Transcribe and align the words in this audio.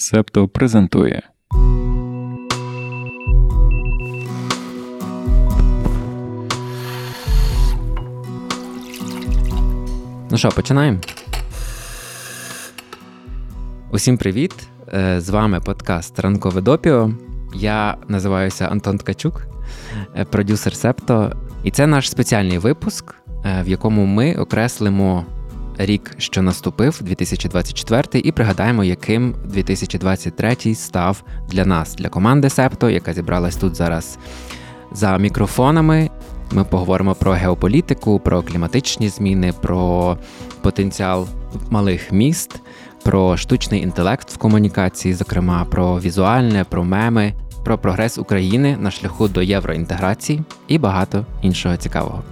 Септо 0.00 0.48
презентує. 0.48 1.22
Ну 10.30 10.38
що, 10.38 10.48
починаємо? 10.48 10.98
Усім 13.90 14.18
привіт! 14.18 14.54
Е, 14.94 15.20
з 15.20 15.30
вами 15.30 15.60
подкаст 15.60 16.18
Ранкове 16.18 16.60
допіо. 16.60 17.10
Я 17.54 17.96
називаюся 18.08 18.66
Антон 18.66 18.98
Ткачук, 18.98 19.42
е, 20.16 20.24
продюсер 20.24 20.76
Септо. 20.76 21.36
І 21.64 21.70
це 21.70 21.86
наш 21.86 22.10
спеціальний 22.10 22.58
випуск, 22.58 23.14
е, 23.44 23.62
в 23.62 23.68
якому 23.68 24.06
ми 24.06 24.34
окреслимо 24.34 25.26
рік, 25.78 26.14
що 26.18 26.42
наступив, 26.42 26.98
2024, 27.00 28.20
і 28.24 28.32
пригадаємо, 28.32 28.84
яким 28.84 29.34
2023 29.44 30.74
став 30.74 31.22
для 31.48 31.64
нас, 31.64 31.94
для 31.94 32.08
команди 32.08 32.50
Септо, 32.50 32.90
яка 32.90 33.12
зібралась 33.12 33.56
тут 33.56 33.76
зараз 33.76 34.18
за 34.92 35.18
мікрофонами. 35.18 36.10
Ми 36.52 36.64
поговоримо 36.64 37.14
про 37.14 37.32
геополітику, 37.32 38.20
про 38.20 38.42
кліматичні 38.42 39.08
зміни, 39.08 39.52
про 39.60 40.16
потенціал 40.62 41.28
малих 41.70 42.12
міст, 42.12 42.60
про 43.02 43.36
штучний 43.36 43.82
інтелект 43.82 44.30
в 44.30 44.36
комунікації, 44.36 45.14
зокрема 45.14 45.64
про 45.64 46.00
візуальне, 46.00 46.64
про 46.64 46.84
меми, 46.84 47.34
про 47.64 47.78
прогрес 47.78 48.18
України 48.18 48.76
на 48.80 48.90
шляху 48.90 49.28
до 49.28 49.42
євроінтеграції 49.42 50.42
і 50.68 50.78
багато 50.78 51.26
іншого 51.42 51.76
цікавого. 51.76 52.22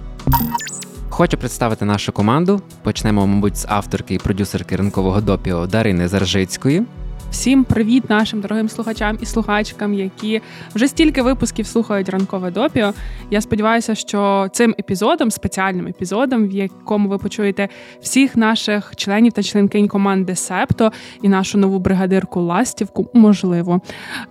Хочу 1.19 1.37
представити 1.37 1.85
нашу 1.85 2.11
команду. 2.11 2.61
Почнемо, 2.83 3.27
мабуть, 3.27 3.57
з 3.57 3.65
авторки 3.69 4.13
і 4.13 4.17
продюсерки 4.17 4.75
ранкового 4.75 5.21
допіо 5.21 5.67
Дарини 5.67 6.07
Заржицької. 6.07 6.85
Всім 7.31 7.63
привіт 7.63 8.09
нашим 8.09 8.41
дорогим 8.41 8.69
слухачам 8.69 9.17
і 9.21 9.25
слухачкам, 9.25 9.93
які 9.93 10.41
вже 10.75 10.87
стільки 10.87 11.21
випусків 11.21 11.67
слухають 11.67 12.09
ранкове 12.09 12.51
допіо. 12.51 12.93
Я 13.31 13.41
сподіваюся, 13.41 13.95
що 13.95 14.47
цим 14.51 14.75
епізодом, 14.79 15.31
спеціальним 15.31 15.87
епізодом, 15.87 16.47
в 16.47 16.51
якому 16.51 17.09
ви 17.09 17.17
почуєте 17.17 17.69
всіх 18.01 18.35
наших 18.35 18.95
членів 18.95 19.33
та 19.33 19.43
членкинь 19.43 19.87
команди 19.87 20.35
Септо 20.35 20.91
і 21.21 21.29
нашу 21.29 21.57
нову 21.57 21.79
бригадирку 21.79 22.41
Ластівку, 22.41 23.09
можливо, 23.13 23.81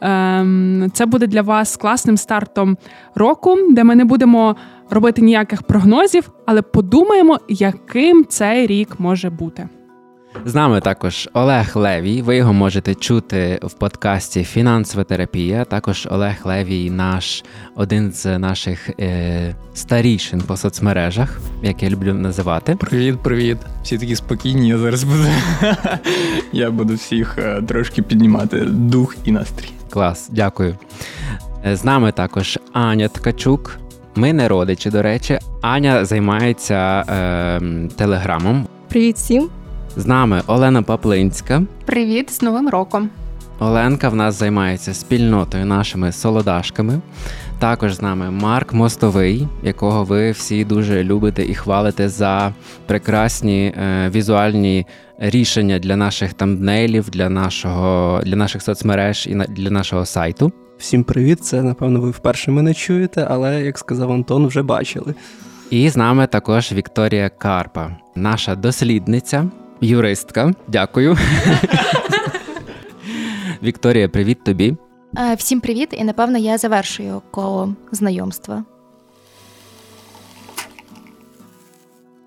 ем, 0.00 0.91
це 0.92 1.06
буде 1.06 1.26
для 1.26 1.42
вас 1.42 1.76
класним 1.76 2.16
стартом 2.16 2.76
року, 3.14 3.56
де 3.70 3.84
ми 3.84 3.94
не 3.94 4.04
будемо 4.04 4.56
робити 4.91 5.22
ніяких 5.22 5.62
прогнозів, 5.62 6.31
але 6.47 6.62
подумаємо, 6.62 7.39
яким 7.48 8.27
цей 8.28 8.67
рік 8.67 9.00
може 9.00 9.31
бути. 9.31 9.69
З 10.44 10.55
нами 10.55 10.81
також 10.81 11.28
Олег 11.33 11.72
Левій. 11.75 12.22
Ви 12.22 12.36
його 12.36 12.53
можете 12.53 12.94
чути 12.94 13.61
в 13.62 13.72
подкасті 13.72 14.44
Фінансова 14.44 15.05
терапія. 15.05 15.64
Також 15.64 16.09
Олег 16.11 16.36
Левій, 16.44 16.91
наш 16.91 17.44
один 17.75 18.12
з 18.12 18.39
наших 18.39 18.91
е, 19.00 19.55
старішин 19.75 20.41
по 20.41 20.56
соцмережах, 20.56 21.39
як 21.62 21.83
я 21.83 21.91
люблю 21.91 22.14
називати. 22.14 22.77
Привіт, 22.77 23.19
привіт. 23.22 23.59
Всі 23.83 23.98
такі 23.98 24.16
спокійні. 24.16 24.69
Я 24.69 24.78
зараз 24.78 25.05
буду. 25.05 25.25
Я 26.53 26.70
буду 26.70 26.94
всіх 26.94 27.39
е, 27.39 27.62
трошки 27.69 28.03
піднімати 28.03 28.61
дух 28.66 29.16
і 29.25 29.33
настрій. 29.33 29.70
Клас, 29.91 30.28
дякую. 30.33 30.77
Е, 31.66 31.77
з 31.77 31.84
нами 31.84 32.12
також 32.12 32.59
Аня 32.72 33.09
Ткачук. 33.09 33.78
Ми 34.19 34.33
не 34.33 34.48
родичі, 34.48 34.91
до 34.91 35.02
речі. 35.02 35.38
Аня 35.61 36.05
займається 36.05 37.05
е, 37.08 37.61
телеграмом. 37.97 38.66
Привіт 38.88 39.16
всім. 39.16 39.48
З 39.97 40.06
нами 40.06 40.42
Олена 40.47 40.83
Паплинська. 40.83 41.62
Привіт 41.84 42.30
з 42.30 42.42
Новим 42.42 42.69
роком. 42.69 43.10
Оленка 43.58 44.08
в 44.08 44.14
нас 44.16 44.38
займається 44.38 44.94
спільнотою 44.94 45.66
нашими 45.66 46.12
солодашками. 46.12 47.00
Також 47.58 47.94
з 47.94 48.02
нами 48.02 48.30
Марк 48.30 48.72
Мостовий, 48.72 49.48
якого 49.62 50.05
ви 50.05 50.30
всі 50.30 50.64
дуже 50.64 51.04
любите 51.04 51.47
і 51.47 51.54
хвалите 51.54 52.09
за 52.09 52.54
прекрасні 52.87 53.66
е, 53.66 54.10
візуальні 54.15 54.87
рішення 55.19 55.78
для 55.78 55.97
наших 55.97 56.34
тамбнейлів, 56.34 57.10
для 57.10 57.28
нашого 57.28 58.21
для 58.25 58.37
наших 58.37 58.62
соцмереж 58.62 59.26
і 59.31 59.34
на, 59.34 59.44
для 59.44 59.71
нашого 59.71 60.06
сайту. 60.06 60.53
Всім 60.78 61.05
привіт! 61.05 61.44
Це 61.44 61.62
напевно 61.62 62.00
ви 62.00 62.11
вперше 62.11 62.50
мене 62.50 62.75
чуєте, 62.75 63.27
але 63.31 63.62
як 63.62 63.78
сказав 63.78 64.12
Антон, 64.12 64.47
вже 64.47 64.62
бачили. 64.62 65.15
І 65.71 65.91
з 65.91 65.97
нами 65.97 66.27
також 66.27 66.72
Вікторія 66.72 67.28
Карпа, 67.28 67.97
наша 68.15 68.55
дослідниця, 68.55 69.44
юристка. 69.81 70.55
Дякую. 70.69 71.19
Вікторія, 73.62 74.09
привіт 74.09 74.44
тобі. 74.44 74.77
Е, 75.19 75.34
всім 75.34 75.61
привіт, 75.61 75.89
і 75.93 76.05
напевно 76.05 76.39
я 76.39 76.59
завершую 76.59 77.22
коло 77.31 77.75
знайомства. 77.93 78.65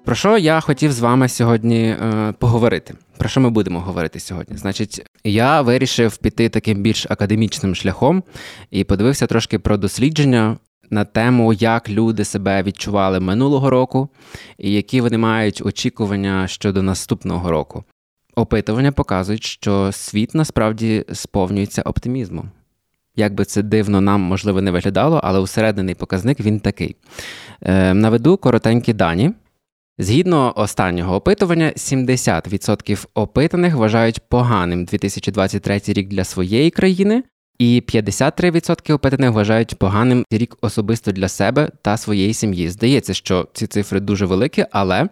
Про 0.05 0.15
що 0.15 0.37
я 0.37 0.59
хотів 0.59 0.91
з 0.91 0.99
вами 0.99 1.29
сьогодні 1.29 1.83
е, 1.83 2.33
поговорити? 2.39 2.93
Про 3.21 3.29
що 3.29 3.41
ми 3.41 3.49
будемо 3.49 3.79
говорити 3.79 4.19
сьогодні? 4.19 4.57
Значить, 4.57 5.05
я 5.23 5.61
вирішив 5.61 6.17
піти 6.17 6.49
таким 6.49 6.81
більш 6.81 7.05
академічним 7.09 7.75
шляхом 7.75 8.23
і 8.71 8.83
подивився 8.83 9.27
трошки 9.27 9.59
про 9.59 9.77
дослідження 9.77 10.57
на 10.89 11.05
тему, 11.05 11.53
як 11.53 11.89
люди 11.89 12.25
себе 12.25 12.63
відчували 12.63 13.19
минулого 13.19 13.69
року, 13.69 14.09
і 14.57 14.71
які 14.71 15.01
вони 15.01 15.17
мають 15.17 15.61
очікування 15.65 16.47
щодо 16.47 16.83
наступного 16.83 17.51
року. 17.51 17.83
Опитування 18.35 18.91
показують, 18.91 19.43
що 19.43 19.91
світ 19.91 20.35
насправді 20.35 21.05
сповнюється 21.13 21.81
оптимізмом. 21.81 22.51
Як 23.15 23.33
би 23.33 23.45
це 23.45 23.63
дивно 23.63 24.01
нам, 24.01 24.21
можливо, 24.21 24.61
не 24.61 24.71
виглядало, 24.71 25.21
але 25.23 25.39
усерединий 25.39 25.95
показник 25.95 26.39
він 26.39 26.59
такий. 26.59 26.95
Е, 27.61 27.93
наведу 27.93 28.37
коротенькі 28.37 28.93
дані. 28.93 29.31
Згідно 29.97 30.53
останнього 30.55 31.15
опитування, 31.15 31.73
70% 31.75 33.05
опитаних 33.13 33.75
вважають 33.75 34.19
поганим 34.29 34.85
2023 34.85 35.81
рік 35.87 36.07
для 36.07 36.23
своєї 36.23 36.69
країни, 36.69 37.23
і 37.59 37.83
53% 37.87 38.93
опитаних 38.93 39.31
вважають 39.31 39.75
поганим 39.75 40.25
рік 40.31 40.57
особисто 40.61 41.11
для 41.11 41.27
себе 41.27 41.69
та 41.81 41.97
своєї 41.97 42.33
сім'ї. 42.33 42.69
Здається, 42.69 43.13
що 43.13 43.47
ці 43.53 43.67
цифри 43.67 43.99
дуже 43.99 44.25
великі, 44.25 44.65
але 44.71 45.09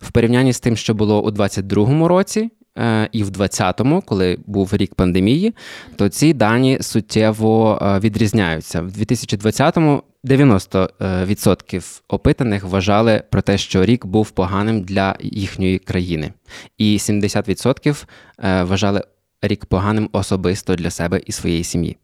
в 0.00 0.10
порівнянні 0.10 0.52
з 0.52 0.60
тим, 0.60 0.76
що 0.76 0.94
було 0.94 1.22
у 1.22 1.30
2022 1.30 2.08
році. 2.08 2.50
Е, 2.78 3.08
і 3.12 3.24
в 3.24 3.28
20-му, 3.28 4.02
коли 4.02 4.38
був 4.46 4.70
рік 4.72 4.94
пандемії, 4.94 5.54
то 5.96 6.08
ці 6.08 6.32
дані 6.32 6.78
суттєво 6.80 7.78
е, 7.82 7.98
відрізняються. 7.98 8.80
В 8.80 8.88
2020-му 8.88 10.02
90% 10.24 12.00
опитаних 12.08 12.64
вважали 12.64 13.22
про 13.30 13.42
те, 13.42 13.58
що 13.58 13.84
рік 13.84 14.06
був 14.06 14.30
поганим 14.30 14.82
для 14.82 15.16
їхньої 15.20 15.78
країни, 15.78 16.32
і 16.78 16.96
70% 16.96 18.04
е, 18.44 18.62
вважали 18.62 19.02
рік 19.42 19.66
поганим 19.66 20.08
особисто 20.12 20.74
для 20.74 20.90
себе 20.90 21.20
і 21.26 21.32
своєї 21.32 21.64
сім'ї. 21.64 21.96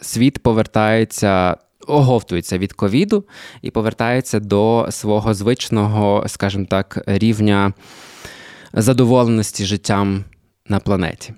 Світ 0.00 0.38
повертається. 0.38 1.56
Оговтується 1.88 2.58
від 2.58 2.72
ковіду 2.72 3.24
і 3.62 3.70
повертається 3.70 4.40
до 4.40 4.86
свого 4.90 5.34
звичного, 5.34 6.24
скажімо 6.26 6.66
так, 6.68 7.02
рівня 7.06 7.72
задоволеності 8.76 9.64
життям 9.64 10.24
на 10.68 10.78
планеті. 10.78 11.34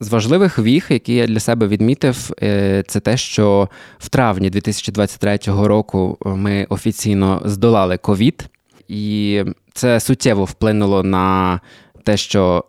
З 0.00 0.08
важливих 0.08 0.58
віх, 0.58 0.90
які 0.90 1.14
я 1.14 1.26
для 1.26 1.40
себе 1.40 1.66
відмітив, 1.66 2.30
е, 2.42 2.84
це 2.86 3.00
те, 3.00 3.16
що 3.16 3.68
в 3.98 4.08
травні 4.08 4.50
2023 4.50 5.38
року 5.46 6.18
ми 6.24 6.66
офіційно 6.68 7.42
здолали 7.44 7.98
ковід, 7.98 8.48
і 8.88 9.42
це 9.72 10.00
суттєво 10.00 10.44
вплинуло 10.44 11.02
на 11.02 11.60
те, 12.04 12.16
що 12.16 12.64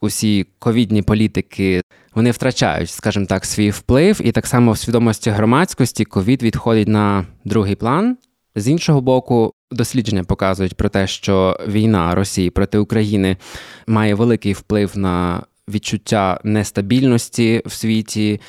усі 0.00 0.46
ковідні 0.58 1.02
політики 1.02 1.82
вони 2.14 2.30
втрачають, 2.30 2.90
скажімо 2.90 3.26
так, 3.26 3.44
свій 3.44 3.70
вплив, 3.70 4.20
і 4.24 4.32
так 4.32 4.46
само 4.46 4.72
в 4.72 4.78
свідомості 4.78 5.30
громадськості 5.30 6.04
ковід 6.04 6.42
відходить 6.42 6.88
на 6.88 7.26
другий 7.44 7.74
план. 7.74 8.16
З 8.56 8.68
іншого 8.68 9.00
боку, 9.00 9.52
дослідження 9.70 10.24
показують 10.24 10.74
про 10.74 10.88
те, 10.88 11.06
що 11.06 11.60
війна 11.68 12.14
Росії 12.14 12.50
проти 12.50 12.78
України 12.78 13.36
має 13.86 14.14
великий 14.14 14.52
вплив 14.52 14.98
на 14.98 15.42
відчуття 15.68 16.40
нестабільності 16.44 17.62
в 17.66 17.72
світі. 17.72 18.40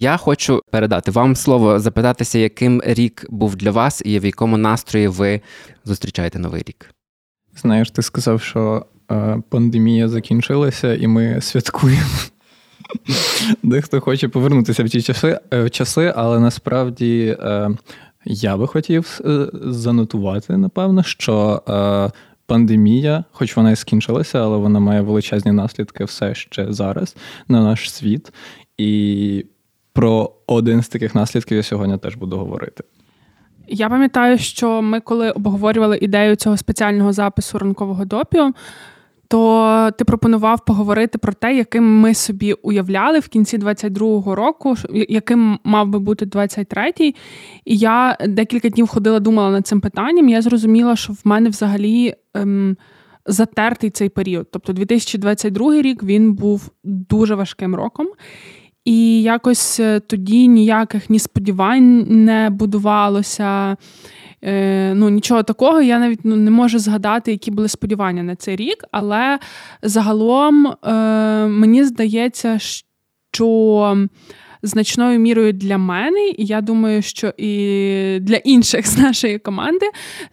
Я 0.00 0.16
хочу 0.16 0.60
передати 0.70 1.10
вам 1.10 1.36
слово, 1.36 1.80
запитатися, 1.80 2.38
яким 2.38 2.82
рік 2.84 3.26
був 3.30 3.56
для 3.56 3.70
вас 3.70 4.02
і 4.04 4.18
в 4.18 4.24
якому 4.24 4.56
настрої 4.56 5.08
ви 5.08 5.40
зустрічаєте 5.84 6.38
новий 6.38 6.62
рік. 6.66 6.90
Знаєш, 7.56 7.90
ти 7.90 8.02
сказав, 8.02 8.42
що 8.42 8.86
е, 9.10 9.42
пандемія 9.48 10.08
закінчилася, 10.08 10.94
і 10.94 11.06
ми 11.06 11.40
святкуємо. 11.40 12.02
Дехто 13.62 14.00
хоче 14.00 14.28
повернутися 14.28 14.84
в 14.84 14.88
ті 14.88 15.02
часи, 15.02 15.40
е, 15.54 15.68
часи, 15.70 16.12
але 16.16 16.40
насправді 16.40 17.36
е, 17.40 17.70
я 18.24 18.56
би 18.56 18.66
хотів 18.66 19.20
е, 19.24 19.46
занотувати, 19.52 20.56
напевно, 20.56 21.02
що 21.02 21.62
пандемія, 22.46 23.24
хоч 23.32 23.56
вона 23.56 23.70
і 23.70 23.76
скінчилася, 23.76 24.42
але 24.42 24.56
вона 24.56 24.80
має 24.80 25.00
величезні 25.00 25.52
наслідки 25.52 26.04
все 26.04 26.34
ще 26.34 26.72
зараз 26.72 27.16
на 27.48 27.62
наш 27.62 27.90
світ. 27.90 28.32
І 28.78 29.46
про 29.92 30.32
один 30.46 30.82
з 30.82 30.88
таких 30.88 31.14
наслідків 31.14 31.56
я 31.56 31.62
сьогодні 31.62 31.98
теж 31.98 32.14
буду 32.14 32.36
говорити. 32.38 32.84
Я 33.68 33.88
пам'ятаю, 33.88 34.38
що 34.38 34.82
ми 34.82 35.00
коли 35.00 35.30
обговорювали 35.30 35.98
ідею 35.98 36.36
цього 36.36 36.56
спеціального 36.56 37.12
запису 37.12 37.58
ранкового 37.58 38.04
допіо, 38.04 38.52
то 39.32 39.90
ти 39.98 40.04
пропонував 40.04 40.64
поговорити 40.64 41.18
про 41.18 41.32
те, 41.32 41.56
яким 41.56 42.00
ми 42.00 42.14
собі 42.14 42.52
уявляли 42.52 43.18
в 43.18 43.28
кінці 43.28 43.58
22-го 43.58 44.34
року, 44.34 44.74
яким 44.92 45.58
мав 45.64 45.88
би 45.88 45.98
бути 45.98 46.24
23-й. 46.24 47.14
І 47.64 47.76
я 47.76 48.16
декілька 48.28 48.68
днів 48.68 48.86
ходила, 48.86 49.20
думала 49.20 49.50
над 49.50 49.66
цим 49.66 49.80
питанням. 49.80 50.28
Я 50.28 50.42
зрозуміла, 50.42 50.96
що 50.96 51.12
в 51.12 51.20
мене 51.24 51.48
взагалі. 51.48 52.14
Ем, 52.34 52.76
Затертий 53.26 53.90
цей 53.90 54.08
період. 54.08 54.46
Тобто 54.52 54.72
2022 54.72 55.82
рік 55.82 56.02
він 56.02 56.32
був 56.34 56.70
дуже 56.84 57.34
важким 57.34 57.74
роком, 57.74 58.08
і 58.84 59.22
якось 59.22 59.80
е, 59.80 60.00
тоді 60.00 60.48
ніяких 60.48 61.10
ні 61.10 61.18
сподівань 61.18 62.06
не 62.24 62.50
будувалося. 62.50 63.76
Е, 64.44 64.94
ну, 64.94 65.08
Нічого 65.08 65.42
такого, 65.42 65.82
я 65.82 65.98
навіть 65.98 66.20
ну, 66.24 66.36
не 66.36 66.50
можу 66.50 66.78
згадати, 66.78 67.30
які 67.30 67.50
були 67.50 67.68
сподівання 67.68 68.22
на 68.22 68.36
цей 68.36 68.56
рік, 68.56 68.84
але 68.90 69.38
загалом 69.82 70.66
е, 70.66 70.92
мені 71.46 71.84
здається, 71.84 72.58
що 72.58 74.08
значною 74.62 75.18
мірою 75.18 75.52
для 75.52 75.78
мене, 75.78 76.28
і 76.28 76.44
я 76.44 76.60
думаю, 76.60 77.02
що 77.02 77.32
і 77.36 78.18
для 78.20 78.36
інших 78.36 78.86
з 78.86 78.98
нашої 78.98 79.38
команди 79.38 79.86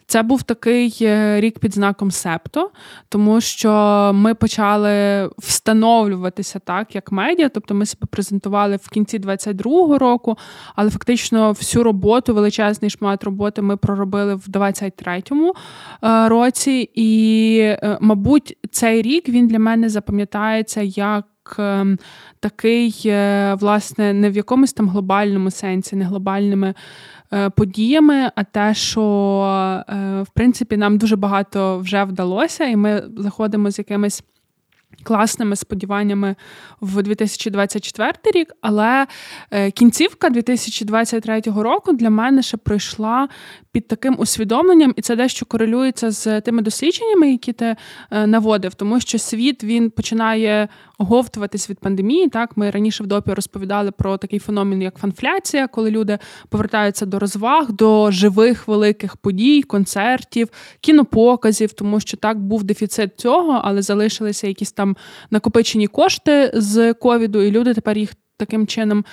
це 0.06 0.22
був 0.22 0.42
такий 0.42 0.98
е, 1.02 1.40
рік 1.40 1.58
під 1.58 1.74
знаком 1.74 2.10
Септо, 2.10 2.70
тому 3.08 3.40
що 3.40 3.70
ми 4.14 4.34
почали 4.34 5.26
встановлюватися 5.38 6.58
так, 6.58 6.94
як 6.94 7.12
медіа, 7.12 7.48
тобто 7.48 7.74
ми 7.74 7.86
себе 7.86 8.06
презентували 8.10 8.76
в 8.76 8.88
кінці 8.88 9.18
22-го 9.18 9.98
року, 9.98 10.38
але 10.76 10.90
фактично 10.90 11.52
всю 11.52 11.84
роботу, 11.84 12.34
величезний 12.34 12.90
шмат 12.90 13.24
роботи 13.24 13.62
ми 13.62 13.76
проробили 13.76 14.34
в 14.34 14.46
23-му 14.48 15.54
е, 16.04 16.28
році, 16.28 16.90
і, 16.94 17.58
е, 17.60 17.98
мабуть, 18.00 18.56
цей 18.70 19.02
рік 19.02 19.28
він 19.28 19.48
для 19.48 19.58
мене 19.58 19.88
запам'ятається 19.88 20.82
як. 20.82 21.24
Такий, 22.42 23.02
е, 23.06 23.54
власне, 23.54 24.12
не 24.12 24.30
в 24.30 24.36
якомусь 24.36 24.72
там 24.72 24.88
глобальному 24.88 25.50
сенсі, 25.50 25.96
не 25.96 26.04
глобальними 26.04 26.74
е, 27.32 27.50
подіями, 27.50 28.30
а 28.34 28.44
те, 28.44 28.74
що 28.74 29.02
е, 29.88 30.22
в 30.22 30.28
принципі 30.34 30.76
нам 30.76 30.98
дуже 30.98 31.16
багато 31.16 31.78
вже 31.78 32.04
вдалося, 32.04 32.64
і 32.64 32.76
ми 32.76 33.02
заходимо 33.16 33.70
з 33.70 33.78
якимись 33.78 34.24
класними 35.02 35.56
сподіваннями 35.56 36.36
в 36.80 37.02
2024 37.02 38.12
рік, 38.34 38.52
але 38.60 39.06
кінцівка 39.74 40.30
2023 40.30 41.40
року 41.40 41.92
для 41.92 42.10
мене 42.10 42.42
ще 42.42 42.56
пройшла 42.56 43.28
під 43.72 43.88
таким 43.88 44.16
усвідомленням, 44.18 44.94
і 44.96 45.02
це 45.02 45.16
дещо 45.16 45.46
корелюється 45.46 46.10
з 46.10 46.40
тими 46.40 46.62
дослідженнями, 46.62 47.30
які 47.30 47.52
ти 47.52 47.76
наводив, 48.10 48.74
тому 48.74 49.00
що 49.00 49.18
світ 49.18 49.64
він 49.64 49.90
починає 49.90 50.68
оговтуватись 51.00 51.70
від 51.70 51.78
пандемії. 51.78 52.28
Так, 52.28 52.56
ми 52.56 52.70
раніше 52.70 53.04
в 53.04 53.06
допі 53.06 53.32
розповідали 53.32 53.90
про 53.90 54.16
такий 54.16 54.38
феномен, 54.38 54.82
як 54.82 54.98
фанфляція, 54.98 55.66
коли 55.68 55.90
люди 55.90 56.18
повертаються 56.48 57.06
до 57.06 57.18
розваг, 57.18 57.72
до 57.72 58.10
живих 58.10 58.68
великих 58.68 59.16
подій, 59.16 59.62
концертів, 59.62 60.48
кінопоказів, 60.80 61.72
тому 61.72 62.00
що 62.00 62.16
так 62.16 62.40
був 62.40 62.64
дефіцит 62.64 63.10
цього, 63.16 63.60
але 63.64 63.82
залишилися 63.82 64.46
якісь 64.46 64.72
там 64.72 64.96
накопичені 65.30 65.86
кошти 65.86 66.50
з 66.54 66.94
ковіду, 66.94 67.42
і 67.42 67.50
люди 67.50 67.74
тепер 67.74 67.98
їх. 67.98 68.14
Таким 68.36 68.66
чином 68.66 69.04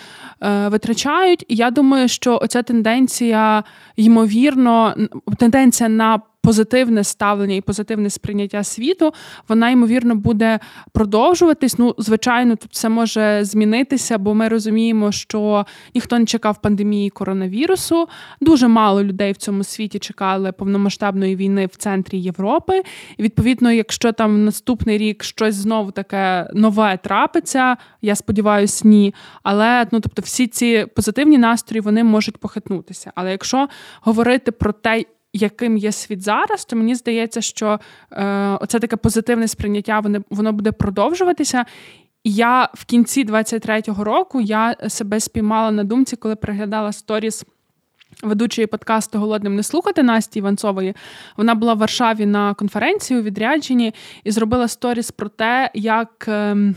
е, 0.43 0.67
витрачають. 0.67 1.45
І 1.47 1.55
я 1.55 1.71
думаю, 1.71 2.07
що 2.07 2.39
оця 2.41 2.63
тенденція, 2.63 3.63
ймовірно, 3.95 4.95
тенденція 5.37 5.89
на 5.89 6.19
позитивне 6.47 7.03
ставлення 7.03 7.55
і 7.55 7.61
позитивне 7.61 8.09
сприйняття 8.09 8.63
світу, 8.63 9.13
вона 9.47 9.69
ймовірно 9.69 10.15
буде 10.15 10.59
продовжуватись. 10.91 11.77
Ну, 11.77 11.95
звичайно, 11.97 12.55
тут 12.55 12.71
все 12.71 12.89
може 12.89 13.39
змінитися, 13.43 14.17
бо 14.17 14.33
ми 14.33 14.47
розуміємо, 14.47 15.11
що 15.11 15.65
ніхто 15.95 16.19
не 16.19 16.25
чекав 16.25 16.61
пандемії 16.61 17.09
коронавірусу. 17.09 18.07
Дуже 18.41 18.67
мало 18.67 19.03
людей 19.03 19.31
в 19.31 19.37
цьому 19.37 19.63
світі 19.63 19.99
чекали 19.99 20.51
повномасштабної 20.51 21.35
війни 21.35 21.65
в 21.65 21.75
центрі 21.75 22.19
Європи. 22.19 22.83
І 23.17 23.23
відповідно, 23.23 23.71
якщо 23.71 24.11
там 24.11 24.45
наступний 24.45 24.97
рік 24.97 25.23
щось 25.23 25.55
знову 25.55 25.91
таке 25.91 26.49
нове 26.53 26.99
трапиться, 27.03 27.77
я 28.01 28.15
сподіваюся, 28.15 28.87
ні. 28.87 29.13
Але 29.43 29.87
ну, 29.91 29.99
тобто, 29.99 30.21
всі 30.21 30.47
ці 30.47 30.85
позитивні 30.95 31.37
настрої 31.37 31.81
вони 31.81 32.03
можуть 32.03 32.37
похитнутися. 32.37 33.11
Але 33.15 33.31
якщо 33.31 33.67
говорити 34.01 34.51
про 34.51 34.71
те, 34.71 35.03
яким 35.37 35.77
є 35.77 35.91
світ 35.91 36.21
зараз, 36.21 36.65
то 36.65 36.75
мені 36.75 36.95
здається, 36.95 37.41
що 37.41 37.79
е, 38.11 38.57
оце 38.61 38.79
таке 38.79 38.95
позитивне 38.95 39.47
сприйняття 39.47 39.99
воно, 39.99 40.19
воно 40.29 40.53
буде 40.53 40.71
продовжуватися. 40.71 41.65
І 42.23 42.33
я 42.33 42.69
в 42.73 42.85
кінці 42.85 43.25
23-го 43.25 44.03
року 44.03 44.41
я 44.41 44.75
себе 44.87 45.19
спіймала 45.19 45.71
на 45.71 45.83
думці, 45.83 46.15
коли 46.15 46.35
приглядала 46.35 46.91
сторіс. 46.91 47.45
Ведучої 48.23 48.67
подкасту 48.67 49.19
Голодним 49.19 49.55
не 49.55 49.63
слухати 49.63 50.03
Насті 50.03 50.39
Іванцової. 50.39 50.95
Вона 51.37 51.55
була 51.55 51.73
в 51.73 51.77
Варшаві 51.77 52.25
на 52.25 52.53
конференції 52.53 53.19
у 53.19 53.23
відрядженні 53.23 53.93
і 54.23 54.31
зробила 54.31 54.67
сторіс 54.67 55.11
про 55.11 55.29
те, 55.29 55.71
як 55.73 56.25
ем, 56.27 56.75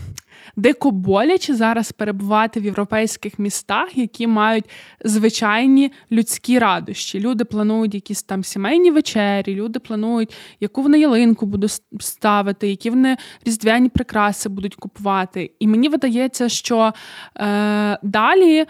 дико 0.56 0.90
боляче 0.90 1.54
зараз 1.54 1.92
перебувати 1.92 2.60
в 2.60 2.64
європейських 2.64 3.38
містах, 3.38 3.98
які 3.98 4.26
мають 4.26 4.64
звичайні 5.04 5.92
людські 6.12 6.58
радощі. 6.58 7.20
Люди 7.20 7.44
планують 7.44 7.94
якісь 7.94 8.22
там 8.22 8.44
сімейні 8.44 8.90
вечері, 8.90 9.54
люди 9.54 9.78
планують, 9.78 10.34
яку 10.60 10.82
вони 10.82 11.00
ялинку 11.00 11.46
будуть 11.46 11.82
ставити, 12.00 12.68
які 12.68 12.90
вони 12.90 13.16
різдвяні 13.46 13.88
прикраси 13.88 14.48
будуть 14.48 14.74
купувати. 14.74 15.50
І 15.58 15.66
мені 15.66 15.88
видається, 15.88 16.48
що 16.48 16.92
е, 17.36 17.98
далі 18.02 18.66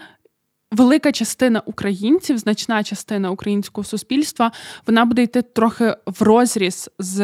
велика 0.71 1.11
частина 1.11 1.61
українців, 1.65 2.37
значна 2.37 2.83
частина 2.83 3.31
українського 3.31 3.85
суспільства, 3.85 4.51
вона 4.87 5.05
буде 5.05 5.23
йти 5.23 5.41
трохи 5.41 5.95
в 6.05 6.21
розріз 6.21 6.89
з 6.99 7.21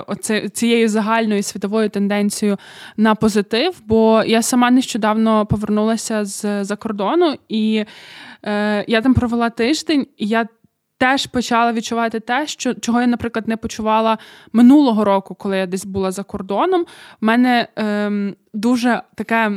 оце, 0.00 0.48
цією 0.48 0.88
загальною 0.88 1.42
світовою 1.42 1.88
тенденцією 1.88 2.58
на 2.96 3.14
позитив. 3.14 3.82
Бо 3.86 4.22
я 4.26 4.42
сама 4.42 4.70
нещодавно 4.70 5.46
повернулася 5.46 6.24
з 6.24 6.64
за 6.64 6.76
кордону, 6.76 7.36
і 7.48 7.84
е, 8.42 8.84
я 8.88 9.00
там 9.00 9.14
провела 9.14 9.50
тиждень, 9.50 10.06
і 10.16 10.28
я. 10.28 10.48
Теж 10.98 11.26
почала 11.26 11.72
відчувати 11.72 12.20
те, 12.20 12.46
що 12.46 12.74
чого 12.74 13.00
я, 13.00 13.06
наприклад, 13.06 13.48
не 13.48 13.56
почувала 13.56 14.18
минулого 14.52 15.04
року, 15.04 15.34
коли 15.34 15.58
я 15.58 15.66
десь 15.66 15.84
була 15.84 16.10
за 16.10 16.22
кордоном. 16.22 16.80
У 16.80 17.26
мене 17.26 17.68
ем, 17.76 18.36
дуже 18.54 19.02
таке 19.14 19.52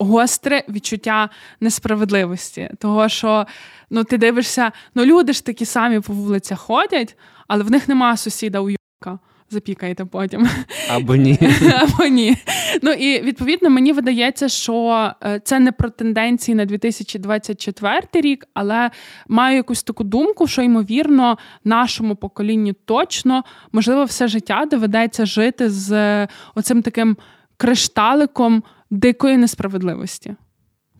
гостре 0.00 0.64
відчуття 0.68 1.30
несправедливості. 1.60 2.70
Того, 2.78 3.08
що 3.08 3.46
ну, 3.90 4.04
ти 4.04 4.18
дивишся, 4.18 4.72
ну 4.94 5.04
люди 5.04 5.32
ж 5.32 5.46
такі 5.46 5.64
самі 5.64 6.00
по 6.00 6.12
вулицях 6.12 6.60
ходять, 6.60 7.16
але 7.48 7.64
в 7.64 7.70
них 7.70 7.88
нема 7.88 8.16
сусіда 8.16 8.60
у 8.60 8.70
юка. 8.70 9.18
Запікаєте 9.52 10.04
потім. 10.04 10.48
Або 10.90 11.16
ні. 11.16 11.38
Або 11.80 12.04
ні. 12.06 12.36
Ну 12.82 12.92
і 12.92 13.22
відповідно 13.22 13.70
мені 13.70 13.92
видається, 13.92 14.48
що 14.48 15.10
е, 15.24 15.40
це 15.44 15.58
не 15.58 15.72
про 15.72 15.90
тенденції 15.90 16.54
на 16.54 16.64
2024 16.64 18.00
рік, 18.12 18.46
але 18.54 18.90
маю 19.28 19.56
якусь 19.56 19.82
таку 19.82 20.04
думку, 20.04 20.46
що 20.46 20.62
ймовірно 20.62 21.38
нашому 21.64 22.16
поколінню 22.16 22.72
точно 22.84 23.44
можливо 23.72 24.04
все 24.04 24.28
життя 24.28 24.64
доведеться 24.70 25.26
жити 25.26 25.70
з 25.70 25.92
е, 25.92 26.28
оцим 26.54 26.82
таким 26.82 27.16
кришталиком 27.56 28.62
дикої 28.90 29.36
несправедливості. 29.36 30.34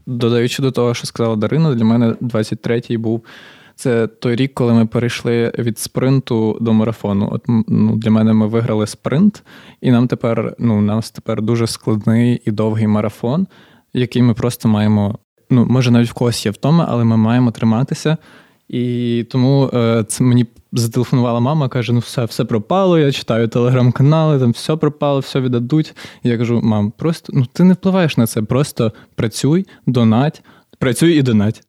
Додаючи 0.07 0.63
до 0.63 0.71
того, 0.71 0.95
що 0.95 1.07
сказала 1.07 1.37
Дарина, 1.37 1.75
для 1.75 1.85
мене 1.85 2.11
23-й 2.11 2.97
був 2.97 3.25
це 3.75 4.07
той 4.07 4.37
рік, 4.37 4.55
коли 4.55 4.73
ми 4.73 4.87
перейшли 4.87 5.53
від 5.59 5.79
спринту 5.79 6.59
до 6.61 6.73
марафону. 6.73 7.29
От 7.33 7.45
ну, 7.69 7.97
для 7.97 8.11
мене 8.11 8.33
ми 8.33 8.47
виграли 8.47 8.87
спринт, 8.87 9.43
і 9.81 9.91
нам 9.91 10.09
тепер 10.09 10.55
ну, 10.59 10.81
нас 10.81 11.11
тепер 11.11 11.43
дуже 11.43 11.67
складний 11.67 12.43
і 12.45 12.51
довгий 12.51 12.87
марафон, 12.87 13.47
який 13.93 14.23
ми 14.23 14.35
просто 14.35 14.69
маємо. 14.69 15.19
Ну, 15.51 15.67
може, 15.67 15.91
навіть 15.91 16.09
в 16.09 16.13
когось 16.13 16.47
є 16.47 16.53
втома, 16.53 16.87
але 16.89 17.05
ми 17.05 17.17
маємо 17.17 17.51
триматися. 17.51 18.17
І 18.69 19.27
тому 19.31 19.71
е, 19.75 20.05
це 20.09 20.25
мені 20.25 20.47
зателефонувала 20.73 21.41
мама, 21.41 21.69
каже: 21.69 21.93
ну 21.93 21.99
все, 21.99 22.25
все 22.25 22.45
пропало. 22.45 22.99
Я 22.99 23.13
читаю 23.13 23.49
телеграм-канали, 23.49 24.39
там 24.39 24.51
все 24.51 24.77
пропало, 24.77 25.21
все 25.21 25.41
віддадуть. 25.41 25.95
Я 26.23 26.39
кажу: 26.39 26.61
мам, 26.63 26.93
просто 26.97 27.33
ну 27.37 27.47
ти 27.53 27.65
не 27.65 27.75
впливаєш 27.75 28.17
на 28.17 28.27
це, 28.27 28.43
просто 28.43 28.93
працюй, 29.15 29.67
донать, 29.87 30.43
працюй 30.79 31.19
і 31.19 31.23
донать. 31.23 31.63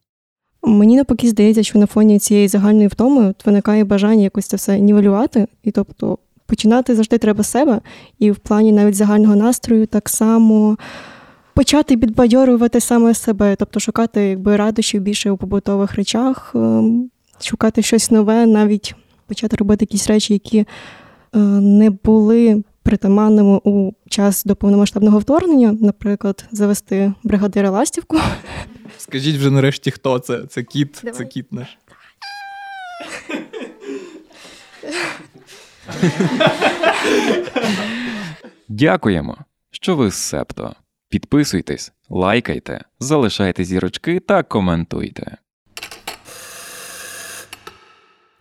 Мені 0.62 0.96
навпаки 0.96 1.28
здається, 1.28 1.62
що 1.62 1.78
на 1.78 1.86
фоні 1.86 2.18
цієї 2.18 2.48
загальної 2.48 2.88
втоми 2.88 3.34
виникає 3.44 3.84
бажання 3.84 4.22
якось 4.22 4.46
це 4.46 4.56
все 4.56 4.78
нівелювати, 4.78 5.46
і 5.62 5.70
тобто 5.70 6.18
починати 6.46 6.94
завжди 6.94 7.18
треба 7.18 7.44
себе, 7.44 7.80
і 8.18 8.30
в 8.30 8.36
плані 8.36 8.72
навіть 8.72 8.94
загального 8.94 9.36
настрою 9.36 9.86
так 9.86 10.08
само. 10.08 10.76
Почати 11.54 11.96
підбадьорювати 11.96 12.80
саме 12.80 13.14
себе, 13.14 13.56
тобто 13.58 13.80
шукати 13.80 14.20
якби 14.20 14.56
радощів 14.56 15.02
більше 15.02 15.30
у 15.30 15.36
побутових 15.36 15.94
речах, 15.94 16.52
ем, 16.54 17.10
шукати 17.44 17.82
щось 17.82 18.10
нове, 18.10 18.46
навіть 18.46 18.94
почати 19.26 19.56
робити 19.56 19.82
якісь 19.82 20.08
речі, 20.08 20.32
які 20.32 20.58
е, 20.58 20.66
не 21.38 21.90
були 21.90 22.64
притаманними 22.82 23.60
у 23.64 23.92
час 24.08 24.44
до 24.44 24.56
повномасштабного 24.56 25.18
вторгнення, 25.18 25.76
наприклад, 25.80 26.44
завести 26.52 27.12
бригадира 27.22 27.70
ластівку. 27.70 28.18
Скажіть 28.98 29.36
вже 29.36 29.50
нарешті, 29.50 29.90
хто 29.90 30.18
це? 30.18 30.46
Це 30.46 30.62
кіт, 30.62 31.00
Давай. 31.04 31.18
це 31.18 31.24
кіт 31.24 31.52
наш. 31.52 31.78
Дякуємо, 38.68 39.36
що 39.70 39.96
ви 39.96 40.10
з 40.10 40.14
Септо. 40.14 40.74
Підписуйтесь, 41.08 41.92
лайкайте, 42.08 42.84
залишайте 43.00 43.64
зірочки 43.64 44.20
та 44.20 44.42
коментуйте. 44.42 45.36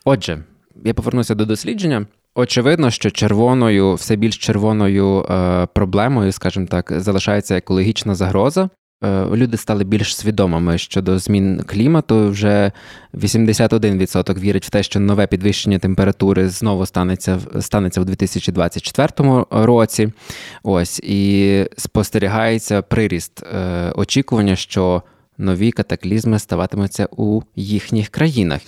Отже, 0.05 0.43
я 0.85 0.93
повернуся 0.93 1.35
до 1.35 1.45
дослідження. 1.45 2.05
Очевидно, 2.35 2.91
що 2.91 3.11
червоною, 3.11 3.93
все 3.93 4.15
більш 4.15 4.37
червоною 4.37 5.25
е, 5.29 5.67
проблемою, 5.73 6.31
скажімо 6.31 6.65
так, 6.65 6.93
залишається 6.95 7.57
екологічна 7.57 8.15
загроза. 8.15 8.69
Е, 9.03 9.25
люди 9.25 9.57
стали 9.57 9.83
більш 9.83 10.15
свідомими 10.15 10.77
щодо 10.77 11.19
змін 11.19 11.63
клімату. 11.65 12.29
Вже 12.29 12.71
81% 13.13 14.39
вірить 14.39 14.65
в 14.65 14.69
те, 14.69 14.83
що 14.83 14.99
нове 14.99 15.27
підвищення 15.27 15.79
температури 15.79 16.49
знову 16.49 16.85
станеться 16.85 17.39
станеться 17.59 18.01
в 18.01 18.05
2024 18.05 19.45
році. 19.51 20.13
Ось 20.63 20.99
і 20.99 21.65
спостерігається 21.77 22.81
приріст 22.81 23.43
е, 23.43 23.91
очікування, 23.95 24.55
що 24.55 25.03
нові 25.37 25.71
катаклізми 25.71 26.39
ставатимуться 26.39 27.07
у 27.11 27.41
їхніх 27.55 28.09
країнах. 28.09 28.61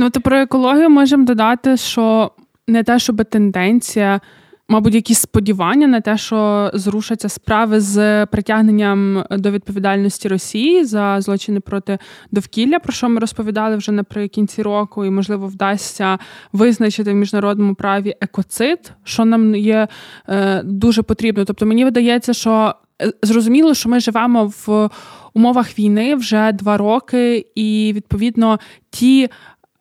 Ну 0.00 0.10
то 0.10 0.20
про 0.20 0.36
екологію 0.36 0.90
можемо 0.90 1.24
додати, 1.24 1.76
що 1.76 2.30
не 2.68 2.82
те, 2.82 2.98
щоб 2.98 3.24
тенденція, 3.24 4.20
мабуть, 4.68 4.94
якісь 4.94 5.18
сподівання 5.18 5.86
на 5.86 6.00
те, 6.00 6.18
що 6.18 6.70
зрушаться 6.74 7.28
справи 7.28 7.80
з 7.80 8.26
притягненням 8.26 9.24
до 9.30 9.50
відповідальності 9.50 10.28
Росії 10.28 10.84
за 10.84 11.20
злочини 11.20 11.60
проти 11.60 11.98
довкілля, 12.30 12.78
про 12.78 12.92
що 12.92 13.08
ми 13.08 13.20
розповідали 13.20 13.76
вже 13.76 13.92
наприкінці 13.92 14.62
року, 14.62 15.04
і 15.04 15.10
можливо 15.10 15.46
вдасться 15.46 16.18
визначити 16.52 17.12
в 17.12 17.14
міжнародному 17.14 17.74
праві 17.74 18.14
екоцид, 18.20 18.92
що 19.04 19.24
нам 19.24 19.54
є 19.54 19.88
е, 20.28 20.62
дуже 20.64 21.02
потрібно. 21.02 21.44
Тобто 21.44 21.66
мені 21.66 21.84
видається, 21.84 22.32
що 22.32 22.74
е, 23.02 23.12
зрозуміло, 23.22 23.74
що 23.74 23.88
ми 23.88 24.00
живемо 24.00 24.52
в 24.66 24.90
умовах 25.34 25.78
війни 25.78 26.14
вже 26.14 26.52
два 26.52 26.76
роки, 26.76 27.46
і 27.54 27.92
відповідно 27.94 28.58
ті 28.90 29.28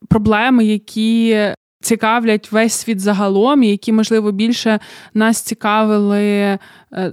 проблеми, 0.08 0.66
які 0.66 1.38
цікавлять 1.82 2.52
весь 2.52 2.74
світ 2.74 3.00
загалом, 3.00 3.64
і 3.64 3.70
які, 3.70 3.92
можливо, 3.92 4.32
більше 4.32 4.80
нас 5.14 5.42
цікавили 5.42 6.24
е, 6.24 6.60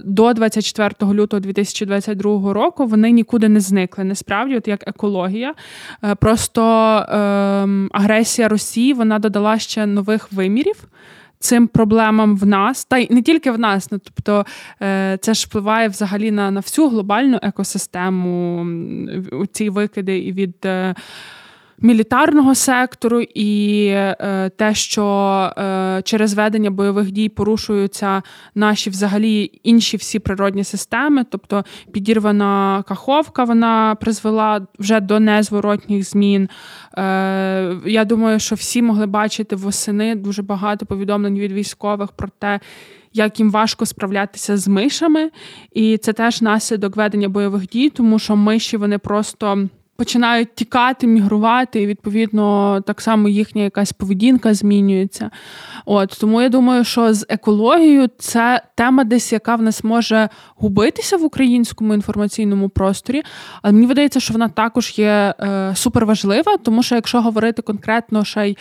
до 0.05 0.33
24 0.33 1.13
лютого 1.13 1.39
2022 1.39 2.53
року, 2.53 2.85
вони 2.85 3.11
нікуди 3.11 3.49
не 3.49 3.59
зникли. 3.59 4.03
Насправді, 4.03 4.57
от 4.57 4.67
як 4.67 4.87
екологія. 4.87 5.53
Е, 6.03 6.15
просто 6.15 6.61
е, 6.63 7.17
агресія 7.91 8.47
Росії 8.47 8.93
вона 8.93 9.19
додала 9.19 9.59
ще 9.59 9.85
нових 9.85 10.31
вимірів. 10.31 10.87
Цим 11.39 11.67
проблемам 11.67 12.37
в 12.37 12.45
нас, 12.45 12.85
та 12.85 12.97
й 12.97 13.07
не 13.11 13.21
тільки 13.21 13.51
в 13.51 13.59
нас, 13.59 13.91
ну 13.91 13.99
тобто 14.03 14.45
це 15.19 15.33
ж 15.33 15.45
впливає 15.47 15.87
взагалі 15.87 16.31
на 16.31 16.51
на 16.51 16.59
всю 16.59 16.89
глобальну 16.89 17.39
екосистему, 17.41 18.65
ці 19.51 19.69
викиди 19.69 20.19
і 20.19 20.31
від 20.31 20.67
мілітарного 21.81 22.55
сектору, 22.55 23.21
і 23.21 23.85
е, 23.87 24.51
те, 24.55 24.73
що 24.73 25.05
е, 25.57 26.01
через 26.03 26.33
ведення 26.33 26.71
бойових 26.71 27.11
дій 27.11 27.29
порушуються 27.29 28.21
наші 28.55 28.89
взагалі 28.89 29.59
інші 29.63 29.97
всі 29.97 30.19
природні 30.19 30.63
системи, 30.63 31.25
тобто 31.29 31.65
підірвана 31.91 32.83
каховка, 32.87 33.43
вона 33.43 33.95
призвела 33.95 34.67
вже 34.79 34.99
до 34.99 35.19
незворотніх 35.19 36.09
змін. 36.09 36.49
Е, 36.97 37.75
Я 37.85 38.05
думаю, 38.05 38.39
що 38.39 38.55
всі 38.55 38.81
могли 38.81 39.05
бачити 39.05 39.55
восени 39.55 40.15
дуже 40.15 40.41
багато 40.41 40.85
повідомлень 40.85 41.39
від 41.39 41.51
військових 41.51 42.11
про 42.11 42.27
те. 42.39 42.59
Як 43.13 43.39
їм 43.39 43.51
важко 43.51 43.85
справлятися 43.85 44.57
з 44.57 44.67
мишами, 44.67 45.31
і 45.73 45.97
це 45.97 46.13
теж 46.13 46.41
наслідок 46.41 46.95
ведення 46.95 47.29
бойових 47.29 47.67
дій, 47.67 47.89
тому 47.89 48.19
що 48.19 48.35
миші 48.35 48.77
вони 48.77 48.97
просто 48.97 49.67
починають 49.97 50.55
тікати, 50.55 51.07
мігрувати, 51.07 51.81
і 51.81 51.87
відповідно 51.87 52.81
так 52.81 53.01
само 53.01 53.29
їхня 53.29 53.63
якась 53.63 53.93
поведінка 53.93 54.53
змінюється. 54.53 55.31
От 55.85 56.17
Тому 56.19 56.41
я 56.41 56.49
думаю, 56.49 56.83
що 56.83 57.13
з 57.13 57.25
екологією 57.29 58.09
це 58.17 58.61
тема, 58.75 59.03
десь 59.03 59.33
яка 59.33 59.55
в 59.55 59.61
нас 59.61 59.83
може 59.83 60.29
губитися 60.55 61.17
в 61.17 61.23
українському 61.23 61.93
інформаційному 61.93 62.69
просторі. 62.69 63.23
Але 63.61 63.73
мені 63.73 63.85
видається, 63.85 64.19
що 64.19 64.33
вона 64.33 64.49
також 64.49 64.99
є 64.99 65.33
е, 65.39 65.71
суперважлива, 65.75 66.57
тому 66.57 66.83
що 66.83 66.95
якщо 66.95 67.21
говорити 67.21 67.61
конкретно 67.61 68.23
ще 68.23 68.49
й. 68.49 68.57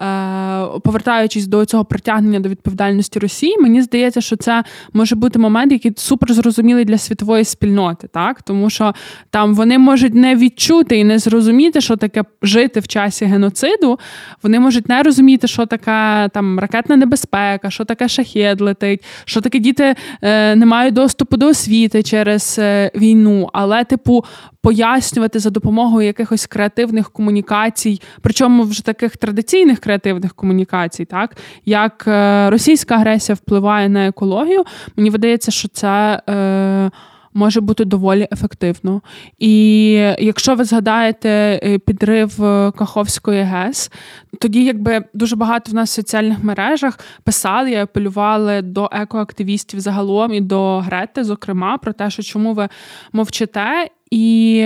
Е, 0.00 0.80
повертаючись 0.84 1.46
до 1.46 1.64
цього 1.64 1.84
притягнення 1.84 2.40
до 2.40 2.48
відповідальності 2.48 3.18
Росії, 3.18 3.58
мені 3.58 3.82
здається, 3.82 4.20
що 4.20 4.36
це 4.36 4.64
може 4.92 5.14
бути 5.14 5.38
момент, 5.38 5.72
який 5.72 5.92
супер 5.96 6.32
зрозумілий 6.32 6.84
для 6.84 6.98
світової 6.98 7.44
спільноти, 7.44 8.08
так 8.08 8.42
тому 8.42 8.70
що 8.70 8.94
там 9.30 9.54
вони 9.54 9.78
можуть 9.78 10.14
не 10.14 10.36
відчути 10.36 10.98
і 10.98 11.04
не 11.04 11.18
зрозуміти, 11.18 11.80
що 11.80 11.96
таке 11.96 12.24
жити 12.42 12.80
в 12.80 12.88
часі 12.88 13.24
геноциду. 13.24 13.98
Вони 14.42 14.60
можуть 14.60 14.88
не 14.88 15.02
розуміти, 15.02 15.46
що 15.46 15.66
таке 15.66 16.28
там 16.34 16.58
ракетна 16.58 16.96
небезпека, 16.96 17.70
що 17.70 17.84
таке 17.84 18.08
шахет 18.08 18.60
летить, 18.60 19.04
що 19.24 19.40
таке 19.40 19.58
діти 19.58 19.94
е, 20.22 20.56
не 20.56 20.66
мають 20.66 20.94
доступу 20.94 21.36
до 21.36 21.46
освіти 21.46 22.02
через 22.02 22.56
е, 22.58 22.90
війну, 22.94 23.50
але 23.52 23.84
типу 23.84 24.24
пояснювати 24.68 25.38
за 25.38 25.50
допомогою 25.50 26.06
якихось 26.06 26.46
креативних 26.46 27.10
комунікацій, 27.10 28.00
причому 28.20 28.62
вже 28.62 28.84
таких 28.84 29.16
традиційних 29.16 29.78
креативних 29.78 30.34
комунікацій, 30.34 31.04
так 31.04 31.36
як 31.64 32.04
е, 32.08 32.50
російська 32.50 32.94
агресія 32.94 33.36
впливає 33.36 33.88
на 33.88 34.06
екологію, 34.06 34.64
мені 34.96 35.10
видається, 35.10 35.50
що 35.50 35.68
це. 35.68 36.22
Е, 36.28 36.90
Може 37.34 37.60
бути 37.60 37.84
доволі 37.84 38.28
ефективно. 38.32 39.02
І 39.38 39.90
якщо 40.18 40.54
ви 40.54 40.64
згадаєте 40.64 41.28
е, 41.28 41.78
підрив 41.78 42.44
е, 42.44 42.72
Каховської 42.78 43.42
ГЕС, 43.42 43.92
тоді 44.40 44.64
якби 44.64 45.04
дуже 45.14 45.36
багато 45.36 45.70
в 45.70 45.74
нас 45.74 45.90
в 45.90 45.94
соціальних 45.94 46.44
мережах 46.44 46.98
писали 47.24 47.70
і 47.70 47.74
апелювали 47.74 48.62
до 48.62 48.88
екоактивістів 48.92 49.80
загалом 49.80 50.32
і 50.32 50.40
до 50.40 50.78
Грети, 50.78 51.24
зокрема, 51.24 51.78
про 51.78 51.92
те, 51.92 52.10
що 52.10 52.22
чому 52.22 52.54
ви 52.54 52.68
мовчите, 53.12 53.90
і 54.10 54.64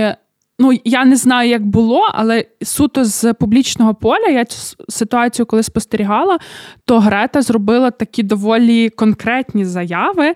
ну 0.58 0.72
я 0.84 1.04
не 1.04 1.16
знаю, 1.16 1.50
як 1.50 1.66
було, 1.66 2.10
але 2.14 2.44
суто 2.62 3.04
з 3.04 3.34
публічного 3.34 3.94
поля 3.94 4.28
я 4.28 4.44
цю 4.44 4.76
ситуацію, 4.88 5.46
коли 5.46 5.62
спостерігала, 5.62 6.38
то 6.84 6.98
Грета 6.98 7.42
зробила 7.42 7.90
такі 7.90 8.22
доволі 8.22 8.90
конкретні 8.90 9.64
заяви. 9.64 10.34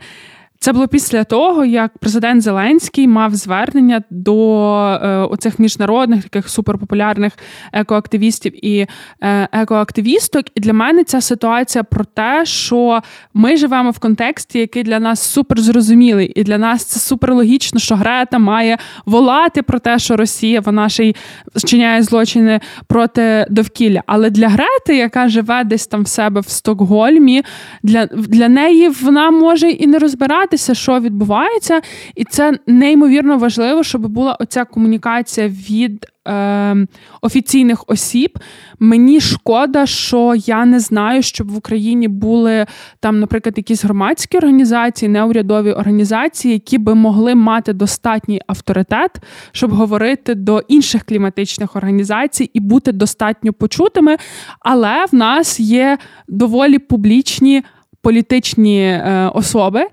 Це 0.61 0.73
було 0.73 0.89
після 0.89 1.25
того, 1.25 1.65
як 1.65 1.99
президент 1.99 2.43
Зеленський 2.43 3.09
мав 3.09 3.35
звернення 3.35 4.03
до 4.11 4.75
е, 5.03 5.09
оцих 5.09 5.59
міжнародних 5.59 6.23
таких 6.23 6.49
суперпопулярних 6.49 7.33
екоактивістів 7.73 8.67
і 8.67 8.87
е, 9.21 9.49
екоактивісток. 9.53 10.45
І 10.55 10.61
для 10.61 10.73
мене 10.73 11.05
ця 11.05 11.21
ситуація 11.21 11.85
про 11.85 12.05
те, 12.05 12.45
що 12.45 13.01
ми 13.35 13.57
живемо 13.57 13.91
в 13.91 13.99
контексті, 13.99 14.59
який 14.59 14.83
для 14.83 14.99
нас 14.99 15.21
супер 15.21 15.61
зрозумілий, 15.61 16.33
і 16.37 16.43
для 16.43 16.59
нас 16.59 16.85
це 16.85 17.01
супер 17.01 17.35
логічно, 17.35 17.81
що 17.81 17.95
Грета 17.95 18.39
має 18.39 18.79
волати 19.07 19.63
про 19.63 19.79
те, 19.79 19.99
що 19.99 20.17
Росія 20.17 20.61
вона 20.61 20.89
ще 20.89 21.05
й 21.05 21.17
вчиняє 21.55 22.03
злочини 22.03 22.61
проти 22.87 23.47
довкілля. 23.51 24.03
Але 24.07 24.31
для 24.31 24.49
Грети, 24.49 24.97
яка 24.97 25.29
живе 25.29 25.65
десь 25.65 25.87
там 25.87 26.03
в 26.03 26.09
себе 26.09 26.41
в 26.41 26.49
Стокгольмі, 26.49 27.43
для, 27.83 28.07
для 28.07 28.49
неї 28.49 28.89
вона 28.89 29.31
може 29.31 29.71
і 29.71 29.87
не 29.87 29.99
розбирати 29.99 30.46
дізнатися, 30.47 30.75
що 30.75 31.01
відбувається, 31.01 31.81
і 32.15 32.25
це 32.25 32.53
неймовірно 32.67 33.39
важливо, 33.39 33.83
щоб 33.83 34.07
була 34.07 34.37
оця 34.41 34.65
комунікація 34.65 35.49
від 35.49 36.07
е, 36.29 36.87
офіційних 37.23 37.85
осіб. 37.87 38.39
Мені 38.79 39.21
шкода, 39.21 39.87
що 39.87 40.35
я 40.37 40.65
не 40.65 40.81
знаю, 40.81 41.23
щоб 41.23 41.51
в 41.51 41.57
Україні 41.57 42.09
були 42.09 42.67
там, 43.01 43.21
наприклад, 43.21 43.55
якісь 43.57 43.85
громадські 43.85 44.39
організації, 44.39 45.09
неурядові 45.09 45.73
організації, 45.73 46.55
які 46.55 46.79
би 46.79 46.95
могли 46.95 47.35
мати 47.35 47.73
достатній 47.73 48.41
авторитет, 48.47 49.11
щоб 49.53 49.71
говорити 49.71 50.35
до 50.35 50.63
інших 50.69 51.05
кліматичних 51.05 51.77
організацій 51.77 52.51
і 52.55 52.61
бути 52.61 52.93
достатньо 52.93 53.53
почутими. 53.53 54.17
Але 54.61 55.07
в 55.13 55.15
нас 55.15 55.61
є 55.61 55.99
доволі 56.29 56.79
публічні 56.79 57.63
політичні 58.07 58.81
е, 58.81 59.31
особи. 59.35 59.87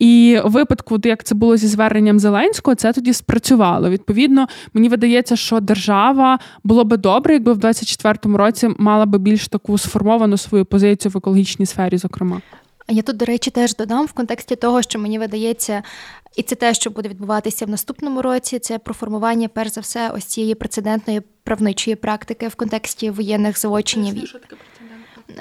І 0.00 0.40
у 0.44 0.48
випадку, 0.48 0.98
як 1.04 1.24
це 1.24 1.34
було 1.34 1.56
зі 1.56 1.66
зверненням 1.66 2.18
Зеленського, 2.18 2.74
це 2.74 2.92
тоді 2.92 3.12
спрацювало. 3.12 3.90
Відповідно, 3.90 4.48
мені 4.74 4.88
видається, 4.88 5.36
що 5.36 5.60
держава 5.60 6.38
було 6.64 6.84
би 6.84 6.96
добре, 6.96 7.34
якби 7.34 7.52
в 7.52 7.58
24-му 7.58 8.36
році 8.36 8.68
мала 8.78 9.06
би 9.06 9.18
більш 9.18 9.48
таку 9.48 9.78
сформовану 9.78 10.36
свою 10.36 10.64
позицію 10.64 11.12
в 11.12 11.16
екологічній 11.16 11.66
сфері, 11.66 11.98
зокрема. 11.98 12.40
Я 12.88 13.02
тут, 13.02 13.16
до 13.16 13.24
речі, 13.24 13.50
теж 13.50 13.76
додам 13.76 14.06
в 14.06 14.12
контексті 14.12 14.56
того, 14.56 14.82
що 14.82 14.98
мені 14.98 15.18
видається, 15.18 15.82
і 16.36 16.42
це 16.42 16.54
те, 16.54 16.74
що 16.74 16.90
буде 16.90 17.08
відбуватися 17.08 17.66
в 17.66 17.68
наступному 17.68 18.22
році. 18.22 18.58
Це 18.58 18.78
про 18.78 18.94
формування, 18.94 19.48
перш 19.48 19.72
за 19.72 19.80
все, 19.80 20.10
ось 20.10 20.24
цієї 20.24 20.54
прецедентної 20.54 21.22
правничої 21.44 21.96
практики 21.96 22.48
в 22.48 22.54
контексті 22.54 23.10
воєнних 23.10 23.58
злочинів. 23.58 24.14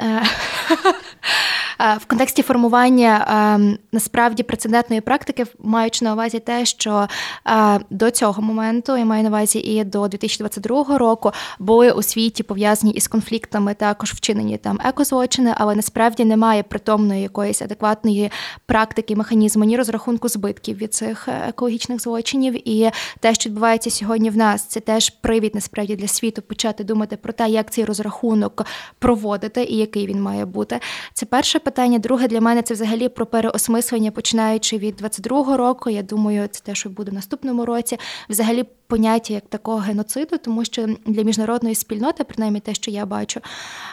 В 1.97 2.05
контексті 2.05 2.41
формування 2.41 3.25
ем, 3.55 3.77
насправді 3.91 4.43
прецедентної 4.43 5.01
практики, 5.01 5.45
маючи 5.59 6.05
на 6.05 6.13
увазі 6.13 6.39
те, 6.39 6.65
що 6.65 7.07
е, 7.47 7.79
до 7.89 8.11
цього 8.11 8.41
моменту 8.41 8.97
я 8.97 9.05
маю 9.05 9.23
на 9.23 9.29
увазі 9.29 9.59
і 9.59 9.83
до 9.83 10.07
2022 10.07 10.97
року 10.97 11.31
були 11.59 11.91
у 11.91 12.01
світі 12.01 12.43
пов'язані 12.43 12.93
із 12.93 13.07
конфліктами, 13.07 13.73
також 13.73 14.13
вчинені 14.13 14.57
там 14.57 14.79
екозлочини, 14.85 15.53
але 15.57 15.75
насправді 15.75 16.25
немає 16.25 16.63
притомної 16.63 17.21
якоїсь 17.21 17.61
адекватної 17.61 18.31
практики, 18.65 19.15
механізму 19.15 19.63
ні 19.63 19.77
розрахунку 19.77 20.29
збитків 20.29 20.77
від 20.77 20.93
цих 20.93 21.27
е, 21.27 21.43
екологічних 21.47 22.01
злочинів. 22.01 22.69
І 22.69 22.91
те, 23.19 23.33
що 23.33 23.49
відбувається 23.49 23.89
сьогодні 23.89 24.29
в 24.29 24.37
нас, 24.37 24.63
це 24.63 24.79
теж 24.79 25.09
привід 25.09 25.55
насправді 25.55 25.95
для 25.95 26.07
світу 26.07 26.41
почати 26.41 26.83
думати 26.83 27.17
про 27.17 27.33
те, 27.33 27.49
як 27.49 27.71
цей 27.71 27.85
розрахунок 27.85 28.65
проводити 28.99 29.63
і 29.63 29.77
який 29.79 30.07
він 30.07 30.21
має 30.21 30.45
бути. 30.45 30.79
Це 31.13 31.25
перше 31.25 31.59
питання. 31.59 31.99
Друге 31.99 32.27
для 32.27 32.41
мене 32.41 32.61
це 32.61 32.73
взагалі 32.73 33.09
про 33.09 33.25
переосмислення, 33.25 34.11
починаючи 34.11 34.77
від 34.77 35.01
22-го 35.01 35.57
року. 35.57 35.89
Я 35.89 36.01
думаю, 36.03 36.47
це 36.51 36.61
те, 36.63 36.75
що 36.75 36.89
буде 36.89 37.11
в 37.11 37.13
наступному 37.13 37.65
році. 37.65 37.97
Взагалі 38.29 38.65
поняття 38.89 39.33
як 39.33 39.43
такого 39.49 39.77
геноциду, 39.77 40.37
тому 40.37 40.65
що 40.65 40.87
для 41.05 41.21
міжнародної 41.23 41.75
спільноти, 41.75 42.23
принаймні 42.23 42.59
те, 42.59 42.73
що 42.73 42.91
я 42.91 43.05
бачу, 43.05 43.39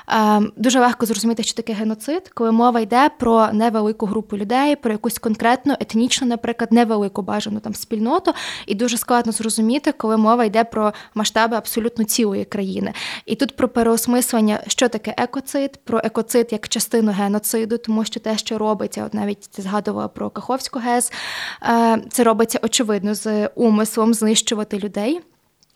ем, 0.09 0.53
дуже 0.57 0.81
легко 0.81 1.07
зрозуміти, 1.07 1.43
що 1.43 1.55
таке 1.55 1.73
геноцид, 1.73 2.29
коли 2.35 2.53
мова 2.53 2.81
йде 2.81 3.11
про 3.19 3.49
невелику 3.53 4.07
групу 4.07 4.37
людей, 4.37 4.76
про 4.76 4.93
якусь 4.93 5.19
конкретну 5.19 5.75
етнічну, 5.81 6.26
наприклад, 6.26 6.73
невелику 6.73 7.23
бажану 7.23 7.61
там 7.61 7.75
спільноту, 7.75 8.33
і 8.67 8.75
дуже 8.75 8.97
складно 8.97 9.33
зрозуміти, 9.33 9.93
коли 9.93 10.17
мова 10.17 10.45
йде 10.45 10.65
про 10.65 10.93
масштаби 11.15 11.57
абсолютно 11.57 12.05
цілої 12.05 12.45
країни. 12.45 12.93
І 13.26 13.35
тут 13.35 13.57
про 13.57 13.69
переосмислення, 13.69 14.61
що 14.67 14.88
таке 14.88 15.15
екоцид, 15.19 15.81
про 15.85 16.00
екоцид 16.05 16.49
як 16.50 16.69
частину 16.69 17.12
геноциду, 17.12 17.79
тому 17.79 18.05
що 18.05 18.21
те, 18.21 18.38
що 18.38 18.59
робиться, 18.59 19.05
от 19.05 19.15
навіть 19.15 19.49
згадувала 19.59 20.09
про 20.09 20.31
Каховську 20.31 20.79
ГЕС, 20.79 21.12
е, 21.62 22.03
це 22.11 22.25
робиться 22.25 22.61
очевидно 22.62 23.15
з 23.15 23.47
умислом 23.47 24.15
знищувати 24.15 24.79
людей 24.79 24.86
людей. 24.87 25.21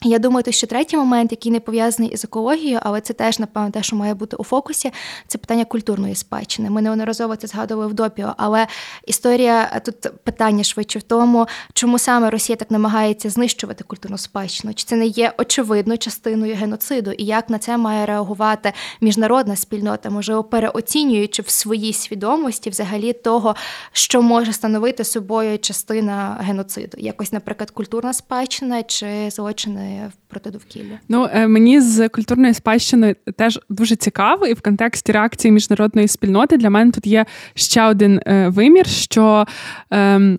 Я 0.05 0.19
думаю, 0.19 0.43
то 0.43 0.53
що 0.53 0.67
третій 0.67 0.97
момент, 0.97 1.31
який 1.31 1.53
не 1.53 1.61
пов'язаний 1.61 2.11
із 2.11 2.25
екологією, 2.25 2.81
але 2.83 3.01
це 3.01 3.13
теж, 3.13 3.39
напевно, 3.39 3.71
те, 3.71 3.83
що 3.83 3.97
має 3.97 4.15
бути 4.15 4.37
у 4.37 4.45
фокусі, 4.45 4.93
це 5.27 5.39
питання 5.39 5.65
культурної 5.65 6.15
спадщини. 6.15 6.71
Ми 6.71 6.83
неодноразово 6.83 7.37
це 7.37 7.47
згадували 7.47 7.87
в 7.87 7.95
допіо, 7.95 8.35
але 8.37 8.67
історія 9.07 9.81
тут 9.85 10.25
питання 10.25 10.65
швидше 10.65 10.99
в 10.99 11.03
тому, 11.03 11.47
чому 11.73 11.99
саме 11.99 12.31
Росія 12.31 12.57
так 12.57 12.71
намагається 12.71 13.31
знищувати 13.31 13.85
культурну 13.85 14.19
спадщину, 14.19 14.75
чи 14.75 14.85
це 14.85 14.97
не 14.97 15.07
є 15.07 15.33
очевидно 15.39 15.97
частиною 15.97 16.55
геноциду, 16.55 17.13
і 17.13 17.25
як 17.25 17.51
на 17.51 17.59
це 17.59 17.77
має 17.77 18.07
реагувати 18.07 18.73
міжнародна 19.01 19.57
спільнота, 19.57 20.11
можливо, 20.11 20.45
переоцінюючи 20.45 21.43
в 21.43 21.49
своїй 21.49 21.93
свідомості 21.93 22.71
взагалі 22.71 23.13
того, 23.13 23.57
що 23.93 24.23
може 24.23 24.53
становити 24.53 25.05
собою 25.05 25.59
частина 25.59 26.37
геноциду, 26.41 26.97
якось, 27.01 27.33
наприклад, 27.33 27.71
культурна 27.71 28.13
спадщина 28.13 28.83
чи 28.83 29.31
злочини 29.31 29.90
проти 30.29 30.51
довкілля. 30.51 30.99
Ну 31.09 31.29
е, 31.33 31.47
мені 31.47 31.81
з 31.81 32.09
культурної 32.09 32.55
спадщини 32.55 33.17
теж 33.37 33.61
дуже 33.69 33.97
цікаво, 33.97 34.47
і 34.47 34.53
в 34.53 34.61
контексті 34.61 35.13
реакції 35.13 35.53
міжнародної 35.53 36.09
спільноти 36.09 36.57
для 36.57 36.71
мене 36.71 36.91
тут 36.91 37.07
є 37.07 37.27
ще 37.55 37.85
один 37.85 38.21
е, 38.27 38.49
вимір, 38.49 38.87
що. 38.87 39.47
Ем, 39.91 40.39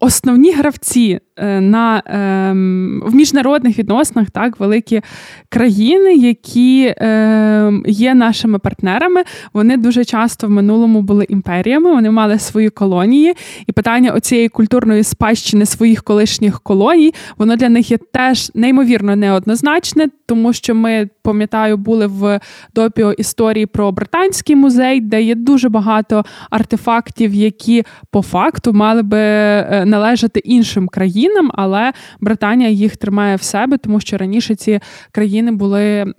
Основні 0.00 0.52
гравці 0.52 1.20
на 1.44 2.02
ем, 2.06 3.02
в 3.06 3.14
міжнародних 3.14 3.78
відносинах 3.78 4.30
так 4.30 4.60
великі 4.60 5.00
країни, 5.48 6.14
які 6.14 6.94
ем, 6.96 7.84
є 7.86 8.14
нашими 8.14 8.58
партнерами, 8.58 9.22
вони 9.52 9.76
дуже 9.76 10.04
часто 10.04 10.46
в 10.46 10.50
минулому 10.50 11.02
були 11.02 11.26
імперіями, 11.28 11.90
вони 11.90 12.10
мали 12.10 12.38
свої 12.38 12.70
колонії, 12.70 13.34
і 13.66 13.72
питання 13.72 14.12
оцієї 14.12 14.48
культурної 14.48 15.02
спадщини 15.02 15.66
своїх 15.66 16.02
колишніх 16.02 16.60
колоній, 16.60 17.14
воно 17.38 17.56
для 17.56 17.68
них 17.68 17.90
є 17.90 17.98
теж 18.12 18.50
неймовірно 18.54 19.16
неоднозначне, 19.16 20.08
тому 20.26 20.52
що 20.52 20.74
ми 20.74 21.08
пам'ятаю, 21.22 21.76
були 21.76 22.06
в 22.06 22.40
допіо 22.74 23.12
історії 23.12 23.66
про 23.66 23.92
британський 23.92 24.56
музей, 24.56 25.00
де 25.00 25.22
є 25.22 25.34
дуже 25.34 25.68
багато 25.68 26.24
артефактів, 26.50 27.34
які 27.34 27.84
по 28.10 28.22
факту 28.22 28.72
мали 28.72 29.02
би 29.02 29.18
е, 29.18 29.82
належати 29.86 30.40
іншим 30.40 30.88
країнам, 30.88 31.25
але 31.54 31.92
Британія 32.20 32.70
їх 32.70 32.96
тримає 32.96 33.36
в 33.36 33.42
себе, 33.42 33.78
тому 33.78 34.00
що 34.00 34.16
раніше 34.16 34.54
ці 34.54 34.80
країни 35.12 35.52
були 35.52 36.14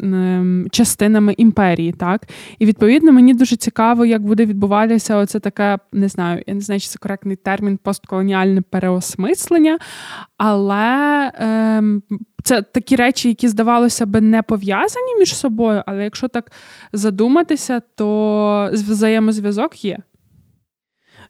частинами 0.72 1.34
імперії. 1.38 1.91
Так 1.91 2.22
і 2.60 2.65
відповідно 2.65 3.12
мені 3.12 3.34
дуже 3.34 3.56
цікаво, 3.56 4.06
як 4.06 4.22
буде 4.22 4.46
відбуватися 4.46 5.17
оце 5.17 5.39
таке, 5.39 5.78
не 5.91 6.08
знаю, 6.08 6.43
я 6.48 6.54
не 6.54 6.62
знаю, 6.62 6.82
чи 6.82 6.88
це 6.88 7.00
коректний 7.00 7.36
термін 7.36 7.80
постколоніальне 7.84 8.62
переосмислення, 8.62 9.80
але 10.38 11.32
ем, 11.36 12.04
це 12.43 12.62
такі 12.62 12.96
речі, 12.96 13.28
які 13.28 13.48
здавалося 13.48 14.06
би 14.06 14.22
не 14.22 14.41
пов'язані 14.41 15.15
між 15.20 15.36
собою, 15.36 15.84
але 15.86 16.04
якщо 16.04 16.28
так 16.28 16.52
задуматися, 16.93 17.82
то 17.96 18.70
взаємозв'язок 18.74 19.86
є. 19.86 19.98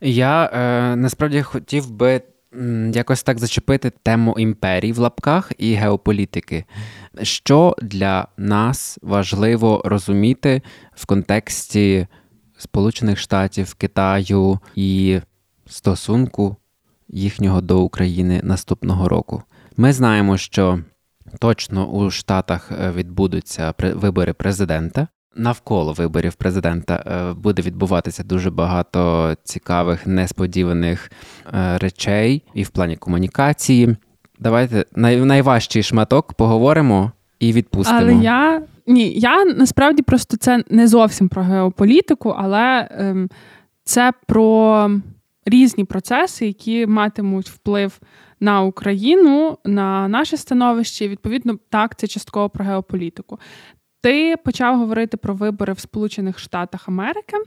Я 0.02 0.46
е, 0.46 0.96
насправді 0.96 1.42
хотів 1.42 1.92
би 1.92 2.22
якось 2.93 3.24
так 3.24 3.39
зачепити 3.39 3.91
тему 4.04 4.36
імперій 4.38 4.91
в 4.91 4.98
лапках 4.98 5.52
і 5.58 5.74
геополітики. 5.74 6.65
Що 7.22 7.76
для 7.82 8.28
нас 8.38 9.00
важливо 9.02 9.82
розуміти 9.86 10.62
в 10.96 11.06
контексті 11.06 12.08
Сполучених 12.58 13.20
Штатів, 13.20 13.74
Китаю 13.74 14.60
і 14.76 15.20
стосунку 15.65 16.56
їхнього 17.08 17.62
до 17.62 17.82
України 17.82 18.41
наступного 18.43 19.10
року? 19.10 19.43
Ми 19.78 19.93
знаємо, 19.93 20.38
що 20.38 20.80
точно 21.39 21.88
у 21.88 22.12
Штатах 22.12 22.72
е, 22.72 22.91
відбудуться 22.91 23.74
вибори 23.80 24.34
президента. 24.34 25.08
Навколо 25.38 25.93
виборів 25.93 26.34
президента 26.34 27.04
е, 27.08 27.34
буде 27.34 27.62
відбуватися 27.62 28.23
дуже 28.23 28.52
багато 28.52 29.34
цікавих, 29.43 30.08
несподіваних 30.08 31.12
е, 31.54 31.78
речей 31.78 32.43
і 32.54 32.63
в 32.63 32.69
плані 32.69 32.95
комунікації. 32.97 33.95
Давайте 34.39 34.86
най- 34.95 35.26
найважчий 35.26 35.84
шматок 35.84 36.34
поговоримо 36.34 37.12
і 37.39 37.54
відпустимо. 37.54 38.00
Але 38.02 38.13
я 38.13 38.62
ні, 38.88 39.13
я 39.13 39.45
насправді 39.45 40.02
просто 40.02 40.38
це 40.38 40.63
не 40.69 40.88
зовсім 40.88 41.30
про 41.30 41.43
геополітику, 41.43 42.30
але 42.38 42.88
ем, 42.91 43.30
це 43.84 44.13
про 44.28 44.89
різні 45.45 45.84
процеси, 45.84 46.47
які 46.47 46.86
матимуть 46.86 47.50
вплив 47.50 48.00
на 48.39 48.62
Україну, 48.62 49.58
на 49.65 50.08
наше 50.08 50.38
становище. 50.38 51.08
Відповідно, 51.08 51.58
так, 51.69 52.00
це 52.00 52.08
частково 52.08 52.50
про 52.50 52.65
геополітику. 52.65 53.39
Ти 54.08 54.36
почав 54.38 54.78
говорити 54.78 55.17
про 55.17 55.34
вибори 55.34 55.74
в 55.74 55.80
Сполучених 55.80 56.39
Штатах 56.39 56.89
Америки. 56.89 57.38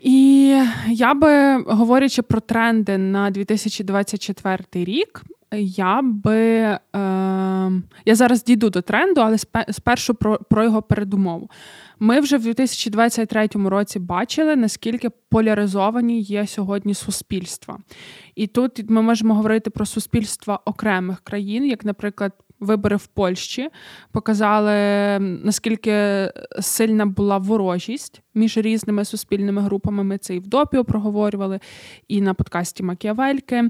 І 0.00 0.46
я 0.88 1.14
би 1.14 1.62
говорячи 1.62 2.22
про 2.22 2.40
тренди 2.40 2.98
на 2.98 3.30
2024 3.30 4.64
рік, 4.72 5.22
я 5.58 6.02
би 6.02 6.36
е, 6.36 6.78
я 8.04 8.14
зараз 8.14 8.44
дійду 8.44 8.70
до 8.70 8.82
тренду, 8.82 9.20
але 9.20 9.38
спершу 9.70 10.14
про, 10.14 10.38
про 10.50 10.64
його 10.64 10.82
передумову. 10.82 11.50
Ми 11.98 12.20
вже 12.20 12.36
в 12.36 12.42
2023 12.42 13.48
році 13.54 13.98
бачили, 13.98 14.56
наскільки 14.56 15.10
поляризовані 15.10 16.20
є 16.20 16.46
сьогодні 16.46 16.94
суспільства. 16.94 17.78
І 18.34 18.46
тут 18.46 18.90
ми 18.90 19.02
можемо 19.02 19.34
говорити 19.34 19.70
про 19.70 19.86
суспільства 19.86 20.60
окремих 20.64 21.20
країн, 21.20 21.64
як, 21.66 21.84
наприклад, 21.84 22.32
вибори 22.64 22.96
в 22.96 23.06
Польщі 23.06 23.68
показали, 24.12 24.72
наскільки 25.18 26.30
сильна 26.60 27.06
була 27.06 27.38
ворожість 27.38 28.22
між 28.34 28.56
різними 28.56 29.04
суспільними 29.04 29.62
групами. 29.62 30.04
Ми 30.04 30.18
це 30.18 30.34
і 30.34 30.38
в 30.38 30.46
допіо 30.46 30.84
проговорювали, 30.84 31.60
і 32.08 32.20
на 32.20 32.34
подкасті 32.34 32.82
Макіавельки. 32.82 33.68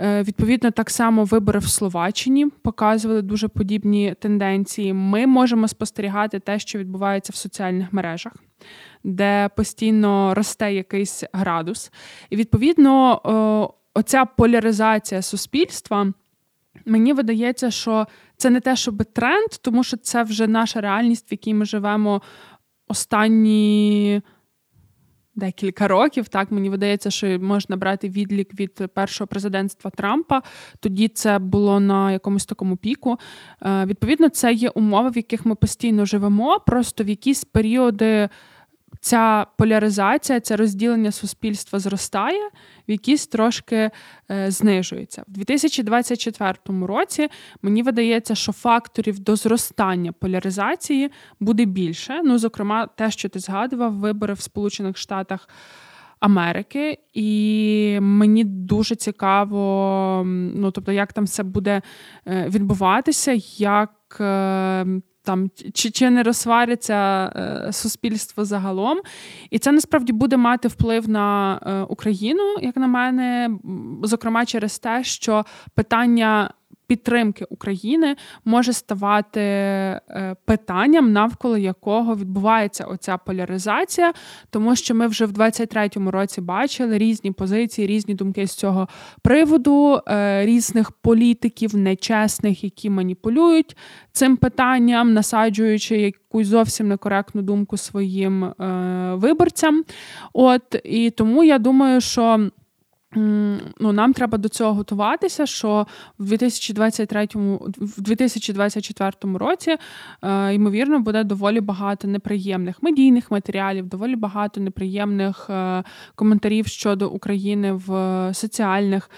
Е, 0.00 0.22
відповідно, 0.22 0.70
так 0.70 0.90
само 0.90 1.24
вибори 1.24 1.58
в 1.58 1.68
Словаччині 1.68 2.46
показували 2.46 3.22
дуже 3.22 3.48
подібні 3.48 4.14
тенденції. 4.20 4.92
Ми 4.92 5.26
можемо 5.26 5.68
спостерігати 5.68 6.40
те, 6.40 6.58
що 6.58 6.78
відбувається 6.78 7.30
в 7.32 7.36
соціальних 7.36 7.92
мережах. 7.92 8.32
де 9.04 9.50
постійно 9.56 10.34
росте 10.34 10.74
якийсь 10.74 11.24
градус. 11.32 11.92
І 12.30 12.36
відповідно, 12.36 13.20
оця 13.94 14.24
поляризація 14.24 15.22
суспільства. 15.22 16.12
Мені 16.84 17.12
видається, 17.12 17.70
що 17.70 18.06
це 18.36 18.50
не 18.50 18.60
те, 18.60 18.76
щоб 18.76 19.04
тренд, 19.04 19.48
тому 19.60 19.84
що 19.84 19.96
це 19.96 20.22
вже 20.22 20.46
наша 20.46 20.80
реальність, 20.80 21.30
в 21.30 21.32
якій 21.32 21.54
ми 21.54 21.64
живемо 21.64 22.22
останні 22.88 24.22
декілька 25.34 25.88
років. 25.88 26.28
Так 26.28 26.50
мені 26.50 26.70
видається, 26.70 27.10
що 27.10 27.26
можна 27.26 27.76
брати 27.76 28.08
відлік 28.08 28.60
від 28.60 28.74
першого 28.94 29.28
президентства 29.28 29.90
Трампа. 29.90 30.42
Тоді 30.80 31.08
це 31.08 31.38
було 31.38 31.80
на 31.80 32.12
якомусь 32.12 32.46
такому 32.46 32.76
піку. 32.76 33.18
Е, 33.62 33.84
відповідно, 33.84 34.28
це 34.28 34.52
є 34.52 34.68
умови, 34.68 35.10
в 35.10 35.16
яких 35.16 35.46
ми 35.46 35.54
постійно 35.54 36.04
живемо, 36.04 36.60
просто 36.66 37.04
в 37.04 37.08
якісь 37.08 37.44
періоди 37.44 38.28
ця 39.00 39.46
поляризація, 39.58 40.40
це 40.40 40.56
розділення 40.56 41.12
суспільства 41.12 41.78
зростає, 41.78 42.48
в 42.88 42.90
якісь 42.90 43.26
трошки 43.26 43.90
е, 44.30 44.50
знижується. 44.50 45.24
В 45.28 45.32
2024 45.32 46.54
році 46.86 47.28
мені 47.62 47.82
видається, 47.82 48.34
що 48.34 48.52
факторів 48.52 49.18
до 49.18 49.36
зростання 49.36 50.12
поляризації 50.12 51.10
буде 51.40 51.64
більше. 51.64 52.20
Ну, 52.24 52.38
зокрема, 52.38 52.86
те, 52.86 53.10
що 53.10 53.28
ти 53.28 53.38
згадував, 53.38 53.92
вибори 53.92 54.34
в 54.34 54.40
Сполучених 54.40 54.96
Штатах. 54.96 55.48
Америки, 56.22 56.98
і 57.14 57.98
мені 58.00 58.44
дуже 58.44 58.94
цікаво, 58.94 60.22
ну 60.26 60.70
тобто, 60.70 60.92
як 60.92 61.12
там 61.12 61.24
все 61.24 61.42
буде 61.42 61.82
е, 62.26 62.48
відбуватися, 62.48 63.32
як 63.58 64.16
е, 64.20 64.86
там 65.24 65.50
чи 65.74 65.90
чи 65.90 66.10
не 66.10 66.22
розсвариться 66.22 67.32
е, 67.36 67.72
суспільство 67.72 68.44
загалом. 68.44 69.00
І 69.50 69.58
це 69.58 69.72
насправді 69.72 70.12
буде 70.12 70.36
мати 70.36 70.68
вплив 70.68 71.08
на 71.08 71.58
е, 71.66 71.80
Україну, 71.80 72.56
як 72.60 72.76
на 72.76 72.86
мене, 72.86 73.50
зокрема 74.02 74.46
через 74.46 74.78
те, 74.78 75.04
що 75.04 75.44
питання 75.74 76.50
підтримки 76.92 77.44
України 77.50 78.16
може 78.44 78.72
ставати 78.72 79.40
е, 79.40 80.36
питанням, 80.44 81.12
навколо 81.12 81.58
якого 81.58 82.16
відбувається 82.16 82.84
оця 82.84 83.16
поляризація, 83.16 84.12
тому 84.50 84.76
що 84.76 84.94
ми 84.94 85.06
вже 85.06 85.26
в 85.26 85.32
23-му 85.32 86.10
році 86.10 86.40
бачили 86.40 86.98
різні 86.98 87.32
позиції, 87.32 87.86
різні 87.86 88.14
думки 88.14 88.46
з 88.46 88.54
цього 88.54 88.88
приводу, 89.22 90.00
е, 90.08 90.46
різних 90.46 90.90
політиків 90.90 91.76
нечесних, 91.76 92.64
які 92.64 92.90
маніпулюють 92.90 93.76
цим 94.12 94.36
питанням, 94.36 95.12
насаджуючи 95.12 95.96
якусь 95.96 96.46
зовсім 96.46 96.88
некоректну 96.88 97.42
думку 97.42 97.76
своїм 97.76 98.44
е, 98.44 98.54
виборцям. 99.14 99.84
От 100.32 100.76
і 100.84 101.10
тому 101.10 101.44
я 101.44 101.58
думаю, 101.58 102.00
що 102.00 102.50
ну, 103.14 103.92
Нам 103.92 104.12
треба 104.12 104.38
до 104.38 104.48
цього 104.48 104.74
готуватися, 104.74 105.46
що 105.46 105.86
в 106.18 106.24
2023, 106.24 107.28
в 107.78 108.00
2024 108.02 109.38
році, 109.38 109.76
е, 110.22 110.54
ймовірно, 110.54 111.00
буде 111.00 111.24
доволі 111.24 111.60
багато 111.60 112.08
неприємних 112.08 112.82
медійних 112.82 113.30
матеріалів, 113.30 113.86
доволі 113.86 114.16
багато 114.16 114.60
неприємних 114.60 115.50
е, 115.50 115.84
коментарів 116.14 116.66
щодо 116.66 117.10
України 117.10 117.72
в 117.72 118.30
соціальних 118.34 119.10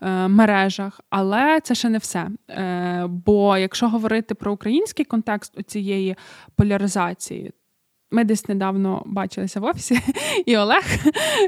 е, 0.00 0.28
мережах. 0.28 1.00
Але 1.10 1.60
це 1.62 1.74
ще 1.74 1.88
не 1.88 1.98
все. 1.98 2.28
Е, 2.50 3.06
бо 3.08 3.56
якщо 3.56 3.88
говорити 3.88 4.34
про 4.34 4.52
український 4.52 5.04
контекст 5.04 5.62
цієї 5.66 6.16
поляризації, 6.56 7.52
ми 8.12 8.24
десь 8.24 8.48
недавно 8.48 9.02
бачилися 9.06 9.60
в 9.60 9.64
офісі, 9.64 10.00
і 10.46 10.56
Олег 10.56 10.84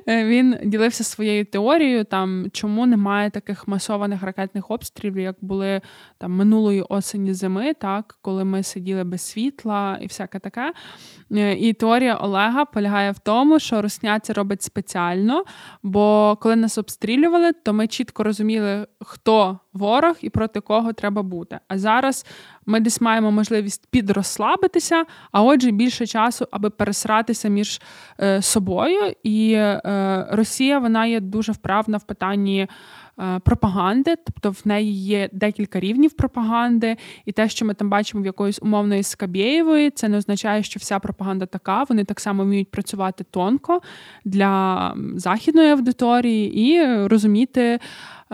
е, 0.08 0.24
він 0.24 0.56
ділився 0.64 1.04
своєю 1.04 1.44
теорією, 1.44 2.04
там 2.04 2.46
чому 2.52 2.86
немає 2.86 3.30
таких 3.30 3.68
масованих 3.68 4.22
ракетних 4.22 4.70
обстрілів, 4.70 5.18
як 5.18 5.36
були 5.40 5.80
там 6.18 6.32
минулої 6.32 6.82
осені 6.82 7.34
зими, 7.34 7.74
так 7.74 8.18
коли 8.22 8.44
ми 8.44 8.62
сиділи 8.62 9.04
без 9.04 9.22
світла 9.22 9.98
і 10.00 10.06
всяке 10.06 10.38
таке. 10.38 10.72
Е, 11.32 11.52
і 11.52 11.72
теорія 11.72 12.16
Олега 12.16 12.64
полягає 12.64 13.10
в 13.10 13.18
тому, 13.18 13.58
що 13.58 13.82
Русня 13.82 14.20
це 14.20 14.32
робить 14.32 14.62
спеціально, 14.62 15.44
бо 15.82 16.36
коли 16.40 16.56
нас 16.56 16.78
обстрілювали, 16.78 17.52
то 17.52 17.72
ми 17.72 17.86
чітко 17.86 18.22
розуміли, 18.22 18.86
хто 19.00 19.58
ворог 19.74 20.16
і 20.20 20.30
проти 20.30 20.60
кого 20.60 20.92
треба 20.92 21.22
бути. 21.22 21.58
А 21.68 21.78
зараз 21.78 22.26
ми 22.66 22.80
десь 22.80 23.00
маємо 23.00 23.30
можливість 23.30 23.86
підрозслабитися, 23.90 25.04
а 25.32 25.42
отже, 25.42 25.70
більше 25.70 26.06
часу, 26.06 26.48
аби 26.50 26.70
пересратися 26.70 27.48
між 27.48 27.80
е, 28.20 28.42
собою. 28.42 29.12
І 29.22 29.52
е, 29.52 30.26
Росія 30.30 30.78
вона 30.78 31.06
є 31.06 31.20
дуже 31.20 31.52
вправна 31.52 31.98
в 31.98 32.02
питанні. 32.02 32.68
Е, 33.20 33.38
пропаганди, 33.38 34.16
тобто 34.16 34.50
в 34.50 34.62
неї 34.64 35.04
є 35.04 35.28
декілька 35.32 35.80
рівнів 35.80 36.12
пропаганди, 36.12 36.96
і 37.24 37.32
те, 37.32 37.48
що 37.48 37.64
ми 37.64 37.74
там 37.74 37.90
бачимо 37.90 38.22
в 38.22 38.26
якоїсь 38.26 38.58
умовної 38.62 39.02
Скабєєвої, 39.02 39.90
це 39.90 40.08
не 40.08 40.16
означає, 40.16 40.62
що 40.62 40.80
вся 40.80 40.98
пропаганда 40.98 41.46
така. 41.46 41.82
Вони 41.82 42.04
так 42.04 42.20
само 42.20 42.44
вміють 42.44 42.70
працювати 42.70 43.24
тонко 43.30 43.80
для 44.24 44.94
західної 45.16 45.70
аудиторії 45.70 46.60
і 46.60 46.84
розуміти. 47.06 47.80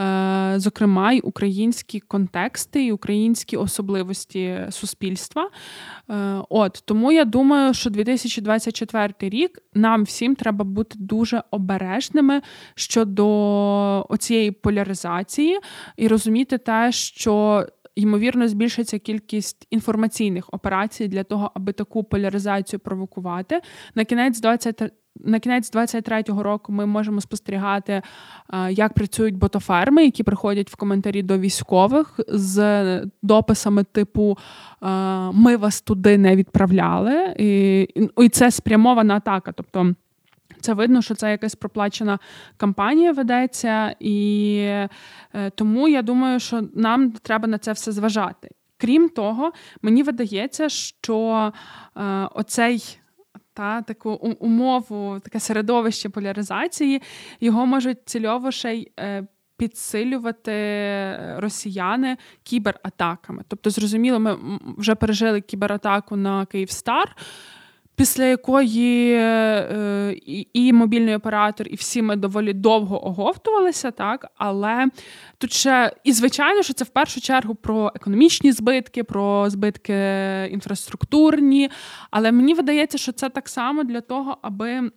Е, 0.00 0.54
зокрема, 0.56 1.12
й 1.12 1.20
українські 1.24 2.00
контексти 2.00 2.84
і 2.84 2.92
українські 2.92 3.56
особливості 3.56 4.66
суспільства. 4.70 5.50
Е, 6.10 6.42
от 6.48 6.82
тому 6.84 7.12
я 7.12 7.24
думаю, 7.24 7.74
що 7.74 7.90
2024 7.90 9.14
рік 9.20 9.62
нам 9.74 10.02
всім 10.02 10.34
треба 10.34 10.64
бути 10.64 10.96
дуже 10.98 11.42
обережними 11.50 12.42
щодо 12.74 14.06
цієї 14.18 14.50
поляризації 14.50 15.58
і 15.96 16.08
розуміти 16.08 16.58
те, 16.58 16.92
що. 16.92 17.66
Ймовірно, 17.96 18.48
збільшиться 18.48 18.98
кількість 18.98 19.66
інформаційних 19.70 20.48
операцій 20.52 21.08
для 21.08 21.24
того, 21.24 21.50
аби 21.54 21.72
таку 21.72 22.04
поляризацію 22.04 22.80
провокувати. 22.80 23.60
На 23.94 24.04
кінець 24.04 24.40
20, 24.40 24.92
на 25.24 25.40
кінець 25.40 25.72
23-го 25.72 26.42
року 26.42 26.72
ми 26.72 26.86
можемо 26.86 27.20
спостерігати, 27.20 27.92
е, 28.52 28.72
як 28.72 28.94
працюють 28.94 29.36
ботоферми, 29.36 30.04
які 30.04 30.22
приходять 30.22 30.70
в 30.70 30.76
коментарі 30.76 31.22
до 31.22 31.38
військових 31.38 32.20
з 32.28 33.06
дописами 33.22 33.84
типу 33.84 34.38
е, 34.82 34.86
Ми 35.32 35.56
вас 35.56 35.80
туди 35.80 36.18
не 36.18 36.36
відправляли, 36.36 37.34
і, 38.18 38.28
це 38.32 38.50
спрямована 38.50 39.16
атака. 39.16 39.52
Тобто. 39.52 39.94
Це 40.60 40.74
видно, 40.74 41.02
що 41.02 41.14
це 41.14 41.30
якась 41.30 41.54
проплачена 41.54 42.18
кампанія 42.56 43.12
ведеться, 43.12 43.94
і 44.00 44.56
е, 44.58 44.88
тому 45.54 45.88
я 45.88 46.02
думаю, 46.02 46.40
що 46.40 46.62
нам 46.74 47.10
треба 47.10 47.48
на 47.48 47.58
це 47.58 47.72
все 47.72 47.92
зважати. 47.92 48.50
Крім 48.76 49.08
того, 49.08 49.52
мені 49.82 50.02
видається, 50.02 50.68
що 50.68 51.52
оцей 52.34 52.99
та 53.60 53.82
таку 53.82 54.10
умову, 54.40 55.20
таке 55.20 55.40
середовище 55.40 56.08
поляризації, 56.08 57.02
його 57.40 57.66
можуть 57.66 57.98
цільово 58.04 58.50
ще 58.50 58.74
й 58.74 58.92
е, 59.00 59.26
підсилювати 59.56 60.52
росіяни 61.36 62.16
кібератаками. 62.42 63.42
Тобто, 63.48 63.70
зрозуміло, 63.70 64.20
ми 64.20 64.38
вже 64.78 64.94
пережили 64.94 65.40
кібератаку 65.40 66.16
на 66.16 66.46
Київстар 66.46 67.16
після 68.00 68.24
якої 68.24 69.12
е, 69.14 70.16
і, 70.26 70.48
і 70.52 70.72
мобільний 70.72 71.14
оператор, 71.14 71.66
і 71.70 71.74
всі 71.74 72.02
ми 72.02 72.16
доволі 72.16 72.52
довго 72.52 73.06
оговтувалися, 73.06 73.90
так 73.90 74.26
але 74.36 74.86
тут 75.38 75.52
ще 75.52 75.92
і 76.04 76.12
звичайно, 76.12 76.62
що 76.62 76.72
це 76.72 76.84
в 76.84 76.88
першу 76.88 77.20
чергу 77.20 77.54
про 77.54 77.92
економічні 77.94 78.52
збитки, 78.52 79.04
про 79.04 79.50
збитки 79.50 79.94
інфраструктурні. 80.52 81.70
Але 82.10 82.32
мені 82.32 82.54
видається, 82.54 82.98
що 82.98 83.12
це 83.12 83.28
так 83.28 83.48
само 83.48 83.84
для 83.84 84.00
того, 84.00 84.38
аби. 84.42 84.90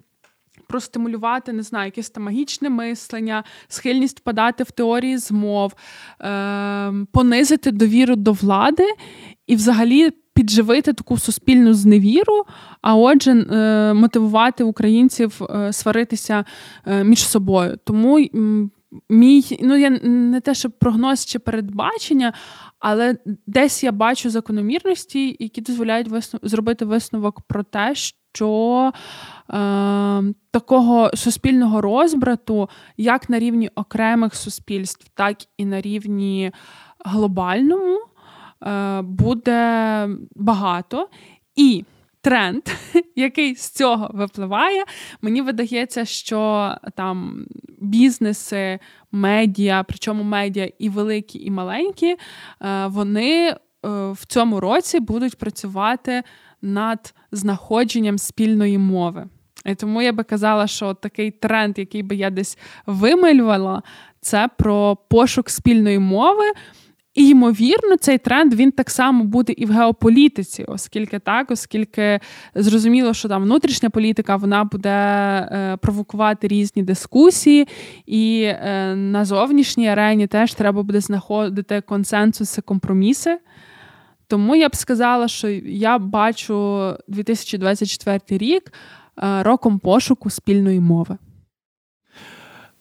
Простимулювати, 0.67 1.53
не 1.53 1.63
знаю, 1.63 1.85
якесь 1.85 2.09
там 2.09 2.23
магічне 2.23 2.69
мислення, 2.69 3.43
схильність 3.67 4.19
впадати 4.19 4.63
в 4.63 4.71
теорії 4.71 5.17
змов, 5.17 5.73
е, 6.21 6.93
понизити 7.11 7.71
довіру 7.71 8.15
до 8.15 8.31
влади 8.31 8.87
і, 9.47 9.55
взагалі, 9.55 10.11
підживити 10.33 10.93
таку 10.93 11.17
суспільну 11.17 11.73
зневіру, 11.73 12.43
а 12.81 12.95
отже, 12.95 13.31
е, 13.31 13.93
мотивувати 13.93 14.63
українців 14.63 15.41
е, 15.49 15.73
сваритися 15.73 16.45
е, 16.85 17.03
між 17.03 17.27
собою. 17.27 17.77
Тому 17.83 18.27
мій, 19.09 19.59
ну 19.61 19.77
я 19.77 19.89
не 19.89 20.41
те, 20.41 20.53
що 20.53 20.69
прогноз 20.69 21.25
чи 21.25 21.39
передбачення, 21.39 22.33
але 22.79 23.17
десь 23.47 23.83
я 23.83 23.91
бачу 23.91 24.29
закономірності, 24.29 25.37
які 25.39 25.61
дозволяють 25.61 26.07
висну... 26.07 26.39
зробити 26.43 26.85
висновок 26.85 27.41
про 27.41 27.63
те, 27.63 27.95
що 27.95 28.91
е, 29.49 29.53
такого 30.51 31.11
суспільного 31.13 31.81
розбрату, 31.81 32.69
як 32.97 33.29
на 33.29 33.39
рівні 33.39 33.69
окремих 33.75 34.35
суспільств, 34.35 35.07
так 35.13 35.37
і 35.57 35.65
на 35.65 35.81
рівні 35.81 36.51
глобальному. 37.05 37.99
Е, 38.65 39.01
буде 39.01 40.09
багато. 40.35 41.09
І 41.55 41.85
тренд, 42.21 42.63
який 43.15 43.55
з 43.55 43.69
цього 43.69 44.09
випливає. 44.13 44.83
Мені 45.21 45.41
видається, 45.41 46.05
що 46.05 46.71
там 46.95 47.45
бізнеси, 47.79 48.79
медіа, 49.11 49.83
причому 49.87 50.23
медіа 50.23 50.69
і 50.79 50.89
великі, 50.89 51.39
і 51.39 51.51
маленькі, 51.51 52.15
е, 52.61 52.87
вони 52.87 53.47
е, 53.47 53.57
в 54.11 54.25
цьому 54.27 54.59
році 54.59 54.99
будуть 54.99 55.37
працювати 55.37 56.23
над 56.61 57.13
знаходженням 57.31 58.17
спільної 58.17 58.77
мови. 58.77 59.25
І 59.65 59.75
тому 59.75 60.01
я 60.01 60.13
би 60.13 60.23
казала, 60.23 60.67
що 60.67 60.93
такий 60.93 61.31
тренд, 61.31 61.79
який 61.79 62.03
би 62.03 62.15
я 62.15 62.29
десь 62.29 62.57
вималювала, 62.85 63.83
це 64.21 64.49
про 64.57 64.97
пошук 65.09 65.49
спільної 65.49 65.99
мови. 65.99 66.45
І 67.13 67.27
ймовірно, 67.27 67.97
цей 67.97 68.17
тренд 68.17 68.53
він 68.53 68.71
так 68.71 68.89
само 68.89 69.23
буде 69.23 69.53
і 69.57 69.65
в 69.65 69.71
геополітиці, 69.71 70.63
оскільки 70.63 71.19
так, 71.19 71.51
оскільки 71.51 72.19
зрозуміло, 72.55 73.13
що 73.13 73.29
там 73.29 73.43
внутрішня 73.43 73.89
політика 73.89 74.35
вона 74.35 74.63
буде 74.63 74.89
е, 74.89 75.77
провокувати 75.81 76.47
різні 76.47 76.83
дискусії, 76.83 77.67
і 78.05 78.43
е, 78.43 78.95
на 78.95 79.25
зовнішній 79.25 79.87
арені 79.87 80.27
теж 80.27 80.53
треба 80.53 80.83
буде 80.83 80.99
знаходити 80.99 81.81
консенсуси, 81.81 82.61
компроміси. 82.61 83.37
Тому 84.27 84.55
я 84.55 84.69
б 84.69 84.75
сказала, 84.75 85.27
що 85.27 85.49
я 85.65 85.97
бачу 85.97 86.97
2024 87.07 88.19
рік 88.29 88.73
е, 89.23 89.43
роком 89.43 89.79
пошуку 89.79 90.29
спільної 90.29 90.79
мови. 90.79 91.17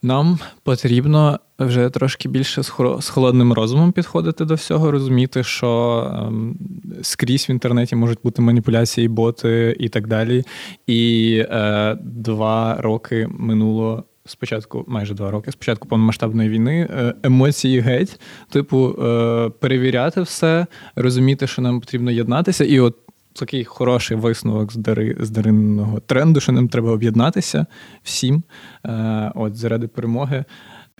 Нам 0.03 0.39
потрібно 0.63 1.41
вже 1.65 1.91
трошки 1.91 2.29
більше 2.29 2.63
з 3.01 3.09
холодним 3.09 3.53
розумом 3.53 3.93
підходити 3.93 4.45
до 4.45 4.55
всього, 4.55 4.91
розуміти, 4.91 5.45
що 5.45 6.03
ем, 6.15 6.57
скрізь 7.03 7.49
в 7.49 7.51
інтернеті 7.51 7.97
можуть 7.97 8.19
бути 8.25 8.43
маніпуляції, 8.43 9.09
боти 9.09 9.77
і 9.81 9.89
так 9.89 10.07
далі. 10.07 10.45
І 10.87 11.35
е, 11.51 11.99
два 12.03 12.77
роки 12.79 13.29
минуло. 13.39 14.05
Спочатку, 14.27 14.85
майже 14.89 15.15
два 15.15 15.31
роки, 15.31 15.53
спочатку 15.53 15.89
повномасштабної 15.89 16.49
війни, 16.49 16.89
е, 16.91 17.15
емоції 17.23 17.81
геть, 17.81 18.21
типу, 18.51 18.89
е, 18.89 19.51
перевіряти 19.61 20.21
все, 20.23 20.67
розуміти, 20.97 21.47
що 21.47 21.63
нам 21.63 21.81
потрібно 21.81 22.11
єднатися, 22.11 22.65
і 22.65 22.81
от 22.81 22.97
такий 23.33 23.65
хороший 23.65 24.17
висновок 24.17 24.73
з 24.73 24.77
дари, 24.77 25.17
з 25.21 25.31
даринного 25.31 26.01
тренду, 26.01 26.41
що 26.41 26.53
нам 26.53 26.69
треба 26.69 26.91
об'єднатися 26.91 27.67
всім 28.03 28.43
е, 28.87 29.33
от 29.35 29.57
заради 29.57 29.89
перемоги. 29.89 30.45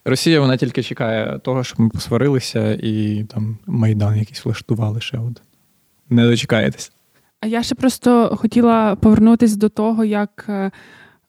Росія 0.05 0.41
вона 0.41 0.57
тільки 0.57 0.83
чекає 0.83 1.39
того, 1.39 1.65
щоб 1.65 1.81
ми 1.81 1.89
посварилися 1.89 2.79
і 2.83 3.25
там 3.25 3.59
майдан 3.67 4.17
якийсь 4.17 4.45
влаштували 4.45 5.01
ще. 5.01 5.19
один. 5.19 5.37
Не 6.11 6.27
дочекаєтесь. 6.27 6.93
А 7.41 7.47
я 7.47 7.63
ще 7.63 7.75
просто 7.75 8.37
хотіла 8.37 8.95
повернутися 8.97 9.57
до 9.57 9.69
того, 9.69 10.05
як 10.05 10.45
е, 10.49 10.71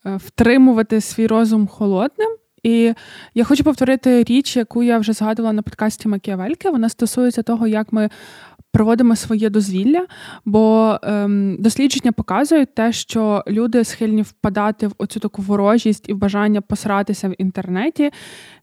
е, 0.06 0.16
втримувати 0.16 1.02
свій 1.02 1.28
розум 1.28 1.68
холодним. 1.68 2.30
І 2.64 2.94
я 3.34 3.44
хочу 3.44 3.64
повторити 3.64 4.24
річ, 4.24 4.58
яку 4.58 4.84
я 4.84 4.98
вже 4.98 5.14
згадувала 5.14 5.54
на 5.54 5.62
подкасті 5.62 6.08
Макіавельки. 6.08 6.70
Вона 6.70 6.90
стосується 6.90 7.44
того, 7.44 7.68
як 7.68 7.94
ми 7.94 8.10
проводимо 8.74 9.16
своє 9.16 9.50
дозвілля, 9.50 10.06
бо 10.46 10.98
ем, 11.04 11.56
дослідження 11.60 12.12
показують 12.12 12.76
те, 12.76 12.92
що 12.92 13.44
люди 13.48 13.84
схильні 13.84 14.22
впадати 14.22 14.88
в 14.88 14.94
оцю 14.98 15.20
таку 15.20 15.42
ворожість 15.42 16.10
і 16.10 16.14
бажання 16.14 16.62
посратися 16.62 17.30
в 17.30 17.42
інтернеті 17.42 18.12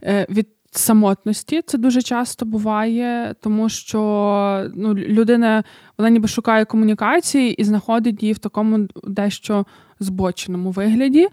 е, 0.02 0.26
від. 0.30 0.48
Самотності 0.72 1.62
це 1.66 1.78
дуже 1.78 2.02
часто 2.02 2.46
буває, 2.46 3.34
тому 3.40 3.68
що 3.68 4.70
ну, 4.74 4.94
людина 4.94 5.64
вона 5.98 6.10
ніби 6.10 6.28
шукає 6.28 6.64
комунікації 6.64 7.52
і 7.52 7.64
знаходить 7.64 8.22
її 8.22 8.32
в 8.32 8.38
такому 8.38 8.88
дещо 9.04 9.66
збоченому 10.00 10.70
вигляді. 10.70 11.28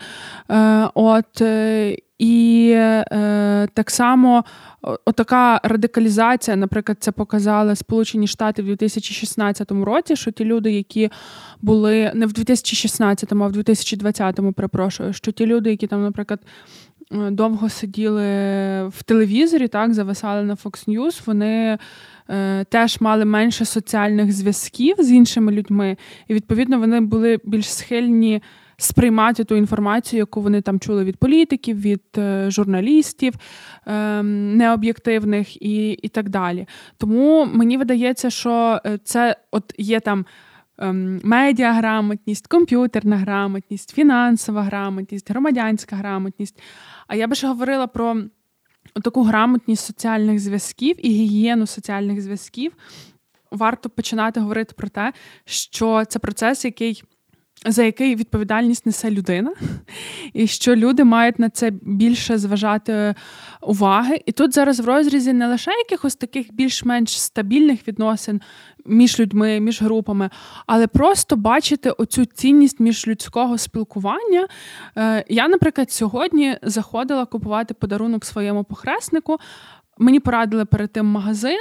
Е, 0.49 0.89
От 0.93 1.41
е, 1.41 1.97
і 2.19 2.71
е, 2.75 3.67
так 3.73 3.89
само 3.89 4.43
отака 5.05 5.61
радикалізація, 5.63 6.57
наприклад, 6.57 6.97
це 6.99 7.11
показали 7.11 7.75
Сполучені 7.75 8.27
Штати 8.27 8.61
в 8.61 8.65
2016 8.65 9.71
році, 9.71 10.15
що 10.15 10.31
ті 10.31 10.45
люди, 10.45 10.71
які 10.71 11.09
були 11.61 12.11
не 12.15 12.25
в 12.25 12.33
2016, 12.33 13.33
а 13.33 13.35
в 13.35 13.51
2020, 13.51 14.39
перепрошую, 14.55 15.13
що 15.13 15.31
ті 15.31 15.45
люди, 15.45 15.69
які 15.69 15.87
там, 15.87 16.03
наприклад, 16.03 16.39
е, 17.11 17.31
довго 17.31 17.69
сиділи 17.69 18.23
в 18.87 19.03
телевізорі, 19.05 19.67
так, 19.67 19.93
зависали 19.93 20.43
на 20.43 20.55
Fox 20.55 20.89
News, 20.89 21.21
вони 21.25 21.77
е, 22.29 22.63
теж 22.63 23.01
мали 23.01 23.25
менше 23.25 23.65
соціальних 23.65 24.31
зв'язків 24.31 24.95
з 24.99 25.11
іншими 25.11 25.51
людьми, 25.51 25.97
і 26.27 26.33
відповідно 26.33 26.79
вони 26.79 27.01
були 27.01 27.39
більш 27.43 27.73
схильні 27.73 28.41
сприймати 28.77 29.43
ту 29.43 29.55
інформацію, 29.55 30.17
яку 30.17 30.41
вони 30.41 30.61
там 30.61 30.79
чули 30.79 31.03
від 31.03 31.17
політиків, 31.17 31.81
від 31.81 32.03
е, 32.17 32.51
журналістів 32.51 33.33
е, 33.87 34.23
необ'єктивних 34.23 35.61
і, 35.61 35.91
і 35.91 36.07
так 36.07 36.29
далі. 36.29 36.67
Тому 36.97 37.45
мені 37.53 37.77
видається, 37.77 38.29
що 38.29 38.81
е, 38.85 38.99
це 39.03 39.35
от 39.51 39.73
є 39.77 39.99
там. 39.99 40.25
Ем, 40.79 41.19
медіаграмотність, 41.23 42.47
комп'ютерна 42.47 43.17
грамотність, 43.17 43.93
фінансова 43.93 44.63
грамотність, 44.63 45.31
громадянська 45.31 45.95
грамотність. 45.95 46.61
А 47.07 47.15
я 47.15 47.27
би 47.27 47.35
ще 47.35 47.47
говорила 47.47 47.87
про 47.87 48.23
таку 49.03 49.23
грамотність 49.23 49.85
соціальних 49.85 50.39
зв'язків 50.39 51.05
і 51.05 51.09
гігієну 51.09 51.67
соціальних 51.67 52.21
зв'язків. 52.21 52.71
Варто 53.51 53.89
починати 53.89 54.39
говорити 54.39 54.73
про 54.77 54.89
те, 54.89 55.13
що 55.45 56.05
це 56.05 56.19
процес, 56.19 56.65
який 56.65 57.03
за 57.65 57.83
який 57.83 58.15
відповідальність 58.15 58.85
несе 58.85 59.11
людина, 59.11 59.53
і 60.33 60.47
що 60.47 60.75
люди 60.75 61.03
мають 61.03 61.39
на 61.39 61.49
це 61.49 61.71
більше 61.81 62.37
зважати 62.37 63.15
уваги. 63.61 64.21
І 64.25 64.31
тут 64.31 64.53
зараз 64.53 64.79
в 64.79 64.85
розрізі 64.85 65.33
не 65.33 65.47
лише 65.47 65.71
якихось 65.71 66.15
таких 66.15 66.53
більш-менш 66.53 67.21
стабільних 67.21 67.87
відносин 67.87 68.41
між 68.85 69.19
людьми, 69.19 69.59
між 69.59 69.81
групами, 69.81 70.29
але 70.65 70.87
просто 70.87 71.35
бачити 71.35 71.89
оцю 71.89 72.25
цінність 72.25 72.79
міжлюдського 72.79 73.57
спілкування. 73.57 74.47
Е, 74.97 75.25
я, 75.29 75.47
наприклад, 75.47 75.91
сьогодні 75.91 76.57
заходила 76.61 77.25
купувати 77.25 77.73
подарунок 77.73 78.25
своєму 78.25 78.63
похреснику. 78.63 79.37
Мені 79.97 80.19
порадили 80.19 80.65
перед 80.65 80.91
тим 80.91 81.05
магазин. 81.05 81.59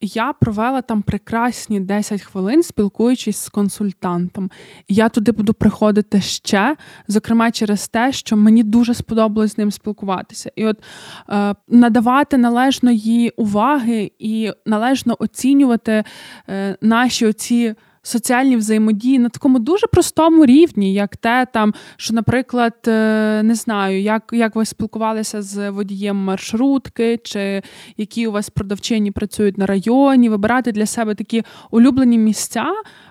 Я 0.00 0.32
провела 0.32 0.82
там 0.82 1.02
прекрасні 1.02 1.80
10 1.80 2.22
хвилин, 2.22 2.62
спілкуючись 2.62 3.36
з 3.36 3.48
консультантом. 3.48 4.50
Я 4.88 5.08
туди 5.08 5.32
буду 5.32 5.54
приходити 5.54 6.20
ще, 6.20 6.76
зокрема 7.08 7.50
через 7.50 7.88
те, 7.88 8.12
що 8.12 8.36
мені 8.36 8.62
дуже 8.62 8.94
сподобалось 8.94 9.54
з 9.54 9.58
ним 9.58 9.70
спілкуватися. 9.70 10.52
І 10.56 10.66
от 10.66 10.82
е, 11.30 11.54
надавати 11.68 12.38
належної 12.38 13.30
уваги 13.30 14.12
і 14.18 14.52
належно 14.66 15.16
оцінювати 15.18 16.04
е, 16.48 16.76
наші 16.80 17.26
оці 17.26 17.74
соціальні 18.02 18.56
взаємодії 18.56 19.18
на 19.18 19.28
такому 19.28 19.58
дуже 19.58 19.86
простому 19.86 20.46
рівні, 20.46 20.94
як 20.94 21.16
те, 21.16 21.46
там, 21.52 21.74
що, 21.96 22.14
наприклад, 22.14 22.74
е, 22.88 23.42
не 23.42 23.54
знаю, 23.54 24.02
як 24.02 24.30
як 24.32 24.56
ви 24.56 24.64
спілкувалися 24.64 25.42
з 25.42 25.70
водієм 25.70 26.16
маршрутки, 26.16 27.18
чи 27.22 27.62
які 27.96 28.26
у 28.26 28.32
вас 28.32 28.50
продавчині 28.50 29.10
працюють 29.10 29.58
на 29.58 29.66
районі, 29.66 30.28
вибирати 30.28 30.72
для 30.72 30.86
себе 30.86 31.14
такі 31.14 31.42
улюблені 31.70 32.18
місця, 32.18 32.66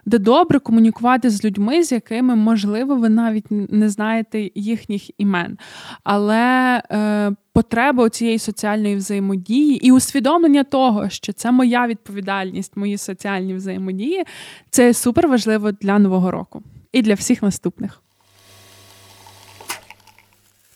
де 0.10 0.18
добре 0.18 0.60
комунікувати 0.60 1.30
з 1.30 1.46
людьми, 1.46 1.84
з 1.84 1.92
якими, 1.92 2.36
можливо, 2.36 2.96
ви 2.96 3.10
навіть 3.10 3.46
не 3.50 3.90
знаєте 3.90 4.50
їхніх 4.56 5.20
імен. 5.20 5.58
Але 6.04 6.82
е, 6.92 7.32
потреба 7.54 8.10
цієї 8.10 8.40
соціальної 8.40 8.96
взаємодії 8.96 9.88
і 9.88 9.92
усвідомлення 9.92 10.64
того, 10.64 11.10
що 11.10 11.34
це 11.34 11.52
моя 11.52 11.88
відповідальність, 11.88 12.78
мої 12.78 12.98
соціальні 12.98 13.54
взаємодії, 13.54 14.24
це 14.70 14.94
супер 14.94 15.28
важливо 15.28 15.72
для 15.72 16.00
нового 16.00 16.32
року 16.32 16.64
і 16.92 17.02
для 17.02 17.14
всіх 17.14 17.44
наступних. 17.44 18.02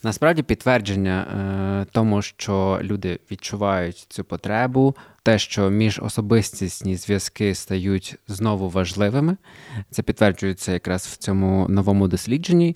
Насправді 0.04 0.44
підтвердження 0.44 1.22
е, 1.22 1.86
тому, 1.92 2.22
що 2.22 2.80
люди 2.82 3.20
відчувають 3.32 4.06
цю 4.10 4.24
потребу, 4.24 4.96
те, 5.24 5.40
що 5.40 5.70
міжособистісні 5.70 6.96
зв'язки 6.96 7.56
стають 7.56 8.16
знову 8.28 8.70
важливими, 8.70 9.38
це 9.90 10.04
підтверджується 10.04 10.72
якраз 10.72 11.06
в 11.06 11.18
цьому 11.18 11.68
новому 11.70 12.08
дослідженні. 12.08 12.76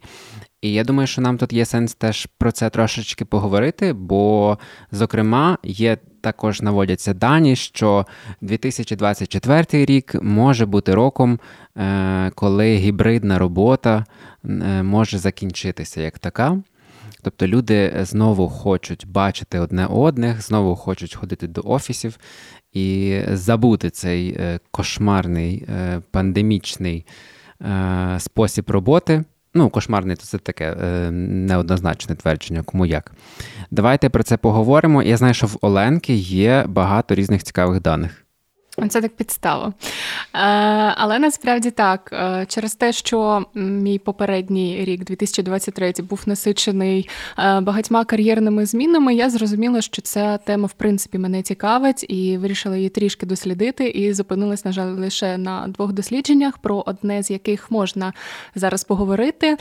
І 0.62 0.74
я 0.74 0.84
думаю, 0.84 1.08
що 1.08 1.22
нам 1.22 1.38
тут 1.38 1.54
є 1.54 1.66
сенс 1.66 1.96
теж 1.96 2.28
про 2.38 2.52
це 2.52 2.70
трошечки 2.70 3.26
поговорити, 3.26 3.94
бо, 3.94 4.58
зокрема, 4.92 5.58
є 5.64 5.98
також 6.22 6.62
наводяться 6.62 7.14
дані, 7.14 7.56
що 7.56 8.06
2024 8.42 9.86
рік 9.86 10.16
може 10.22 10.66
бути 10.66 10.94
роком, 10.94 11.40
е, 11.78 12.32
коли 12.36 12.76
гібридна 12.76 13.40
робота 13.40 14.06
е, 14.46 14.84
може 14.84 15.18
закінчитися 15.18 16.02
як 16.02 16.20
така. 16.20 16.58
Тобто 17.30 17.48
люди 17.48 17.94
знову 18.02 18.50
хочуть 18.50 19.08
бачити 19.08 19.60
одне 19.60 19.86
одних, 19.86 20.42
знову 20.42 20.76
хочуть 20.76 21.16
ходити 21.16 21.48
до 21.48 21.62
офісів 21.66 22.18
і 22.74 23.20
забути 23.32 23.90
цей 23.90 24.38
е, 24.40 24.60
кошмарний 24.72 25.68
пандемічний 26.12 27.06
е, 27.62 28.16
спосіб 28.20 28.70
роботи. 28.70 29.24
Ну, 29.54 29.70
кошмарний 29.70 30.16
то 30.16 30.24
це 30.24 30.38
таке 30.38 30.78
е, 30.82 31.12
неоднозначне 31.12 32.16
твердження, 32.16 32.63
кому 32.63 32.86
як. 32.86 33.12
Давайте 33.72 34.10
про 34.10 34.24
це 34.24 34.38
поговоримо. 34.38 35.04
Я 35.04 35.18
знаю, 35.18 35.34
що 35.34 35.48
в 35.48 35.58
Оленки 35.62 36.13
є 36.13 36.66
багато 36.68 37.16
різних 37.16 37.44
цікавих 37.44 37.82
даних. 37.82 38.27
Це 38.90 39.02
так 39.02 39.16
підстава. 39.16 39.68
Е, 39.68 39.74
але 40.98 41.20
насправді 41.20 41.72
так, 41.72 42.10
е, 42.13 42.46
через 42.50 42.76
те, 42.76 42.94
що 42.94 43.46
мій 43.54 44.00
попередній 44.00 44.86
рік, 44.86 45.04
2023, 45.04 45.94
був 46.10 46.24
насичений 46.26 47.10
е, 47.40 47.60
багатьма 47.60 48.06
кар'єрними 48.06 48.66
змінами, 48.66 49.16
я 49.16 49.30
зрозуміла, 49.30 49.82
що 49.82 50.02
ця 50.02 50.38
тема 50.38 50.66
в 50.66 50.74
принципі 50.74 51.18
мене 51.18 51.42
цікавить 51.42 52.06
і 52.10 52.38
вирішила 52.38 52.78
її 52.78 52.90
трішки 52.90 53.26
дослідити. 53.26 53.88
І 53.88 54.13
зупинилась, 54.13 54.66
на 54.66 54.72
жаль, 54.72 54.88
лише 54.88 55.38
на 55.38 55.68
двох 55.68 55.94
дослідженнях, 55.94 56.58
про 56.58 56.84
одне 56.86 57.24
з 57.24 57.32
яких 57.32 57.72
можна 57.72 58.13
зараз 58.56 58.84
поговорити. 58.84 59.58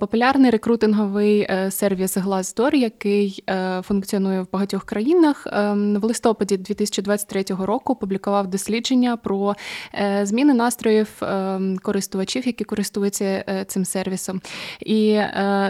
Популярний 0.00 0.50
рекрутинговий 0.50 1.48
сервіс 1.70 2.16
Glassdoor, 2.16 2.74
який 2.74 3.44
функціонує 3.82 4.42
в 4.42 4.46
багатьох 4.52 4.84
країнах, 4.84 5.46
в 5.74 6.04
листопаді 6.04 6.56
2023 6.56 7.44
року 7.48 7.94
опублікував 8.12 8.46
дослідження 8.46 9.16
про 9.16 9.54
е, 9.94 10.26
зміни 10.26 10.54
настроїв 10.54 11.08
е, 11.22 11.60
користувачів, 11.82 12.46
які 12.46 12.64
користуються 12.64 13.24
е, 13.24 13.64
цим 13.68 13.84
сервісом. 13.84 14.40
І, 14.80 15.20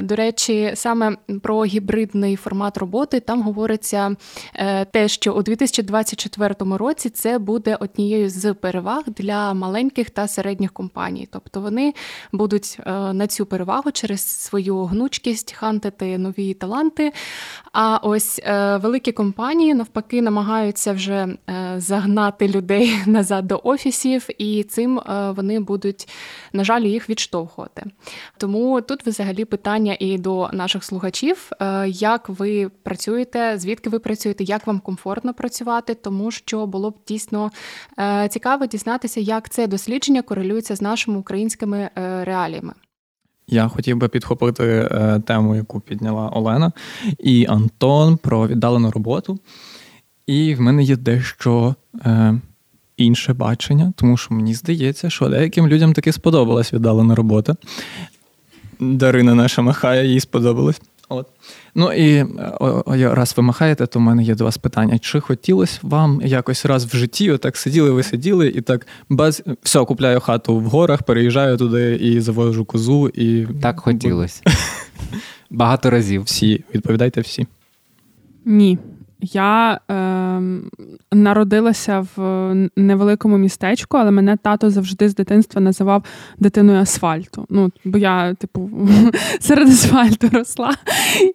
до 0.03 0.17
речі, 0.17 0.73
саме 0.75 1.17
про 1.43 1.65
гібридний 1.65 2.37
формат 2.37 2.79
роботи 2.79 3.21
там 3.21 3.43
говориться 3.43 4.17
те, 4.91 5.09
що 5.09 5.33
у 5.33 5.43
2024 5.43 6.55
році 6.59 7.11
це 7.11 7.39
буде 7.39 7.77
однією 7.81 8.31
з 8.31 8.55
переваг 8.55 9.05
для 9.07 9.55
маленьких 9.55 10.11
та 10.11 10.29
середніх 10.29 10.73
компаній. 10.73 11.29
Тобто 11.33 11.61
вони 11.61 11.95
будуть 12.33 12.79
на 12.87 13.27
цю 13.27 13.47
перевагу 13.47 13.91
через 13.91 14.21
свою 14.21 14.85
гнучкість 14.85 15.53
хантити 15.53 16.19
нові 16.19 16.55
таланти. 16.55 17.13
А 17.73 17.97
ось 17.97 18.41
великі 18.83 19.13
компанії 19.13 19.75
навпаки 19.75 20.23
намагаються 20.23 20.93
вже 20.93 21.29
загнати 21.77 22.32
гнати 22.33 22.59
людей 22.59 22.95
назад 23.07 23.47
до 23.47 23.61
офісів, 23.65 24.29
і 24.39 24.63
цим 24.63 24.99
е, 24.99 25.31
вони 25.37 25.61
будуть, 25.61 26.09
на 26.53 26.65
жаль, 26.65 26.83
їх 26.83 27.11
відштовхувати. 27.11 27.85
Тому 28.39 28.81
тут 28.81 29.07
взагалі 29.07 29.45
питання 29.45 29.97
і 30.01 30.19
до 30.19 30.51
наших 30.53 30.85
слухачів, 30.85 31.51
е, 31.61 31.89
як 31.89 32.29
ви 32.29 32.71
працюєте, 32.83 33.59
звідки 33.59 33.91
ви 33.91 33.99
працюєте, 33.99 34.45
як 34.45 34.67
вам 34.67 34.81
комфортно 34.81 35.35
працювати, 35.35 35.95
тому 35.95 36.31
що 36.31 36.67
було 36.67 36.91
б 36.91 36.95
дійсно 37.09 37.51
е, 37.99 38.29
цікаво 38.29 38.67
дізнатися, 38.67 39.21
як 39.21 39.49
це 39.49 39.67
дослідження 39.67 40.23
корелюється 40.23 40.77
з 40.77 40.83
нашими 40.83 41.19
українськими 41.19 41.91
реаліями. 42.25 42.73
Я 43.47 43.69
хотів 43.69 43.97
би 43.97 44.09
підхопити 44.09 44.89
тему, 45.27 45.57
яку 45.57 45.81
підняла 45.81 46.29
Олена 46.29 46.73
і 47.19 47.47
Антон 47.49 48.17
про 48.17 48.49
віддалену 48.49 48.91
роботу. 48.91 49.39
І 50.27 50.55
в 50.55 50.61
мене 50.61 50.83
є 50.83 50.97
дещо 50.97 51.75
е, 52.05 52.35
інше 52.97 53.33
бачення, 53.33 53.93
тому 53.97 54.17
що 54.17 54.35
мені 54.35 54.55
здається, 54.55 55.11
що 55.11 55.29
деяким 55.29 55.69
людям 55.69 55.93
таки 55.93 56.13
сподобалась 56.13 56.73
віддалена 56.73 57.15
робота. 57.15 57.57
Дарина 58.81 59.35
наша 59.35 59.63
махає, 59.63 60.07
їй 60.09 60.21
сподобалось. 60.21 60.81
От. 61.09 61.27
Ну 61.75 61.93
і 61.93 62.23
о, 62.61 62.83
о, 62.87 63.15
раз 63.15 63.35
ви 63.37 63.43
махаєте, 63.43 63.87
то 63.87 63.99
в 63.99 64.03
мене 64.03 64.23
є 64.23 64.35
до 64.35 64.45
вас 64.45 64.59
питання. 64.59 64.99
Чи 64.99 65.21
хотілося 65.21 65.79
вам 65.83 66.21
якось 66.25 66.67
раз 66.67 66.85
в 66.85 66.97
житті, 66.97 67.31
отак 67.31 67.57
сиділи, 67.57 67.91
ви 67.91 68.03
сиділи, 68.03 68.49
і 68.49 68.61
так 68.61 68.87
без 69.09 69.43
все, 69.63 69.85
купляю 69.85 70.21
хату 70.21 70.57
в 70.57 70.65
горах, 70.65 71.03
переїжджаю 71.03 71.57
туди 71.57 71.97
і 71.97 72.21
завожу 72.21 72.65
козу. 72.65 73.09
і... 73.09 73.47
Так 73.63 73.81
хотілося. 73.81 74.43
Багато 75.51 75.91
разів. 75.91 76.23
Всі, 76.23 76.65
відповідайте 76.75 77.21
всі. 77.21 77.47
Ні. 78.45 78.79
Я 79.23 79.81
е, 79.91 79.95
народилася 81.13 82.07
в 82.17 82.55
невеликому 82.77 83.39
містечку, 83.39 83.97
але 83.97 84.11
мене 84.11 84.37
тато 84.37 84.71
завжди 84.71 85.09
з 85.09 85.15
дитинства 85.15 85.61
називав 85.61 86.05
дитиною 86.39 86.81
асфальту. 86.81 87.47
Ну, 87.51 87.71
Бо 87.85 87.99
я, 87.99 88.35
типу, 88.35 88.71
серед 89.41 89.69
асфальту 89.69 90.29
росла. 90.29 90.75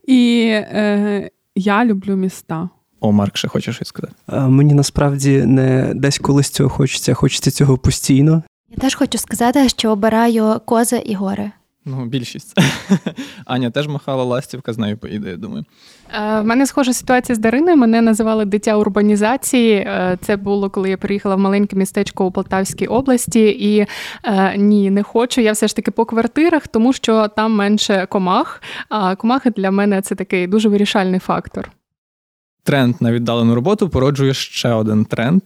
І 0.07 0.47
е, 0.53 1.29
я 1.55 1.85
люблю 1.85 2.15
міста. 2.15 2.69
О, 2.99 3.11
Марк, 3.11 3.37
ще 3.37 3.47
хочеш 3.47 3.75
щось 3.75 3.87
сказати? 3.87 4.15
Мені 4.31 4.73
насправді 4.73 5.45
не 5.45 5.91
десь 5.95 6.17
колись 6.17 6.49
цього 6.49 6.69
хочеться, 6.69 7.13
хочеться 7.13 7.51
цього 7.51 7.77
постійно. 7.77 8.43
Я 8.69 8.77
теж 8.77 8.95
хочу 8.95 9.17
сказати, 9.17 9.69
що 9.69 9.91
обираю 9.91 10.61
кози 10.65 10.97
і 11.05 11.13
гори. 11.13 11.51
Ну, 11.89 12.05
більшість. 12.05 12.53
Аня 13.45 13.69
теж 13.69 13.87
махала 13.87 14.23
ластівка, 14.23 14.73
з 14.73 14.77
нею 14.77 14.97
поїде, 14.97 15.29
я 15.29 15.37
думаю. 15.37 15.65
Е, 16.13 16.41
в 16.41 16.45
мене 16.45 16.65
схожа 16.65 16.93
ситуація 16.93 17.35
з 17.35 17.39
Дариною. 17.39 17.77
Мене 17.77 18.01
називали 18.01 18.45
дитя 18.45 18.77
урбанізації. 18.77 19.73
Е, 19.73 20.17
це 20.21 20.37
було, 20.37 20.69
коли 20.69 20.89
я 20.89 20.97
приїхала 20.97 21.35
в 21.35 21.39
маленьке 21.39 21.75
містечко 21.75 22.25
у 22.25 22.31
Полтавській 22.31 22.87
області. 22.87 23.49
І 23.49 23.85
е, 24.23 24.57
ні, 24.57 24.89
не 24.89 25.03
хочу. 25.03 25.41
Я 25.41 25.51
все 25.51 25.67
ж 25.67 25.75
таки 25.75 25.91
по 25.91 26.05
квартирах, 26.05 26.67
тому 26.67 26.93
що 26.93 27.27
там 27.27 27.55
менше 27.55 28.07
комах. 28.09 28.61
А 28.89 29.15
комахи 29.15 29.49
для 29.49 29.71
мене 29.71 30.01
це 30.01 30.15
такий 30.15 30.47
дуже 30.47 30.69
вирішальний 30.69 31.19
фактор. 31.19 31.71
Тренд 32.63 32.95
на 32.99 33.11
віддалену 33.11 33.55
роботу 33.55 33.89
породжує 33.89 34.33
ще 34.33 34.69
один 34.69 35.05
тренд. 35.05 35.41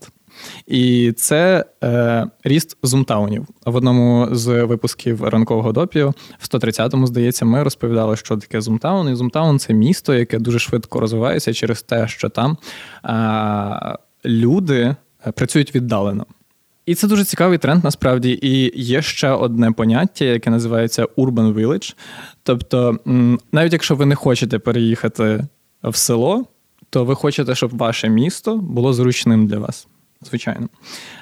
І 0.66 1.12
це 1.12 1.64
е, 1.84 2.26
ріст 2.44 2.76
зумтаунів. 2.82 3.46
В 3.66 3.76
одному 3.76 4.28
з 4.32 4.64
випусків 4.64 5.24
ранкового 5.24 5.72
допіо, 5.72 6.14
в 6.38 6.54
130-му, 6.54 7.06
здається, 7.06 7.44
ми 7.44 7.62
розповідали, 7.62 8.16
що 8.16 8.36
таке 8.36 8.60
зумтаун. 8.60 9.08
І 9.08 9.14
зумтаун 9.14 9.58
це 9.58 9.74
місто, 9.74 10.14
яке 10.14 10.38
дуже 10.38 10.58
швидко 10.58 11.00
розвивається 11.00 11.54
через 11.54 11.82
те, 11.82 12.08
що 12.08 12.28
там 12.28 12.56
е, 13.04 13.98
люди 14.24 14.96
працюють 15.34 15.74
віддалено. 15.74 16.26
І 16.86 16.94
це 16.94 17.08
дуже 17.08 17.24
цікавий 17.24 17.58
тренд 17.58 17.84
насправді. 17.84 18.38
І 18.42 18.82
є 18.82 19.02
ще 19.02 19.30
одне 19.30 19.72
поняття, 19.72 20.24
яке 20.24 20.50
називається 20.50 21.04
Urban 21.04 21.54
Village. 21.54 21.96
Тобто, 22.42 22.98
навіть 23.52 23.72
якщо 23.72 23.94
ви 23.94 24.06
не 24.06 24.14
хочете 24.14 24.58
переїхати 24.58 25.46
в 25.82 25.96
село, 25.96 26.44
то 26.90 27.04
ви 27.04 27.14
хочете, 27.14 27.54
щоб 27.54 27.76
ваше 27.76 28.08
місто 28.08 28.56
було 28.56 28.92
зручним 28.92 29.46
для 29.46 29.58
вас. 29.58 29.86
Звичайно. 30.24 30.68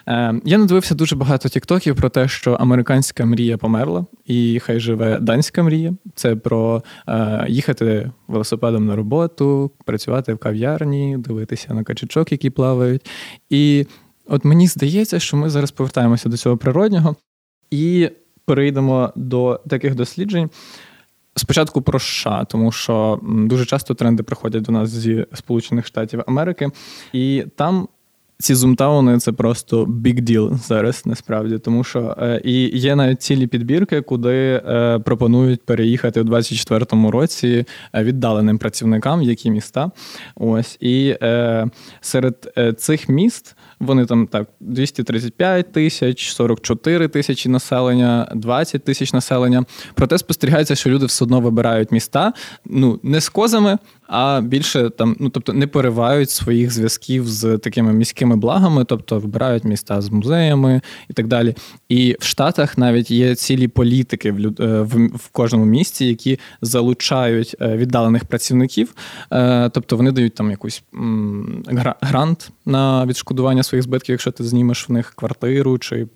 Е, 0.08 0.40
Я 0.44 0.58
надивився 0.58 0.94
дуже 0.94 1.16
багато 1.16 1.48
тіктоків 1.48 1.96
про 1.96 2.08
те, 2.08 2.28
що 2.28 2.52
американська 2.52 3.24
мрія 3.24 3.56
померла, 3.58 4.06
і 4.26 4.60
хай 4.62 4.80
живе 4.80 5.18
данська 5.20 5.62
мрія. 5.62 5.94
Це 6.14 6.36
про 6.36 6.82
е, 7.08 7.46
їхати 7.48 8.10
велосипедом 8.28 8.86
на 8.86 8.96
роботу, 8.96 9.70
працювати 9.84 10.34
в 10.34 10.38
кав'ярні, 10.38 11.16
дивитися 11.18 11.74
на 11.74 11.84
качачок, 11.84 12.32
які 12.32 12.50
плавають. 12.50 13.10
І 13.50 13.86
от 14.26 14.44
мені 14.44 14.66
здається, 14.66 15.20
що 15.20 15.36
ми 15.36 15.50
зараз 15.50 15.70
повертаємося 15.70 16.28
до 16.28 16.36
цього 16.36 16.56
природнього 16.56 17.16
і 17.70 18.10
перейдемо 18.44 19.12
до 19.16 19.60
таких 19.68 19.94
досліджень. 19.94 20.50
Спочатку 21.36 21.82
про 21.82 21.98
США, 21.98 22.44
тому 22.44 22.72
що 22.72 23.20
дуже 23.22 23.64
часто 23.64 23.94
тренди 23.94 24.22
приходять 24.22 24.62
до 24.62 24.72
нас 24.72 24.90
зі 24.90 25.26
Сполучених 25.34 25.86
Штатів 25.86 26.22
Америки, 26.26 26.68
і 27.12 27.44
там 27.56 27.88
ці 28.40 28.54
зумтауни 28.54 29.18
це 29.18 29.32
просто 29.32 29.84
big 29.84 30.20
deal 30.20 30.58
зараз, 30.58 31.06
насправді, 31.06 31.58
тому 31.58 31.84
що 31.84 32.16
е, 32.18 32.40
і 32.44 32.78
є 32.78 32.96
навіть 32.96 33.22
цілі 33.22 33.46
підбірки, 33.46 34.00
куди 34.00 34.62
е, 34.66 34.98
пропонують 35.04 35.62
переїхати 35.62 36.20
у 36.20 36.24
2024 36.24 37.10
році 37.10 37.64
е, 37.94 38.04
віддаленим 38.04 38.58
працівникам, 38.58 39.22
які 39.22 39.50
міста. 39.50 39.90
Ось 40.36 40.76
і 40.80 41.16
е, 41.22 41.66
серед 42.00 42.52
е, 42.58 42.72
цих 42.72 43.08
міст 43.08 43.56
вони 43.80 44.06
там 44.06 44.26
так 44.26 44.48
235 44.60 45.72
тисяч, 45.72 46.32
44 46.32 47.08
тисячі 47.08 47.50
населення, 47.50 48.28
20 48.34 48.84
тисяч 48.84 49.12
населення. 49.12 49.64
Проте 49.94 50.18
спостерігається, 50.18 50.74
що 50.74 50.90
люди 50.90 51.06
все 51.06 51.24
одно 51.24 51.40
вибирають 51.40 51.92
міста, 51.92 52.32
ну 52.64 53.00
не 53.02 53.20
з 53.20 53.28
козами, 53.28 53.78
а 54.06 54.40
більше 54.40 54.90
там, 54.90 55.16
ну 55.20 55.28
тобто 55.28 55.52
не 55.52 55.66
поривають 55.66 56.30
своїх 56.30 56.70
зв'язків 56.70 57.28
з 57.28 57.58
такими 57.58 57.92
міськими 57.92 58.36
благами, 58.36 58.84
тобто 58.84 59.18
вибирають 59.18 59.64
міста 59.64 60.00
з 60.00 60.10
музеями 60.10 60.80
і 61.08 61.12
так 61.12 61.26
далі. 61.26 61.54
І 61.88 62.16
в 62.20 62.24
Штатах 62.24 62.78
навіть 62.78 63.10
є 63.10 63.34
цілі 63.34 63.68
політики 63.68 64.32
в. 64.32 64.40
Е, 64.60 64.80
в, 64.82 65.16
в 65.16 65.28
кожному 65.28 65.64
місті, 65.64 66.06
які 66.06 66.38
залучають 66.62 67.56
е, 67.60 67.76
віддалених 67.76 68.24
працівників, 68.24 68.94
е, 69.32 69.68
тобто 69.68 69.96
вони 69.96 70.12
дають 70.12 70.34
там 70.34 70.50
якусь 70.50 70.82
грант 72.00 72.50
на 72.66 73.06
відшкодування 73.06 73.62
своїх 73.70 73.82
збитків, 73.82 74.12
якщо 74.12 74.30
ти 74.30 74.44
знімеш 74.44 74.88
в 74.88 74.92
них 74.92 75.12
квартиру 75.16 75.78
чи 75.78 76.06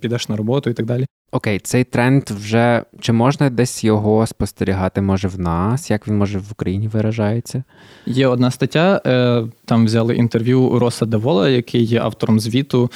підеш 0.00 0.28
на 0.28 0.36
роботу 0.36 0.70
і 0.70 0.74
так 0.74 0.86
далі. 0.86 1.06
Окей, 1.32 1.58
цей 1.58 1.84
тренд 1.84 2.30
вже 2.30 2.84
чи 3.00 3.12
можна 3.12 3.50
десь 3.50 3.84
його 3.84 4.26
спостерігати, 4.26 5.00
може 5.00 5.28
в 5.28 5.40
нас, 5.40 5.90
як 5.90 6.08
він 6.08 6.18
може 6.18 6.38
в 6.38 6.48
Україні 6.52 6.88
виражається? 6.88 7.64
Є 8.06 8.26
одна 8.26 8.50
стаття, 8.50 9.02
е, 9.06 9.44
там 9.64 9.84
взяли 9.84 10.16
інтерв'ю 10.16 10.78
Роса 10.78 11.06
Девола, 11.06 11.48
який 11.48 11.84
є 11.84 12.00
автором 12.00 12.40
звіту. 12.40 12.90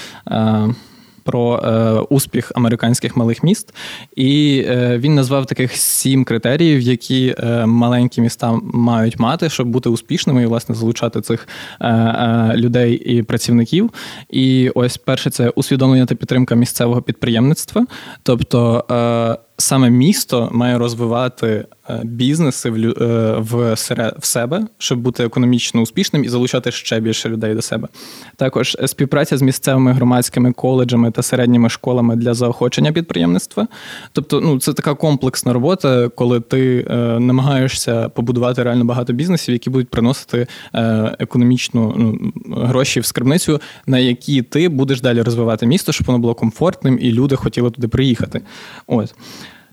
Про 1.25 1.59
е, 1.64 1.91
успіх 2.11 2.53
американських 2.55 3.16
малих 3.16 3.43
міст, 3.43 3.75
і 4.16 4.64
е, 4.68 4.99
він 4.99 5.14
назвав 5.14 5.47
таких 5.47 5.77
сім 5.77 6.25
критеріїв, 6.25 6.81
які 6.81 7.35
е, 7.39 7.66
маленькі 7.66 8.22
міста 8.22 8.59
мають 8.62 9.18
мати, 9.18 9.49
щоб 9.49 9.68
бути 9.68 9.89
успішними 9.89 10.43
і 10.43 10.47
власне 10.47 10.75
залучати 10.75 11.20
цих 11.20 11.49
е, 11.81 11.89
е, 11.89 12.53
людей 12.57 12.95
і 12.95 13.22
працівників. 13.22 13.91
І 14.31 14.70
ось 14.75 14.97
перше 14.97 15.31
це 15.31 15.49
усвідомлення 15.49 16.07
та 16.07 16.14
підтримка 16.14 16.55
місцевого 16.55 17.03
підприємництва, 17.03 17.87
тобто. 18.22 18.85
Е, 18.91 19.45
саме 19.59 19.91
місто 19.91 20.49
має 20.53 20.79
розвивати 20.79 21.66
бізнеси 22.05 22.70
в 22.70 22.76
е, 22.76 23.37
в, 23.39 23.74
в 24.18 24.24
себе, 24.24 24.66
щоб 24.78 24.99
бути 24.99 25.24
економічно 25.24 25.80
успішним 25.80 26.24
і 26.24 26.28
залучати 26.28 26.72
ще 26.72 27.01
більше 27.01 27.28
людей 27.28 27.55
до 27.55 27.62
себе. 27.62 27.89
Також 28.37 28.76
е, 28.80 28.89
співпраця 28.89 29.37
з 29.37 29.43
місцевими 29.43 29.93
громадськими 29.93 30.53
коледжами 30.53 31.11
та 31.11 31.22
середніми 31.22 31.68
школами 31.68 32.16
для 32.16 32.35
заохочення 32.35 32.93
підприємництва. 32.93 33.66
Тобто, 34.12 34.41
ну 34.41 34.59
це 34.59 34.72
така 34.72 34.95
комплексна 34.95 35.53
робота, 35.53 36.09
коли 36.09 36.41
ти 36.41 36.87
е, 36.91 36.97
намагаєшся 37.20 38.09
побудувати 38.09 38.62
реально 38.62 38.85
багато 38.85 39.12
бізнесів, 39.12 39.53
які 39.53 39.70
будуть 39.70 39.89
приносити 39.89 40.47
е, 40.74 41.16
економічну 41.18 41.95
ну, 41.97 42.32
гроші 42.57 43.01
в 43.01 43.07
скарбницю, 43.07 43.61
на 43.87 43.99
які 43.99 44.43
ти 44.43 44.68
будеш 44.68 45.01
далі 45.01 45.22
розвивати 45.22 45.66
місто, 45.66 45.93
щоб 45.93 46.07
воно 46.07 46.18
було 46.18 46.35
комфортним 46.35 46.99
і 47.03 47.12
люди 47.12 47.37
хотіли 47.37 47.70
туди 47.70 47.89
приїхати. 47.89 48.41
От. 48.87 49.14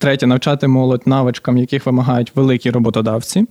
Третє 0.02 0.28
навчати 0.28 0.68
молодь 0.68 1.08
навичкам, 1.08 1.58
яких 1.58 1.86
вимагають 1.86 2.36
великі 2.36 2.70
роботодавці. 2.70 3.45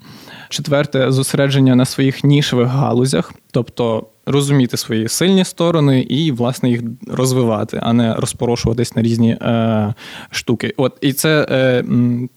Четверте 0.49 1.13
зосередження 1.13 1.75
на 1.75 1.85
своїх 1.85 2.25
нішевих 2.25 2.69
галузях, 2.69 3.33
тобто 3.51 4.07
розуміти 4.27 4.77
свої 4.77 5.09
сильні 5.09 5.45
сторони 5.45 6.01
і, 6.01 6.33
власне, 6.33 6.71
їх 6.71 6.81
розвивати, 7.07 7.81
а 7.83 7.93
не 7.93 8.15
розпорошуватись 8.15 8.97
на 8.97 9.03
різні 9.03 9.31
е, 9.31 9.95
штуки. 10.31 10.75
От 10.77 10.99
і 11.01 11.13
це 11.13 11.47
е, 11.51 11.85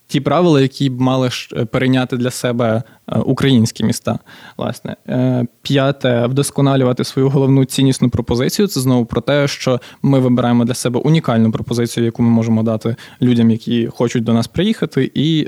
ті 0.07 0.19
правила, 0.19 0.61
які 0.61 0.89
б 0.89 1.01
мали 1.01 1.29
е, 1.53 1.65
перейняти 1.65 2.17
для 2.17 2.31
себе 2.31 2.83
е, 3.07 3.19
українські 3.19 3.83
міста. 3.83 4.19
Власне, 4.57 4.95
е, 5.09 5.45
п'яте 5.61 6.25
вдосконалювати 6.25 7.03
свою 7.03 7.29
головну 7.29 7.65
ціннісну 7.65 8.09
пропозицію. 8.09 8.67
Це 8.67 8.79
знову 8.79 9.05
про 9.05 9.21
те, 9.21 9.47
що 9.47 9.79
ми 10.01 10.19
вибираємо 10.19 10.65
для 10.65 10.73
себе 10.73 10.99
унікальну 10.99 11.51
пропозицію, 11.51 12.05
яку 12.05 12.23
ми 12.23 12.29
можемо 12.29 12.63
дати 12.63 12.95
людям, 13.21 13.51
які 13.51 13.87
хочуть 13.87 14.23
до 14.23 14.33
нас 14.33 14.47
приїхати, 14.47 15.11
і 15.13 15.47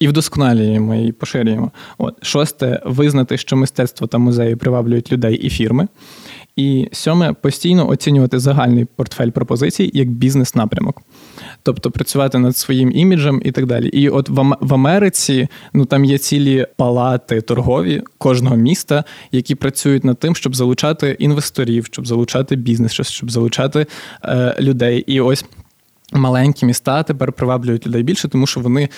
і 0.00 0.08
вдосконалюємо 0.08 0.94
і 0.94 1.12
поширюємо. 1.12 1.70
От 1.98 2.26
шосте 2.26 2.82
визнати, 2.84 3.36
що 3.36 3.56
мистецтво 3.56 4.06
та 4.06 4.18
музеї 4.18 4.56
приваблюють 4.56 5.12
людей 5.12 5.34
і 5.34 5.50
фірми. 5.50 5.88
І 6.56 6.88
сьоме 6.92 7.32
постійно 7.32 7.88
оцінювати 7.88 8.38
загальний 8.38 8.84
портфель 8.84 9.30
пропозицій 9.30 9.90
як 9.94 10.10
бізнес-напрямок, 10.10 11.02
тобто 11.62 11.90
працювати 11.90 12.38
над 12.38 12.56
своїм 12.56 12.92
іміджем 12.92 13.42
і 13.44 13.52
так 13.52 13.66
далі. 13.66 13.88
І 13.88 14.08
от 14.08 14.28
в 14.60 14.74
Америці 14.74 15.48
ну 15.72 15.84
там 15.84 16.04
є 16.04 16.18
цілі 16.18 16.66
палати 16.76 17.40
торгові 17.40 18.02
кожного 18.18 18.56
міста, 18.56 19.04
які 19.32 19.54
працюють 19.54 20.04
над 20.04 20.18
тим, 20.18 20.36
щоб 20.36 20.56
залучати 20.56 21.16
інвесторів, 21.18 21.86
щоб 21.86 22.06
залучати 22.06 22.56
бізнес, 22.56 22.92
щоб 22.92 23.30
залучати 23.30 23.86
е, 24.24 24.56
людей. 24.60 25.04
І 25.06 25.20
ось. 25.20 25.44
Маленькі 26.12 26.66
міста 26.66 27.02
тепер 27.02 27.32
приваблюють 27.32 27.86
людей 27.86 28.02
більше, 28.02 28.28
тому 28.28 28.46
що 28.46 28.60
вони 28.60 28.88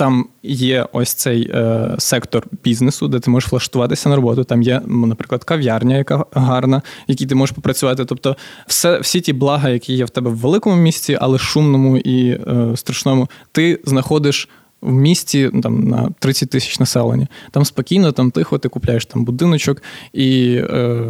там 0.00 0.26
є 0.42 0.86
ось 0.92 1.12
цей 1.12 1.50
е, 1.54 1.94
сектор 1.98 2.46
бізнесу, 2.64 3.08
де 3.08 3.20
ти 3.20 3.30
можеш 3.30 3.52
влаштуватися 3.52 4.08
на 4.08 4.16
роботу. 4.16 4.44
Там 4.44 4.62
є, 4.62 4.80
наприклад, 4.86 5.44
кав'ярня, 5.44 5.96
яка 5.96 6.24
гарна, 6.32 6.76
в 6.78 7.10
якій 7.10 7.26
ти 7.26 7.34
можеш 7.34 7.54
попрацювати. 7.54 8.04
Тобто, 8.04 8.36
все, 8.66 8.98
всі 8.98 9.20
ті 9.20 9.32
блага, 9.32 9.68
які 9.68 9.94
є 9.94 10.04
в 10.04 10.10
тебе 10.10 10.30
в 10.30 10.36
великому 10.36 10.76
місті, 10.76 11.18
але 11.20 11.38
шумному 11.38 11.96
і 11.96 12.30
е, 12.30 12.72
страшному, 12.76 13.28
ти 13.52 13.80
знаходиш. 13.84 14.48
В 14.80 14.92
місті 14.92 15.50
ну, 15.52 15.60
там 15.60 15.80
на 15.80 16.10
30 16.18 16.50
тисяч 16.50 16.80
населення. 16.80 17.28
Там 17.50 17.64
спокійно, 17.64 18.12
там 18.12 18.30
тихо, 18.30 18.58
ти 18.58 18.68
купляєш 18.68 19.06
там 19.06 19.24
будиночок, 19.24 19.82
і 20.12 20.54
е, 20.54 21.06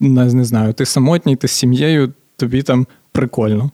не, 0.00 0.24
не 0.24 0.44
знаю, 0.44 0.72
ти 0.72 0.86
самотній, 0.86 1.36
ти 1.36 1.48
з 1.48 1.52
сім'єю, 1.52 2.12
тобі 2.36 2.62
там 2.62 2.86
прикольно. 3.12 3.70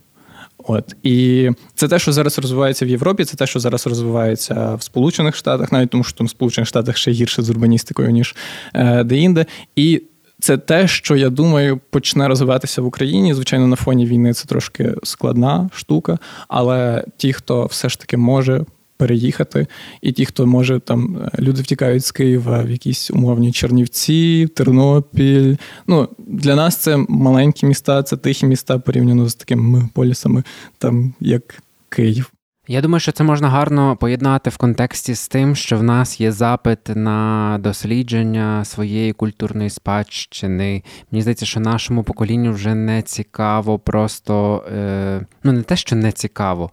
От 0.64 0.96
і 1.02 1.50
це 1.74 1.88
те, 1.88 1.98
що 1.98 2.12
зараз 2.12 2.38
розвивається 2.38 2.86
в 2.86 2.88
Європі, 2.88 3.24
це 3.24 3.36
те, 3.36 3.46
що 3.46 3.60
зараз 3.60 3.86
розвивається 3.86 4.74
в 4.74 4.82
Сполучених 4.82 5.36
Штатах, 5.36 5.72
навіть 5.72 5.90
тому, 5.90 6.04
що 6.04 6.18
там 6.18 6.26
в 6.26 6.30
Сполучених 6.30 6.68
Штатах 6.68 6.96
ще 6.96 7.10
гірше 7.10 7.42
з 7.42 7.50
урбаністикою, 7.50 8.10
ніж 8.10 8.36
е, 8.74 9.04
де-інде. 9.04 9.46
І 9.76 10.02
це 10.40 10.56
те, 10.56 10.88
що 10.88 11.16
я 11.16 11.30
думаю, 11.30 11.80
почне 11.90 12.28
розвиватися 12.28 12.82
в 12.82 12.86
Україні. 12.86 13.34
Звичайно, 13.34 13.66
на 13.66 13.76
фоні 13.76 14.06
війни 14.06 14.32
це 14.32 14.48
трошки 14.48 14.94
складна 15.02 15.70
штука, 15.74 16.18
але 16.48 17.04
ті, 17.16 17.32
хто 17.32 17.66
все 17.66 17.88
ж 17.88 18.00
таки 18.00 18.16
може 18.16 18.64
переїхати. 18.96 19.66
І 20.02 20.12
ті, 20.12 20.26
хто 20.26 20.46
може 20.46 20.80
там 20.80 21.16
е, 21.16 21.42
люди 21.42 21.62
втікають 21.62 22.04
з 22.04 22.12
Києва 22.12 22.62
в 22.62 22.70
якісь 22.70 23.10
умовні 23.10 23.52
Чернівці, 23.52 24.48
Тернопіль. 24.54 25.56
Ну 25.86 26.08
для 26.18 26.54
нас 26.54 26.76
це 26.76 26.96
маленькі 27.08 27.66
міста, 27.66 28.02
це 28.02 28.16
тихі 28.16 28.46
міста 28.46 28.78
порівняно 28.78 29.28
з 29.28 29.34
такими 29.34 29.88
полісами, 29.94 30.42
там 30.78 31.14
як 31.20 31.62
Київ. 31.88 32.32
Я 32.68 32.80
думаю, 32.80 33.00
що 33.00 33.12
це 33.12 33.24
можна 33.24 33.48
гарно 33.48 33.96
поєднати 33.96 34.50
в 34.50 34.56
контексті 34.56 35.14
з 35.14 35.28
тим, 35.28 35.56
що 35.56 35.76
в 35.76 35.82
нас 35.82 36.20
є 36.20 36.32
запит 36.32 36.78
на 36.88 37.58
дослідження 37.60 38.64
своєї 38.64 39.12
культурної 39.12 39.70
спадщини. 39.70 40.82
Мені 41.10 41.22
здається, 41.22 41.46
що 41.46 41.60
нашому 41.60 42.02
поколінню 42.02 42.52
вже 42.52 42.74
не 42.74 43.02
цікаво, 43.02 43.78
просто 43.78 44.64
е, 44.72 45.26
ну 45.44 45.52
не 45.52 45.62
те, 45.62 45.76
що 45.76 45.96
не 45.96 46.12
цікаво. 46.12 46.70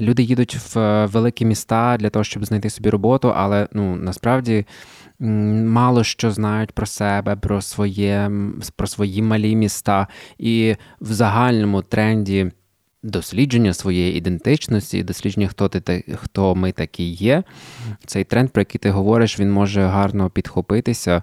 Люди 0.00 0.22
їдуть 0.22 0.56
в 0.56 0.78
е, 0.78 1.06
великі 1.06 1.44
міста 1.44 1.96
для 1.96 2.10
того, 2.10 2.24
щоб 2.24 2.44
знайти 2.44 2.70
собі 2.70 2.90
роботу, 2.90 3.32
але 3.36 3.68
ну 3.72 3.96
насправді 3.96 4.66
мало 5.20 6.04
що 6.04 6.30
знають 6.30 6.72
про 6.72 6.86
себе, 6.86 7.36
про 7.36 7.62
своє, 7.62 8.30
про 8.76 8.86
свої 8.86 9.22
малі 9.22 9.56
міста. 9.56 10.06
І 10.38 10.76
в 11.00 11.12
загальному 11.12 11.82
тренді 11.82 12.50
дослідження 13.02 13.74
своєї 13.74 14.18
ідентичності, 14.18 15.02
дослідження, 15.02 15.48
хто 15.48 15.68
ти 15.68 16.04
хто 16.16 16.54
ми 16.54 16.72
такі 16.72 17.04
є. 17.10 17.42
Цей 18.06 18.24
тренд, 18.24 18.50
про 18.50 18.60
який 18.60 18.78
ти 18.78 18.90
говориш, 18.90 19.40
він 19.40 19.52
може 19.52 19.86
гарно 19.86 20.30
підхопитися 20.30 21.22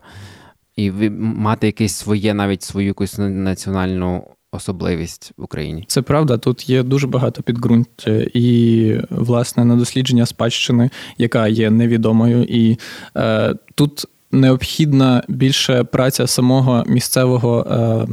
і 0.76 0.92
мати 1.20 1.68
якесь 1.68 1.96
своє, 1.96 2.34
навіть 2.34 2.64
свою 2.64 2.88
якусь 2.88 3.18
національну 3.18 4.24
особливість 4.56 5.32
в 5.38 5.44
Україні. 5.44 5.86
Це 5.88 6.02
правда. 6.02 6.38
Тут 6.38 6.70
є 6.70 6.84
дуже 6.84 7.08
багато 7.08 7.44
підґрунтя, 7.44 8.12
і 8.34 9.00
власне 9.10 9.66
на 9.66 9.76
дослідження 9.76 10.26
спадщини, 10.26 10.90
яка 11.18 11.48
є 11.48 11.70
невідомою, 11.70 12.44
і 12.44 12.78
е, 13.18 13.56
тут. 13.76 14.06
Необхідна 14.32 15.24
більше 15.28 15.84
праця 15.84 16.28
самого 16.28 16.84
місцевого 16.88 17.68
е, 17.72 18.08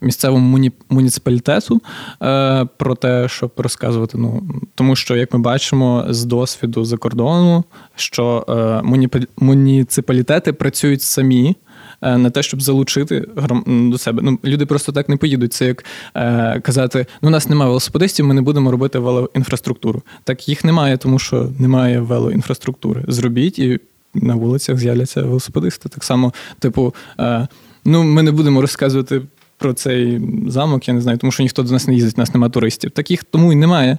місцевого 0.00 0.40
муні, 0.40 0.72
муніципалітету 0.90 1.80
е, 2.22 2.64
про 2.76 2.94
те, 2.94 3.28
щоб 3.28 3.52
розказувати. 3.56 4.18
Ну 4.18 4.42
тому, 4.74 4.96
що 4.96 5.16
як 5.16 5.32
ми 5.34 5.40
бачимо 5.40 6.04
з 6.08 6.24
досвіду 6.24 6.84
за 6.84 6.96
кордону, 6.96 7.64
що 7.94 8.46
е, 8.48 9.22
муніципалітети 9.36 10.52
працюють 10.52 11.02
самі 11.02 11.56
на 12.00 12.30
те, 12.30 12.42
щоб 12.42 12.62
залучити 12.62 13.24
до 13.66 13.98
себе. 13.98 14.22
Ну 14.22 14.38
люди 14.44 14.66
просто 14.66 14.92
так 14.92 15.08
не 15.08 15.16
поїдуть. 15.16 15.52
Це 15.52 15.66
як 15.66 15.84
е, 16.14 16.60
казати: 16.60 17.06
ну 17.22 17.28
у 17.28 17.32
нас 17.32 17.48
немає 17.48 17.68
велосипедистів, 17.68 18.26
ми 18.26 18.34
не 18.34 18.42
будемо 18.42 18.70
робити 18.70 18.98
велоінфраструктуру. 18.98 20.02
Так 20.24 20.48
їх 20.48 20.64
немає, 20.64 20.96
тому 20.96 21.18
що 21.18 21.48
немає 21.58 22.00
велоінфраструктури. 22.00 23.04
Зробіть 23.08 23.58
і 23.58 23.78
на 24.14 24.34
вулицях 24.34 24.78
з'являться 24.78 25.22
велосипедисти. 25.22 25.88
Так 25.88 26.04
само, 26.04 26.32
типу, 26.58 26.94
е, 27.20 27.48
ну 27.84 28.02
ми 28.04 28.22
не 28.22 28.32
будемо 28.32 28.60
розказувати. 28.60 29.22
Про 29.58 29.72
цей 29.72 30.20
замок, 30.48 30.88
я 30.88 30.94
не 30.94 31.00
знаю, 31.00 31.18
тому 31.18 31.32
що 31.32 31.42
ніхто 31.42 31.62
до 31.62 31.72
нас 31.72 31.86
не 31.88 31.94
їздить, 31.94 32.18
у 32.18 32.20
нас 32.20 32.34
немає 32.34 32.50
туристів. 32.50 32.90
Таких 32.90 33.24
тому 33.24 33.52
і 33.52 33.56
немає. 33.56 33.98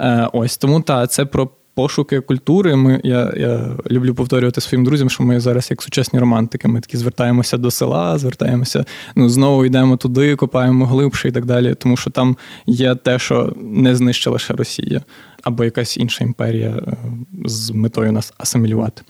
Е, 0.00 0.28
Ось 0.32 0.56
тому 0.56 0.80
та 0.80 1.06
це 1.06 1.24
про 1.24 1.50
пошуки 1.74 2.20
культури. 2.20 2.76
Ми, 2.76 3.00
Я 3.04 3.32
я 3.36 3.76
люблю 3.90 4.14
повторювати 4.14 4.60
своїм 4.60 4.84
друзям, 4.84 5.10
що 5.10 5.22
ми 5.22 5.40
зараз, 5.40 5.70
як 5.70 5.82
сучасні 5.82 6.18
романтики, 6.18 6.68
ми 6.68 6.80
такі 6.80 6.96
звертаємося 6.96 7.56
до 7.56 7.70
села, 7.70 8.18
звертаємося, 8.18 8.84
ну 9.16 9.28
знову 9.28 9.64
йдемо 9.64 9.96
туди, 9.96 10.36
копаємо 10.36 10.86
глибше 10.86 11.28
і 11.28 11.32
так 11.32 11.44
далі. 11.44 11.74
Тому 11.74 11.96
що 11.96 12.10
там 12.10 12.36
є 12.66 12.94
те, 12.94 13.18
що 13.18 13.52
не 13.56 13.96
знищила 13.96 14.38
ще 14.38 14.54
Росія. 14.54 15.02
Або 15.42 15.64
якась 15.64 15.96
інша 15.96 16.24
імперія 16.24 16.68
е, 16.68 16.96
з 17.44 17.70
метою 17.70 18.12
нас 18.12 18.34
асимілювати. 18.38 19.02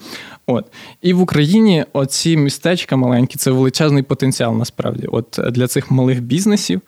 От. 0.47 0.67
І 1.03 1.12
в 1.12 1.21
Україні 1.21 1.85
оці 1.93 2.37
містечка 2.37 2.97
маленькі 2.97 3.37
це 3.37 3.51
величезний 3.51 4.03
потенціал 4.03 4.57
насправді. 4.57 5.07
От 5.07 5.41
Для 5.51 5.67
цих 5.67 5.91
малих 5.91 6.23
бізнесів 6.23 6.81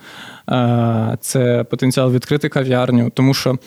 е, 0.51 1.19
це 1.21 1.65
потенціал 1.65 2.13
відкрити 2.13 2.49
кав'ярню, 2.49 3.11
тому 3.15 3.35
що 3.35 3.59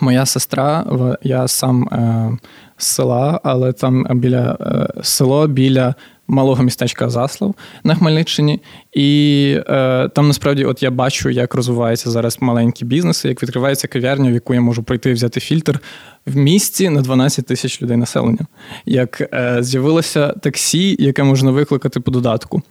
Моя 0.00 0.26
сестра, 0.26 0.84
я 1.22 1.48
сам 1.48 1.84
е, 1.84 2.38
з 2.76 2.86
села, 2.86 3.40
але 3.44 3.72
там 3.72 4.06
біля 4.10 4.56
е, 4.60 5.02
село 5.02 5.46
біля 5.46 5.94
малого 6.28 6.62
містечка 6.62 7.10
Заслав 7.10 7.54
на 7.84 7.94
Хмельниччині. 7.94 8.62
І 8.92 9.60
е, 9.68 10.08
там 10.08 10.28
насправді, 10.28 10.64
от 10.64 10.82
я 10.82 10.90
бачу, 10.90 11.30
як 11.30 11.54
розвиваються 11.54 12.10
зараз 12.10 12.38
маленькі 12.40 12.84
бізнеси, 12.84 13.28
як 13.28 13.42
відкривається 13.42 13.88
кав'ярня, 13.88 14.30
в 14.30 14.34
яку 14.34 14.54
я 14.54 14.60
можу 14.60 14.82
прийти 14.82 15.10
і 15.10 15.12
взяти 15.12 15.40
фільтр 15.40 15.80
в 16.26 16.36
місті 16.36 16.88
на 16.88 17.00
12 17.00 17.46
тисяч 17.46 17.82
людей 17.82 17.96
населення. 17.96 18.46
Як 18.86 19.20
е, 19.20 19.58
з'явилося 19.60 20.28
таксі, 20.28 20.96
яке 20.98 21.22
можна 21.22 21.50
викликати 21.50 22.00
по 22.00 22.10
додатку. 22.10 22.62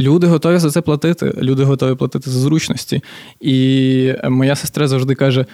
Люди 0.00 0.26
готові 0.26 0.58
за 0.58 0.70
це 0.70 0.80
платити, 0.80 1.32
люди 1.42 1.64
готові 1.64 1.94
платити 1.94 2.30
за 2.30 2.38
зручності. 2.38 3.02
І 3.40 4.14
моя 4.28 4.56
сестра 4.56 4.88
завжди 4.88 5.14
каже: 5.14 5.46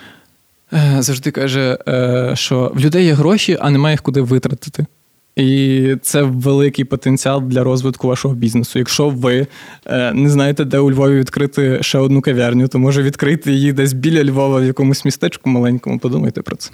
завжди 0.98 1.30
каже, 1.30 1.78
е, 1.88 2.32
що 2.34 2.72
в 2.74 2.80
людей 2.80 3.04
є 3.04 3.12
гроші, 3.12 3.58
а 3.60 3.70
немає 3.70 3.94
їх 3.94 4.02
куди 4.02 4.20
витратити. 4.20 4.86
І 5.36 5.96
це 6.02 6.22
великий 6.22 6.84
потенціал 6.84 7.42
для 7.42 7.64
розвитку 7.64 8.08
вашого 8.08 8.34
бізнесу. 8.34 8.78
Якщо 8.78 9.08
ви 9.08 9.46
е, 9.86 10.12
не 10.12 10.30
знаєте, 10.30 10.64
де 10.64 10.78
у 10.78 10.90
Львові 10.90 11.18
відкрити 11.18 11.78
ще 11.80 11.98
одну 11.98 12.20
кав'ярню, 12.20 12.68
то 12.68 12.78
може 12.78 13.02
відкрити 13.02 13.52
її 13.52 13.72
десь 13.72 13.92
біля 13.92 14.24
Львова 14.24 14.60
в 14.60 14.64
якомусь 14.64 15.04
містечку 15.04 15.50
маленькому. 15.50 15.98
Подумайте 15.98 16.42
про 16.42 16.56
це 16.56 16.70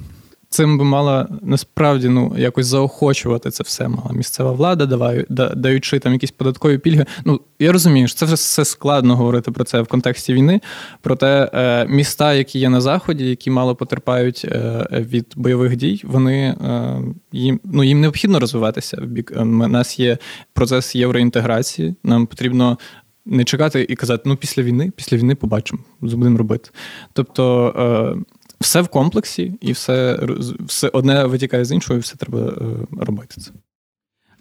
цим 0.51 0.79
би 0.79 0.85
мала 0.85 1.29
насправді 1.43 2.09
ну 2.09 2.35
якось 2.39 2.67
заохочувати 2.67 3.51
це 3.51 3.65
все. 3.65 3.89
Мала 3.89 4.13
місцева 4.13 4.53
влада, 4.53 4.87
давай, 4.87 5.27
даючи 5.57 5.99
там 5.99 6.13
якісь 6.13 6.31
податкові 6.31 6.79
пільги. 6.79 7.07
Ну 7.25 7.41
я 7.59 7.73
розумію, 7.73 8.09
що 8.09 8.27
це 8.27 8.35
все 8.35 8.65
складно 8.65 9.17
говорити 9.17 9.51
про 9.51 9.65
це 9.65 9.81
в 9.81 9.87
контексті 9.87 10.33
війни. 10.33 10.61
Проте 11.01 11.51
е, 11.55 11.87
міста, 11.87 12.35
які 12.35 12.59
є 12.59 12.69
на 12.69 12.81
заході, 12.81 13.25
які 13.25 13.51
мало 13.51 13.77
потерпають 13.77 14.45
е, 14.45 14.87
від 14.91 15.33
бойових 15.37 15.77
дій, 15.77 16.03
вони 16.05 16.39
е, 16.41 17.01
їм 17.33 17.61
ну 17.65 17.85
їм 17.85 18.01
необхідно 18.01 18.41
розвиватися. 18.41 18.97
В 19.01 19.07
бік 19.07 19.33
у 19.37 19.45
нас 19.45 19.99
є 19.99 20.19
процес 20.53 20.97
євроінтеграції. 20.97 21.95
Нам 22.05 22.27
потрібно. 22.27 22.79
Не 23.27 23.45
чекати 23.45 23.87
і 23.89 23.95
казати, 23.95 24.23
ну 24.27 24.37
після 24.37 24.63
війни, 24.63 24.93
після 24.97 25.17
війни 25.17 25.35
побачимо, 25.35 25.83
будемо 26.01 26.39
робити. 26.39 26.71
Тобто 27.13 28.25
все 28.61 28.81
в 28.81 28.89
комплексі, 28.89 29.55
і 29.61 29.73
все 29.73 30.19
все 30.61 30.89
одне 30.89 31.25
витікає 31.25 31.65
з 31.65 31.73
іншого, 31.73 31.97
і 31.97 32.01
все 32.01 32.17
треба 32.17 32.39
е, 32.39 32.55
робити 33.01 33.41
це. 33.41 33.51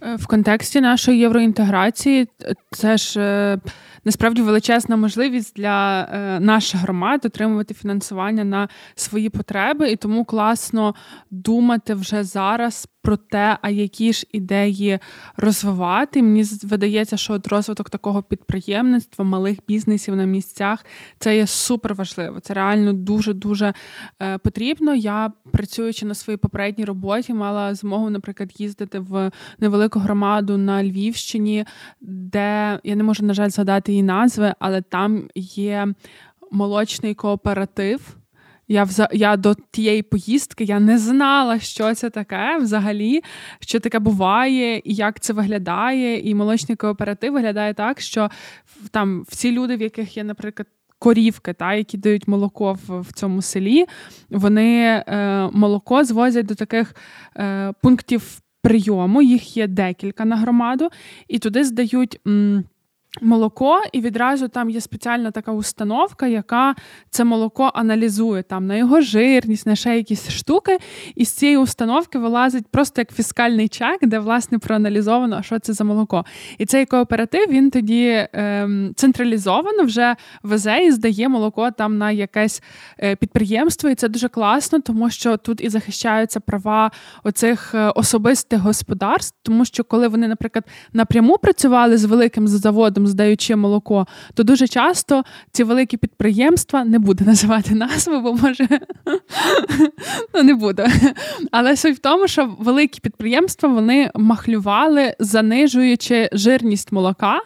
Е, 0.01 0.15
в 0.15 0.28
контексті 0.28 0.82
нашої 0.82 1.20
євроінтеграції 1.20 2.28
це 2.72 2.97
ж 2.97 3.20
е, 3.20 3.59
насправді 4.06 4.41
величезна 4.41 4.97
можливість 4.97 5.56
для 5.56 6.08
наших 6.41 6.82
громад 6.82 7.26
отримувати 7.26 7.74
фінансування 7.74 8.43
на 8.43 8.70
свої 8.95 9.30
потреби, 9.30 9.91
і 9.91 9.95
тому 9.95 10.26
класно 10.26 10.95
думати 11.32 11.93
вже 11.93 12.24
зараз 12.24 12.88
про 13.02 13.18
те, 13.18 13.58
а 13.62 13.70
які 13.70 14.14
ж 14.14 14.26
ідеї 14.32 15.00
розвивати. 15.38 16.24
Мені 16.24 16.43
видається, 16.64 17.18
що 17.18 17.34
от 17.34 17.47
розвиток 17.47 17.89
такого 17.89 18.24
підприємництва, 18.24 19.26
малих 19.26 19.58
бізнесів 19.68 20.16
на 20.16 20.26
місцях 20.26 20.86
це 21.20 21.38
є 21.38 21.47
супер 21.47 21.95
важливо. 21.95 22.39
Це 22.39 22.54
реально 22.54 22.93
дуже 22.93 23.34
дуже 23.34 23.74
е, 24.22 24.38
потрібно. 24.38 24.95
Я 24.95 25.32
працюючи 25.52 26.06
на 26.06 26.16
своїй 26.16 26.38
попередній 26.38 26.86
роботі, 26.86 27.34
мала 27.34 27.76
змогу, 27.76 28.10
наприклад, 28.10 28.52
їздити 28.58 29.00
в 29.00 29.32
невелику 29.60 30.00
громаду 30.00 30.58
на 30.58 30.84
Львівщині, 30.84 31.66
де 32.02 32.80
я 32.84 32.95
не 32.95 33.04
можу 33.04 33.26
на 33.26 33.34
жаль 33.34 33.50
згадати 33.50 33.89
її 33.92 34.04
назви, 34.04 34.54
але 34.60 34.82
там 34.82 35.30
є 35.36 35.88
молочний 36.52 37.14
кооператив. 37.14 38.16
Я 38.68 38.84
вза... 38.84 39.10
я 39.12 39.38
до 39.38 39.56
тієї 39.72 40.02
поїздки 40.02 40.64
я 40.64 40.80
не 40.80 40.98
знала, 40.98 41.60
що 41.60 41.94
це 41.94 42.10
таке 42.10 42.58
взагалі, 42.58 43.22
що 43.60 43.80
таке 43.80 44.00
буває, 44.00 44.82
і 44.84 44.94
як 44.94 45.20
це 45.20 45.34
виглядає. 45.34 46.30
І 46.30 46.36
молочний 46.36 46.76
кооператив 46.76 47.34
виглядає 47.34 47.74
так, 47.74 48.02
що 48.02 48.30
там 48.92 49.26
всі 49.30 49.52
люди, 49.52 49.76
в 49.76 49.82
яких 49.82 50.18
є, 50.18 50.24
наприклад, 50.24 50.68
корівки, 51.00 51.54
та, 51.54 51.74
які 51.74 51.98
дають 51.98 52.28
молоко 52.28 52.74
в, 52.88 53.00
в 53.02 53.14
цьому 53.14 53.42
селі, 53.42 53.86
вони 54.30 54.84
е, 55.08 55.50
молоко 55.54 56.04
звозять 56.04 56.46
до 56.46 56.56
таких 56.56 56.96
е, 57.38 57.74
пунктів 57.82 58.42
прийому. 58.62 59.22
Їх 59.22 59.58
є 59.58 59.68
декілька 59.68 60.26
на 60.26 60.36
громаду, 60.36 60.90
і 61.28 61.40
туди 61.40 61.64
здають. 61.64 62.20
М- 62.28 62.64
Молоко, 63.22 63.82
і 63.91 64.01
відразу 64.01 64.47
там 64.47 64.70
є 64.70 64.82
спеціальна 64.82 65.32
така 65.32 65.51
установка, 65.51 66.28
яка 66.28 66.76
це 67.10 67.24
молоко 67.24 67.72
аналізує 67.74 68.43
там 68.43 68.68
на 68.68 68.76
його 68.76 69.01
жирність, 69.01 69.66
на 69.66 69.76
ще 69.76 69.95
якісь 69.95 70.30
штуки. 70.30 70.78
І 71.16 71.26
з 71.26 71.32
цієї 71.32 71.57
установки 71.57 72.20
вилазить 72.20 72.68
просто 72.68 73.01
як 73.01 73.14
фіскальний 73.14 73.68
чек, 73.68 74.05
де 74.05 74.20
власне 74.20 74.60
проаналізовано, 74.60 75.43
що 75.43 75.60
це 75.60 75.74
за 75.74 75.84
молоко. 75.84 76.26
І 76.57 76.66
цей 76.66 76.86
кооператив 76.86 77.49
він 77.49 77.72
тоді 77.72 78.28
ем, 78.34 78.91
централізовано 78.95 79.84
вже 79.84 80.16
везе 80.43 80.80
і 80.86 80.91
здає 80.91 81.30
молоко 81.30 81.72
там 81.72 81.97
на 81.97 82.12
якесь 82.12 82.64
е, 82.99 83.16
підприємство. 83.16 83.89
І 83.89 83.95
це 83.95 84.07
дуже 84.07 84.28
класно, 84.28 84.80
тому 84.80 85.10
що 85.10 85.38
тут 85.38 85.62
і 85.62 85.70
захищаються 85.70 86.39
права 86.39 86.91
оцих 87.24 87.76
е, 87.76 87.89
особистих 87.95 88.60
господарств, 88.60 89.38
тому 89.41 89.66
що 89.66 89.84
коли 89.84 90.07
вони, 90.07 90.28
наприклад, 90.28 90.66
напряму 90.93 91.38
працювали 91.38 91.97
з 91.97 92.05
великим 92.05 92.47
заводом 92.47 92.99
прикладом, 93.00 93.08
здаючи 93.08 93.56
молоко, 93.56 94.08
то 94.34 94.43
дуже 94.43 94.68
часто 94.68 95.24
ці 95.52 95.64
великі 95.64 95.97
підприємства 95.97 96.84
не 96.84 97.00
буду 97.00 97.26
називати 97.26 97.76
назви, 97.76 98.20
бо 98.20 98.34
може 98.34 98.68
ну 100.34 100.43
не 100.43 100.54
буду. 100.54 100.84
Але 101.52 101.76
суть 101.76 101.95
в 101.95 102.00
тому, 102.00 102.28
що 102.28 102.56
великі 102.60 103.00
підприємства 103.00 103.70
вони 103.70 104.12
махлювали, 104.16 105.16
занижуючи 105.20 106.30
жирність 106.34 106.91
молока 106.91 107.39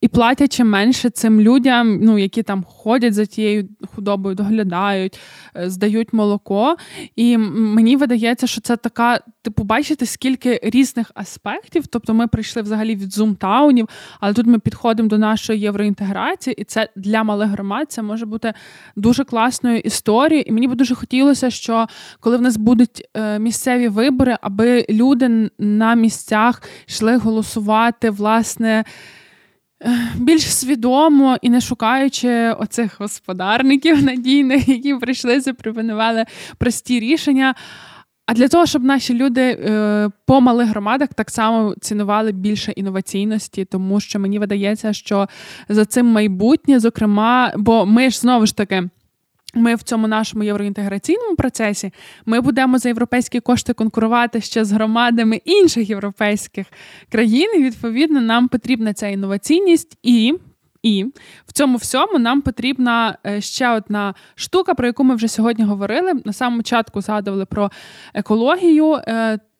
і 0.00 0.08
платячи 0.08 0.64
менше 0.64 1.10
цим 1.10 1.40
людям, 1.40 1.98
ну 2.02 2.18
які 2.18 2.42
там 2.42 2.64
ходять 2.64 3.14
за 3.14 3.26
тією 3.26 3.68
худобою, 3.94 4.34
доглядають, 4.34 5.18
е, 5.56 5.70
здають 5.70 6.12
молоко. 6.12 6.76
І 7.16 7.36
мені 7.36 7.96
видається, 7.96 8.46
що 8.46 8.60
це 8.60 8.76
така, 8.76 9.20
типу, 9.42 9.64
бачите, 9.64 10.06
скільки 10.06 10.60
різних 10.62 11.10
аспектів. 11.14 11.86
Тобто 11.86 12.14
ми 12.14 12.26
прийшли 12.26 12.62
взагалі 12.62 12.96
від 12.96 13.12
зумтаунів, 13.12 13.88
але 14.20 14.34
тут 14.34 14.46
ми 14.46 14.58
підходимо 14.58 15.08
до 15.08 15.18
нашої 15.18 15.60
євроінтеграції, 15.60 16.54
і 16.54 16.64
це 16.64 16.88
для 16.96 17.22
малих 17.24 17.48
громад 17.48 17.92
це 17.92 18.02
може 18.02 18.26
бути 18.26 18.52
дуже 18.96 19.24
класною 19.24 19.78
історією. 19.78 20.44
І 20.46 20.52
мені 20.52 20.68
би 20.68 20.74
дуже 20.74 20.94
хотілося, 20.94 21.50
що 21.50 21.86
коли 22.20 22.36
в 22.36 22.42
нас 22.42 22.56
будуть 22.56 23.08
е, 23.16 23.38
місцеві 23.38 23.88
вибори, 23.88 24.36
аби 24.40 24.86
люди 24.90 25.50
на 25.58 25.94
місцях 25.94 26.62
йшли 26.86 27.16
голосувати, 27.16 28.10
власне 28.10 28.84
більш 30.16 30.54
свідомо 30.54 31.36
і 31.42 31.50
не 31.50 31.60
шукаючи 31.60 32.52
оцих 32.52 33.00
господарників 33.00 34.02
надійних, 34.02 34.68
які 34.68 34.94
прийшли, 34.94 35.40
запропонували 35.40 36.24
прості 36.58 37.00
рішення. 37.00 37.54
А 38.26 38.34
для 38.34 38.48
того, 38.48 38.66
щоб 38.66 38.84
наші 38.84 39.14
люди 39.14 39.42
е, 39.42 40.10
по 40.26 40.40
малих 40.40 40.68
громадах 40.68 41.08
так 41.14 41.30
само 41.30 41.74
цінували 41.80 42.32
більше 42.32 42.72
інноваційності, 42.72 43.64
тому 43.64 44.00
що 44.00 44.20
мені 44.20 44.38
видається, 44.38 44.92
що 44.92 45.28
за 45.68 45.84
цим 45.84 46.06
майбутнє, 46.06 46.80
зокрема, 46.80 47.52
бо 47.56 47.86
ми 47.86 48.10
ж 48.10 48.18
знову 48.18 48.46
ж 48.46 48.56
таки. 48.56 48.88
Ми 49.54 49.74
в 49.74 49.82
цьому 49.82 50.08
нашому 50.08 50.44
євроінтеграційному 50.44 51.36
процесі 51.36 51.92
ми 52.26 52.40
будемо 52.40 52.78
за 52.78 52.88
європейські 52.88 53.40
кошти 53.40 53.72
конкурувати 53.72 54.40
ще 54.40 54.64
з 54.64 54.72
громадами 54.72 55.40
інших 55.44 55.90
європейських 55.90 56.66
країн. 57.12 57.52
і, 57.56 57.62
Відповідно, 57.62 58.20
нам 58.20 58.48
потрібна 58.48 58.94
ця 58.94 59.08
інноваційність 59.08 59.98
і. 60.02 60.34
І 60.82 61.06
в 61.46 61.52
цьому 61.52 61.76
всьому 61.76 62.18
нам 62.18 62.40
потрібна 62.40 63.18
е, 63.26 63.40
ще 63.40 63.68
одна 63.70 64.14
штука, 64.34 64.74
про 64.74 64.86
яку 64.86 65.04
ми 65.04 65.14
вже 65.14 65.28
сьогодні 65.28 65.64
говорили. 65.64 66.12
На 66.24 66.32
самому 66.32 66.56
початку 66.62 67.00
згадували 67.00 67.46
про 67.46 67.70
екологію. 68.14 68.98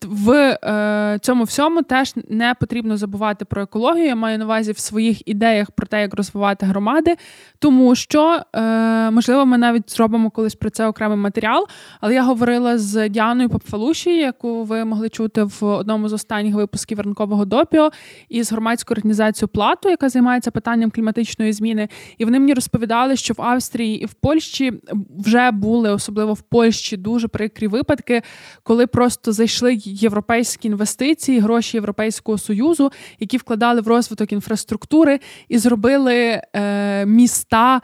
В 0.06 0.58
е, 0.64 1.18
цьому 1.22 1.44
всьому 1.44 1.82
теж 1.82 2.14
не 2.28 2.54
потрібно 2.60 2.96
забувати 2.96 3.44
про 3.44 3.62
екологію. 3.62 4.06
Я 4.06 4.16
маю 4.16 4.38
на 4.38 4.44
увазі 4.44 4.72
в 4.72 4.78
своїх 4.78 5.28
ідеях 5.28 5.70
про 5.70 5.86
те, 5.86 6.00
як 6.00 6.14
розвивати 6.14 6.66
громади, 6.66 7.16
тому 7.58 7.94
що 7.94 8.42
е, 8.56 9.10
можливо 9.10 9.46
ми 9.46 9.58
навіть 9.58 9.90
зробимо 9.90 10.30
колись 10.30 10.54
про 10.54 10.70
це 10.70 10.86
окремий 10.86 11.18
матеріал. 11.18 11.66
Але 12.00 12.14
я 12.14 12.22
говорила 12.22 12.78
з 12.78 13.08
Діаною 13.08 13.48
Попфалуші, 13.48 14.16
яку 14.16 14.64
ви 14.64 14.84
могли 14.84 15.08
чути 15.08 15.42
в 15.42 15.64
одному 15.64 16.08
з 16.08 16.12
останніх 16.12 16.54
випусків 16.54 17.00
ранкового 17.00 17.44
допіо, 17.44 17.90
і 18.28 18.42
з 18.42 18.52
громадською 18.52 18.96
організацією 18.96 19.48
Плату, 19.48 19.88
яка 19.88 20.08
займається 20.08 20.50
питанням 20.50 20.90
кліматичної 20.90 21.52
зміни. 21.52 21.88
І 22.18 22.24
вони 22.24 22.40
мені 22.40 22.54
розповідали, 22.54 23.16
що 23.16 23.34
в 23.34 23.42
Австрії 23.42 24.02
і 24.02 24.06
в 24.06 24.14
Польщі 24.14 24.72
вже 25.18 25.50
були, 25.50 25.90
особливо 25.90 26.34
в 26.34 26.40
Польщі, 26.40 26.96
дуже 26.96 27.28
прикрі 27.28 27.66
випадки, 27.66 28.22
коли 28.62 28.86
просто 28.86 29.32
зайшли 29.32 29.74
європейські 29.90 30.68
інвестиції, 30.68 31.40
гроші 31.40 31.76
Європейського 31.76 32.38
союзу, 32.38 32.92
які 33.18 33.36
вкладали 33.36 33.80
в 33.80 33.88
розвиток 33.88 34.32
інфраструктури 34.32 35.20
і 35.48 35.58
зробили 35.58 36.42
е, 36.52 37.06
міста 37.06 37.80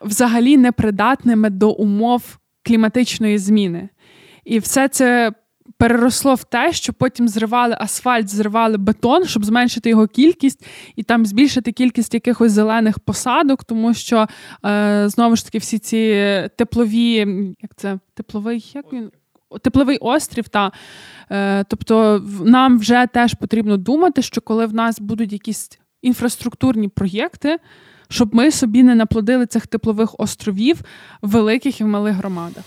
взагалі 0.00 0.56
непридатними 0.56 1.50
до 1.50 1.70
умов 1.70 2.38
кліматичної 2.62 3.38
зміни. 3.38 3.88
І 4.44 4.58
все 4.58 4.88
це 4.88 5.32
переросло 5.78 6.34
в 6.34 6.44
те, 6.44 6.72
що 6.72 6.92
потім 6.92 7.28
зривали 7.28 7.76
асфальт, 7.80 8.28
зривали 8.28 8.76
бетон, 8.76 9.24
щоб 9.24 9.44
зменшити 9.44 9.90
його 9.90 10.06
кількість 10.06 10.66
і 10.96 11.02
там 11.02 11.26
збільшити 11.26 11.72
кількість 11.72 12.14
якихось 12.14 12.52
зелених 12.52 12.98
посадок, 12.98 13.64
тому 13.64 13.94
що 13.94 14.26
е, 14.66 15.08
знову 15.08 15.36
ж 15.36 15.44
таки 15.44 15.58
всі 15.58 15.78
ці 15.78 15.98
теплові, 16.56 17.16
як 17.62 17.70
це 17.76 17.98
тепловий, 18.14 18.72
як 18.74 18.92
він? 18.92 19.10
Тепловий 19.62 19.98
острів, 19.98 20.48
та 20.48 20.72
е, 21.30 21.64
тобто 21.64 22.22
нам 22.44 22.78
вже 22.78 23.06
теж 23.12 23.34
потрібно 23.34 23.76
думати, 23.76 24.22
що 24.22 24.40
коли 24.40 24.66
в 24.66 24.74
нас 24.74 25.00
будуть 25.00 25.32
якісь 25.32 25.78
інфраструктурні 26.02 26.88
проєкти, 26.88 27.58
щоб 28.08 28.34
ми 28.34 28.50
собі 28.50 28.82
не 28.82 28.94
наплодили 28.94 29.46
цих 29.46 29.66
теплових 29.66 30.14
островів 30.18 30.80
в 31.22 31.28
великих 31.30 31.80
і 31.80 31.84
в 31.84 31.86
малих 31.86 32.14
громадах. 32.14 32.64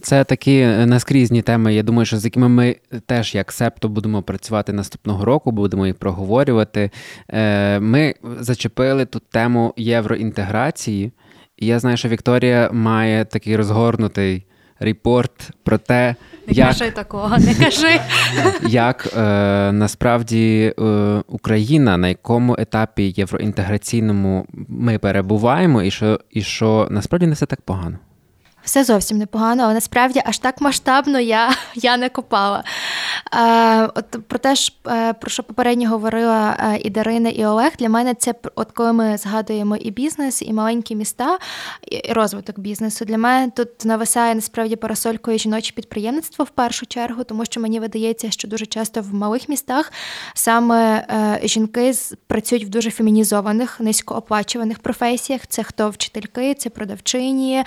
Це 0.00 0.24
такі 0.24 0.58
е, 0.58 0.86
наскрізні 0.86 1.42
теми. 1.42 1.74
Я 1.74 1.82
думаю, 1.82 2.06
що 2.06 2.18
з 2.18 2.24
якими 2.24 2.48
ми 2.48 2.76
теж 3.06 3.34
як 3.34 3.52
септо 3.52 3.88
будемо 3.88 4.22
працювати 4.22 4.72
наступного 4.72 5.24
року, 5.24 5.50
будемо 5.50 5.86
їх 5.86 5.96
проговорювати. 5.96 6.90
Е, 7.28 7.80
ми 7.80 8.14
зачепили 8.40 9.04
тут 9.04 9.22
тему 9.30 9.74
євроінтеграції, 9.76 11.12
і 11.56 11.66
я 11.66 11.78
знаю, 11.78 11.96
що 11.96 12.08
Вікторія 12.08 12.70
має 12.72 13.24
такий 13.24 13.56
розгорнутий 13.56 14.46
репорт 14.84 15.50
про 15.62 15.78
те, 15.78 16.14
не 16.46 16.54
як, 16.54 16.68
кажи 16.68 16.90
такого, 16.90 17.38
не 17.38 17.54
кажи. 17.54 18.00
Як 18.68 19.08
е, 19.16 19.20
насправді 19.72 20.74
е, 20.78 20.82
Україна 21.28 21.96
на 21.96 22.08
якому 22.08 22.56
етапі 22.58 23.14
євроінтеграційному 23.16 24.46
ми 24.68 24.98
перебуваємо, 24.98 25.82
і 25.82 25.90
що, 25.90 26.20
і 26.30 26.42
що 26.42 26.88
насправді 26.90 27.26
не 27.26 27.32
все 27.32 27.46
так 27.46 27.60
погано. 27.60 27.98
Все 28.64 28.84
зовсім 28.84 29.18
непогано, 29.18 29.62
але 29.62 29.74
насправді 29.74 30.22
аж 30.24 30.38
так 30.38 30.60
масштабно 30.60 31.20
я 31.20 31.50
я 31.74 31.96
не 31.96 32.08
копала. 32.08 32.64
Е, 33.34 33.82
от 33.94 34.28
Про 34.28 34.38
те, 34.38 34.54
ж, 34.54 34.72
е, 34.86 35.12
про 35.12 35.30
що 35.30 35.42
попередньо 35.42 35.88
говорила 35.90 36.56
е, 36.60 36.78
і 36.78 36.90
Дарина, 36.90 37.28
і 37.28 37.46
Олег, 37.46 37.72
для 37.78 37.88
мене 37.88 38.14
це 38.14 38.34
от 38.54 38.72
коли 38.72 38.92
ми 38.92 39.16
згадуємо 39.16 39.76
і 39.76 39.90
бізнес, 39.90 40.42
і 40.42 40.52
маленькі 40.52 40.96
міста, 40.96 41.38
і 41.90 42.12
розвиток 42.12 42.58
бізнесу. 42.58 43.04
Для 43.04 43.18
мене 43.18 43.50
тут 43.56 43.84
нависає 43.84 44.34
насправді 44.34 44.76
парасолькою 44.76 45.38
жіноче 45.38 45.72
підприємництво 45.74 46.44
в 46.44 46.48
першу 46.48 46.86
чергу, 46.86 47.24
тому 47.24 47.44
що 47.44 47.60
мені 47.60 47.80
видається, 47.80 48.30
що 48.30 48.48
дуже 48.48 48.66
часто 48.66 49.00
в 49.00 49.14
малих 49.14 49.48
містах 49.48 49.92
саме 50.34 51.06
жінки 51.44 51.92
працюють 52.26 52.64
в 52.64 52.68
дуже 52.68 52.90
фемінізованих, 52.90 53.80
низькооплачуваних 53.80 54.78
професіях. 54.78 55.40
Це 55.48 55.62
хто 55.62 55.90
вчительки, 55.90 56.54
це 56.54 56.70
продавчині, 56.70 57.64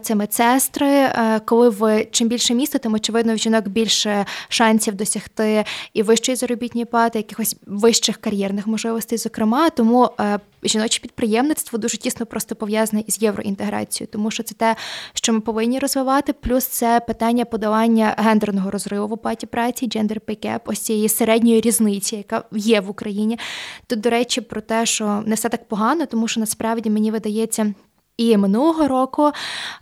це 0.00 0.14
медсестри. 0.20 1.12
Коли 1.44 1.68
в 1.68 2.06
чим 2.10 2.28
більше 2.28 2.54
місто, 2.54 2.78
тим 2.78 2.94
очевидно 2.94 3.34
в 3.34 3.38
жінок 3.38 3.68
більше 3.68 4.26
шансів 4.48 4.94
досягти 4.94 5.64
і 5.94 6.02
вищої 6.02 6.36
заробітної 6.36 6.84
плати, 6.84 7.18
якихось 7.18 7.56
вищих 7.66 8.16
кар'єрних 8.16 8.66
можливостей, 8.66 9.18
зокрема, 9.18 9.70
тому 9.70 10.10
е, 10.20 10.38
жіноче 10.62 11.00
підприємництво 11.00 11.78
дуже 11.78 11.98
тісно 11.98 12.26
просто 12.26 12.54
пов'язане 12.54 13.02
із 13.06 13.22
євроінтеграцією, 13.22 14.08
тому 14.12 14.30
що 14.30 14.42
це 14.42 14.54
те, 14.54 14.76
що 15.14 15.32
ми 15.32 15.40
повинні 15.40 15.78
розвивати. 15.78 16.32
Плюс 16.32 16.66
це 16.66 17.00
питання 17.00 17.44
подолання 17.44 18.14
гендерного 18.18 18.70
розриву 18.70 19.08
в 19.08 19.12
оплаті 19.12 19.46
праці, 19.46 19.88
gender 19.88 20.20
pay 20.20 20.46
gap, 20.46 20.60
ось 20.64 20.80
цієї 20.80 21.08
середньої 21.08 21.60
різниці, 21.60 22.16
яка 22.16 22.44
є 22.52 22.80
в 22.80 22.90
Україні. 22.90 23.38
Тут, 23.86 24.00
до 24.00 24.10
речі, 24.10 24.40
про 24.40 24.60
те, 24.60 24.86
що 24.86 25.22
не 25.26 25.34
все 25.34 25.48
так 25.48 25.68
погано, 25.68 26.06
тому 26.06 26.28
що 26.28 26.40
насправді 26.40 26.90
мені 26.90 27.10
видається. 27.10 27.74
І 28.20 28.36
минулого 28.36 28.88
року 28.88 29.30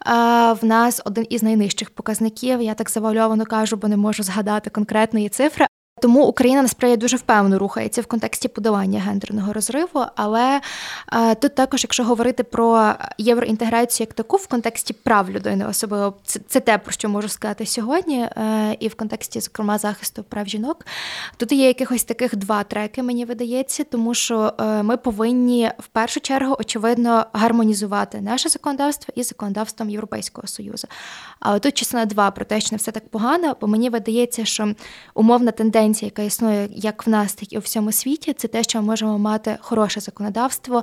в 0.07 0.59
нас 0.63 1.03
один 1.05 1.27
із 1.31 1.43
найнижчих 1.43 1.91
показників. 1.91 2.63
Я 2.63 2.75
так 2.75 2.91
завальовано 2.91 3.45
кажу, 3.45 3.77
бо 3.77 3.89
не 3.89 3.97
можу 3.97 4.23
згадати 4.23 4.71
конкретної 4.71 5.29
цифри, 5.29 5.67
тому 6.01 6.25
Україна 6.25 6.63
насправді 6.63 6.97
дуже 6.97 7.17
впевнено 7.17 7.59
рухається 7.59 8.01
в 8.01 8.07
контексті 8.07 8.49
подолання 8.49 9.01
гендерного 9.01 9.53
розриву. 9.53 10.05
Але 10.17 10.61
е, 11.13 11.35
тут 11.35 11.55
також, 11.55 11.83
якщо 11.83 12.05
говорити 12.05 12.43
про 12.43 12.95
євроінтеграцію 13.19 14.05
як 14.05 14.15
таку 14.15 14.37
в 14.37 14.47
контексті 14.47 14.93
прав 14.93 15.31
людини, 15.31 15.67
особливо 15.71 16.15
це, 16.25 16.41
це 16.49 16.61
те, 16.61 16.79
про 16.79 16.93
що 16.93 17.09
можу 17.09 17.29
сказати 17.29 17.67
сьогодні, 17.67 18.21
е, 18.21 18.77
і 18.81 18.89
в 18.89 18.95
контексті, 18.95 19.41
зокрема, 19.41 19.79
захисту 19.79 20.23
прав 20.23 20.47
жінок, 20.47 20.87
тут 21.37 21.53
є 21.53 21.67
якихось 21.67 22.05
таких 22.05 22.37
два 22.37 22.65
треки, 22.65 23.03
мені 23.03 23.25
видається, 23.25 23.85
тому 23.85 24.15
що 24.15 24.53
е, 24.61 24.83
ми 24.83 24.97
повинні 24.97 25.71
в 25.79 25.87
першу 25.87 26.21
чергу 26.21 26.57
очевидно 26.61 27.27
гармонізувати 27.33 28.21
наше 28.21 28.49
законодавство 28.49 29.15
із 29.17 29.29
законодавством 29.29 29.91
Європейського 29.91 30.47
союзу. 30.47 30.89
Але 31.41 31.59
тут 31.59 31.75
частина 31.75 32.05
два 32.05 32.31
про 32.31 32.45
те, 32.45 32.61
що 32.61 32.69
не 32.71 32.77
все 32.77 32.91
так 32.93 33.09
погано, 33.09 33.57
бо 33.61 33.67
мені 33.67 33.91
видається, 33.91 34.45
що 34.45 34.75
умовна 35.15 35.51
тенденція 35.51 35.88
тенденція, 35.89 36.07
яка 36.07 36.23
існує 36.23 36.69
як 36.73 37.07
в 37.07 37.11
нас, 37.11 37.35
так 37.35 37.53
і 37.53 37.59
у 37.59 37.61
всьому 37.61 37.93
світі, 37.93 38.33
це 38.33 38.49
те, 38.49 38.63
що 38.63 38.79
ми 38.79 38.87
можемо 38.87 39.19
мати 39.19 39.59
хороше 39.61 40.01
законодавство, 40.01 40.83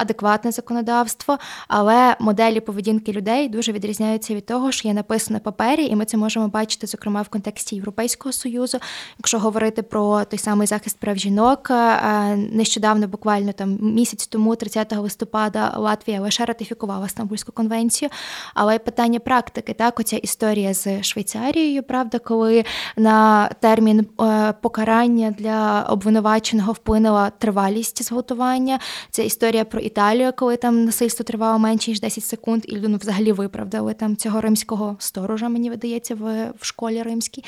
адекватне 0.00 0.52
законодавство, 0.52 1.38
але 1.68 2.16
моделі 2.20 2.60
поведінки 2.60 3.12
людей 3.12 3.48
дуже 3.48 3.72
відрізняються 3.72 4.34
від 4.34 4.46
того, 4.46 4.72
що 4.72 4.88
є 4.88 4.94
написано 4.94 5.34
на 5.34 5.40
папері, 5.40 5.84
і 5.86 5.96
ми 5.96 6.04
це 6.04 6.16
можемо 6.16 6.48
бачити, 6.48 6.86
зокрема 6.86 7.22
в 7.22 7.28
контексті 7.28 7.76
Європейського 7.76 8.32
союзу. 8.32 8.78
Якщо 9.18 9.38
говорити 9.38 9.82
про 9.82 10.24
той 10.24 10.38
самий 10.38 10.66
захист 10.66 10.98
прав 10.98 11.16
жінок, 11.16 11.70
е, 11.70 12.36
нещодавно, 12.36 13.08
буквально 13.08 13.52
там 13.52 13.78
місяць 13.80 14.26
тому, 14.26 14.56
30 14.56 14.92
листопада, 14.92 15.74
Латвія 15.76 16.20
лише 16.20 16.44
ратифікувала 16.44 17.08
Стамбульську 17.08 17.52
конвенцію, 17.52 18.10
але 18.54 18.78
питання 18.78 19.20
практики, 19.20 19.72
так, 19.72 20.00
оця 20.00 20.16
історія 20.16 20.74
з 20.74 21.02
Швейцарією, 21.02 21.82
правда, 21.82 22.18
коли 22.18 22.64
на 22.96 23.48
термін 23.60 24.06
е, 24.20 24.54
покарання 24.60 25.34
для 25.38 25.86
обвинуваченого 25.88 26.72
вплинула 26.72 27.30
тривалість 27.30 28.02
зготування. 28.02 28.78
Це 29.10 29.24
історія 29.24 29.64
про 29.64 29.80
Італію, 29.90 30.32
коли 30.36 30.56
там 30.56 30.84
насильство 30.84 31.24
тривало 31.24 31.58
менше 31.58 31.90
ніж 31.90 32.00
10 32.00 32.24
секунд, 32.24 32.62
і 32.68 32.76
людину 32.76 32.98
взагалі 32.98 33.32
виправдали 33.32 33.94
там 33.94 34.16
цього 34.16 34.40
римського 34.40 34.96
сторожа, 34.98 35.48
мені 35.48 35.70
видається, 35.70 36.14
в, 36.14 36.52
в 36.60 36.64
школі 36.64 37.02
римській. 37.02 37.44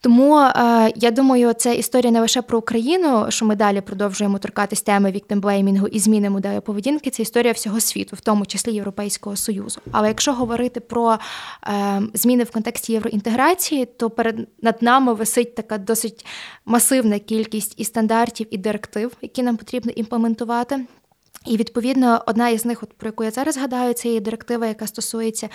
Тому 0.00 0.38
е, 0.38 0.92
я 0.96 1.10
думаю, 1.10 1.52
це 1.52 1.74
історія 1.74 2.12
не 2.12 2.20
лише 2.20 2.42
про 2.42 2.58
Україну, 2.58 3.26
що 3.28 3.44
ми 3.44 3.56
далі 3.56 3.80
продовжуємо 3.80 4.38
торкатись 4.38 4.82
теми 4.82 5.10
віктимблеймінгу 5.10 5.86
і 5.86 5.98
зміни 5.98 6.30
моделі 6.30 6.60
поведінки. 6.60 7.10
Це 7.10 7.22
історія 7.22 7.52
всього 7.52 7.80
світу, 7.80 8.16
в 8.16 8.20
тому 8.20 8.46
числі 8.46 8.74
Європейського 8.74 9.36
союзу. 9.36 9.80
Але 9.92 10.08
якщо 10.08 10.32
говорити 10.32 10.80
про 10.80 11.18
е, 11.66 12.02
зміни 12.14 12.44
в 12.44 12.50
контексті 12.50 12.92
євроінтеграції, 12.92 13.86
то 13.86 14.10
перед 14.10 14.48
над 14.62 14.82
нами 14.82 15.14
висить 15.14 15.54
така 15.54 15.78
досить 15.78 16.26
масивна 16.64 17.18
кількість 17.18 17.74
і 17.76 17.84
стандартів, 17.84 18.46
і 18.50 18.58
директив, 18.58 19.12
які 19.22 19.42
нам 19.42 19.56
потрібно 19.56 19.92
імплементувати. 19.92 20.86
І 21.46 21.56
відповідно 21.56 22.22
одна 22.26 22.48
із 22.48 22.64
них, 22.64 22.82
от 22.82 22.92
про 22.92 23.08
яку 23.08 23.24
я 23.24 23.30
зараз 23.30 23.58
гадаю, 23.58 23.94
це 23.94 24.08
є 24.08 24.20
директива, 24.20 24.66
яка 24.66 24.86
стосується 24.86 25.48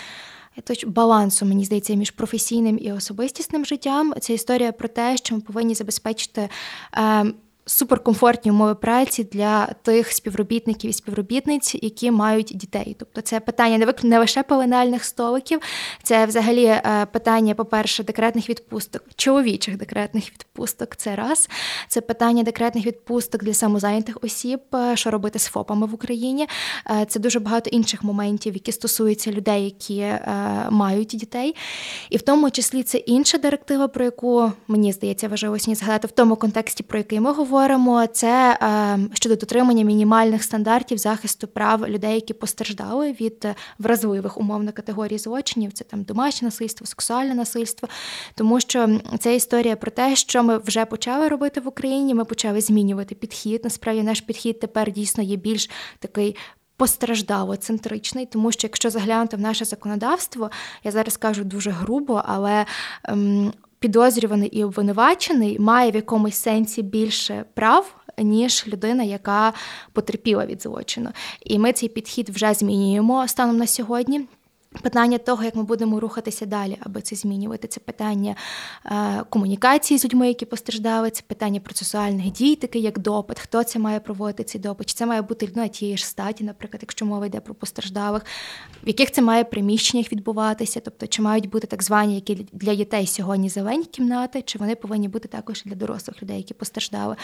точ 0.64 0.86
балансу, 0.86 1.46
мені 1.46 1.66
здається, 1.66 1.94
між 1.94 2.12
професійним 2.12 2.80
і 2.82 2.92
особистісним 2.92 3.66
життям. 3.66 4.14
Це 4.20 4.34
історія 4.34 4.72
про 4.72 4.88
те, 4.88 5.18
що 5.18 5.36
ми 5.36 5.42
повинні 5.42 5.76
забезпечити. 5.76 6.50
Е, 6.98 7.26
суперкомфортні 7.70 8.52
умови 8.52 8.76
праці 8.76 9.24
для 9.24 9.66
тих 9.66 10.12
співробітників 10.12 10.90
і 10.90 10.94
співробітниць, 10.94 11.76
які 11.82 12.12
мають 12.12 12.52
дітей. 12.56 12.96
Тобто 13.00 13.22
це 13.22 13.40
питання 13.40 13.78
не 13.78 13.94
не 14.04 14.20
лише 14.20 14.44
пеленальних 14.44 15.04
столиків, 15.04 15.60
це 16.04 16.26
взагалі 16.26 16.66
е, 16.66 17.08
питання, 17.12 17.56
по-перше, 17.56 18.04
декретних 18.04 18.50
відпусток, 18.50 19.04
чоловічих 19.16 19.78
декретних 19.78 20.32
відпусток. 20.32 20.96
Це 20.96 21.16
раз. 21.16 21.50
Це 21.88 22.02
питання 22.02 22.44
декретних 22.44 22.86
відпусток 22.86 23.44
для 23.44 23.54
самозайнятих 23.54 24.18
осіб, 24.22 24.60
е, 24.76 24.96
що 24.96 25.12
робити 25.12 25.40
з 25.40 25.46
ФОПами 25.46 25.88
в 25.88 25.94
Україні. 25.94 26.48
Е, 26.90 27.06
це 27.10 27.20
дуже 27.20 27.40
багато 27.40 27.70
інших 27.70 28.04
моментів, 28.04 28.54
які 28.54 28.72
стосуються 28.72 29.32
людей, 29.32 29.64
які 29.64 30.06
мають 30.70 31.08
дітей. 31.08 31.56
І 32.10 32.18
в 32.18 32.22
тому 32.22 32.52
числі 32.52 32.84
це 32.84 32.98
інша 32.98 33.38
директива, 33.38 33.88
про 33.88 34.06
яку 34.06 34.52
мені 34.68 34.94
здається 34.94 35.28
важливо 35.28 35.60
сьогодні 35.60 35.76
згадати 35.76 36.08
в 36.08 36.12
тому 36.12 36.36
контексті, 36.36 36.84
про 36.84 36.98
який 36.98 37.20
ми 37.20 37.32
говоримо 37.34 37.59
говоримо, 37.60 38.08
це 38.08 38.58
е, 38.62 39.00
щодо 39.14 39.36
дотримання 39.36 39.84
мінімальних 39.84 40.44
стандартів 40.44 40.98
захисту 40.98 41.48
прав 41.48 41.90
людей, 41.90 42.16
які 42.16 42.34
постраждали 42.34 43.12
від 43.12 43.48
вразливих 43.80 44.38
умовно 44.38 44.72
категорій 44.72 45.18
злочинів. 45.18 45.74
Це 45.74 45.84
там 45.84 46.04
домашнє 46.04 46.46
насильство, 46.46 46.88
сексуальне 46.88 47.36
насильство, 47.36 47.90
тому 48.36 48.60
що 48.60 49.00
це 49.20 49.36
історія 49.36 49.76
про 49.76 49.92
те, 49.92 50.16
що 50.16 50.44
ми 50.44 50.58
вже 50.58 50.86
почали 50.86 51.28
робити 51.28 51.62
в 51.62 51.68
Україні. 51.68 52.14
Ми 52.14 52.26
почали 52.26 52.62
змінювати 52.62 53.16
підхід. 53.16 53.62
Насправді 53.64 54.04
наш 54.04 54.22
підхід 54.22 54.60
тепер 54.60 54.92
дійсно 54.92 55.24
є 55.24 55.36
більш 55.36 55.70
такий. 56.00 56.36
Постраждало 56.78 57.56
центричний, 57.56 58.26
тому 58.26 58.52
що 58.52 58.68
якщо 58.68 58.90
заглянути 58.90 59.38
в 59.38 59.40
наше 59.40 59.66
законодавство, 59.66 60.52
я 60.84 60.92
зараз 60.92 61.18
кажу 61.18 61.44
дуже 61.44 61.72
грубо, 61.72 62.24
але 62.26 62.66
ем, 63.04 63.54
підозрюваний 63.80 64.50
і 64.50 64.64
обвинувачений 64.64 65.60
має 65.60 65.92
в 65.92 65.96
якомусь 65.96 66.36
сенсі 66.36 66.82
більше 66.82 67.46
прав. 67.54 67.96
Ніж 68.18 68.68
людина, 68.68 69.04
яка 69.04 69.54
потерпіла 69.94 70.46
від 70.46 70.62
злочину, 70.62 71.10
і 71.46 71.60
ми 71.60 71.74
цей 71.74 71.90
підхід 71.90 72.30
вже 72.30 72.54
змінюємо 72.54 73.28
станом 73.28 73.58
на 73.58 73.68
сьогодні. 73.68 74.28
Питання 74.82 75.18
того, 75.18 75.44
як 75.44 75.56
ми 75.56 75.64
будемо 75.64 76.00
рухатися 76.00 76.46
далі, 76.46 76.78
аби 76.80 77.02
це 77.02 77.16
змінювати, 77.16 77.68
це 77.68 77.80
питання 77.80 78.36
е, 78.86 79.24
комунікації 79.30 79.98
з 79.98 80.06
людьми, 80.06 80.28
які 80.28 80.46
постраждали, 80.46 81.10
це 81.10 81.24
питання 81.28 81.60
процесуальних 81.60 82.32
дій, 82.32 82.56
таке 82.56 82.80
як 82.80 83.00
допит, 83.00 83.40
хто 83.40 83.64
це 83.64 83.80
має 83.80 84.00
проводити 84.00 84.44
цей 84.44 84.62
допит, 84.62 84.90
чи 84.90 84.94
це 84.96 85.06
має 85.06 85.22
бути 85.22 85.48
людина 85.48 85.68
тієї 85.68 85.98
ж 85.98 86.06
статі, 86.06 86.44
наприклад, 86.44 86.80
якщо 86.82 87.06
мова 87.06 87.26
йде 87.26 87.40
про 87.40 87.54
постраждалих, 87.54 88.26
в 88.84 88.88
яких 88.88 89.12
це 89.12 89.22
має 89.22 89.44
приміщеннях 89.44 90.12
відбуватися, 90.12 90.80
тобто 90.80 91.08
чи 91.08 91.22
мають 91.22 91.50
бути 91.50 91.68
так 91.68 91.84
звані, 91.84 92.16
які 92.16 92.48
для 92.54 92.76
дітей 92.76 93.08
сьогодні 93.08 93.50
зелені 93.50 93.86
кімнати, 93.86 94.42
чи 94.42 94.60
вони 94.60 94.76
повинні 94.76 95.08
бути 95.08 95.28
також 95.28 95.64
для 95.66 95.76
дорослих 95.76 96.24
людей, 96.24 96.38
які 96.38 96.54
постраждали. 96.54 97.16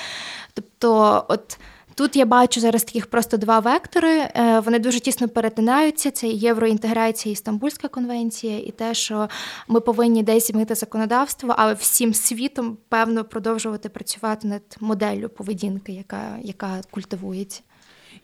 Тобто, 0.53 1.25
от. 1.29 1.57
Тут 1.95 2.15
я 2.15 2.25
бачу 2.25 2.61
зараз 2.61 2.83
таких 2.83 3.07
просто 3.07 3.37
два 3.37 3.59
вектори. 3.59 4.17
Е, 4.35 4.59
вони 4.59 4.79
дуже 4.79 4.99
тісно 4.99 5.29
перетинаються. 5.29 6.11
Це 6.11 6.27
євроінтеграція, 6.27 7.33
і 7.33 7.35
Стамбульська 7.35 7.87
конвенція, 7.87 8.59
і 8.59 8.71
те, 8.71 8.93
що 8.93 9.29
ми 9.67 9.79
повинні 9.79 10.23
десь 10.23 10.47
змінити 10.47 10.75
законодавство, 10.75 11.55
але 11.57 11.73
всім 11.73 12.13
світом 12.13 12.77
певно 12.89 13.23
продовжувати 13.23 13.89
працювати 13.89 14.47
над 14.47 14.61
моделлю 14.79 15.29
поведінки, 15.29 15.91
яка, 15.91 16.37
яка 16.41 16.81
культивується. 16.91 17.61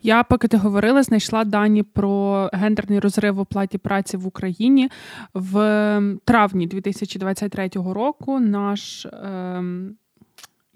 Я, 0.02 0.22
поки 0.22 0.48
ти 0.48 0.56
говорила, 0.56 1.02
знайшла 1.02 1.44
дані 1.44 1.82
про 1.82 2.50
гендерний 2.52 3.00
розрив 3.00 3.34
в 3.34 3.40
оплаті 3.40 3.78
праці 3.78 4.16
в 4.16 4.26
Україні 4.26 4.90
в 5.34 6.18
травні 6.24 6.66
2023 6.66 7.70
року. 7.74 8.40
Наш 8.40 9.06
ем, 9.06 9.96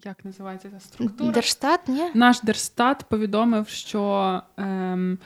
як 0.07 0.25
називається 0.25 0.69
ця 0.71 0.81
структура? 0.81 1.33
Держстат, 1.33 1.89
ні? 1.89 2.03
Наш 2.15 2.41
Держстат 2.41 3.05
повідомив, 3.09 3.69
що 3.69 4.43
ем, 4.57 5.19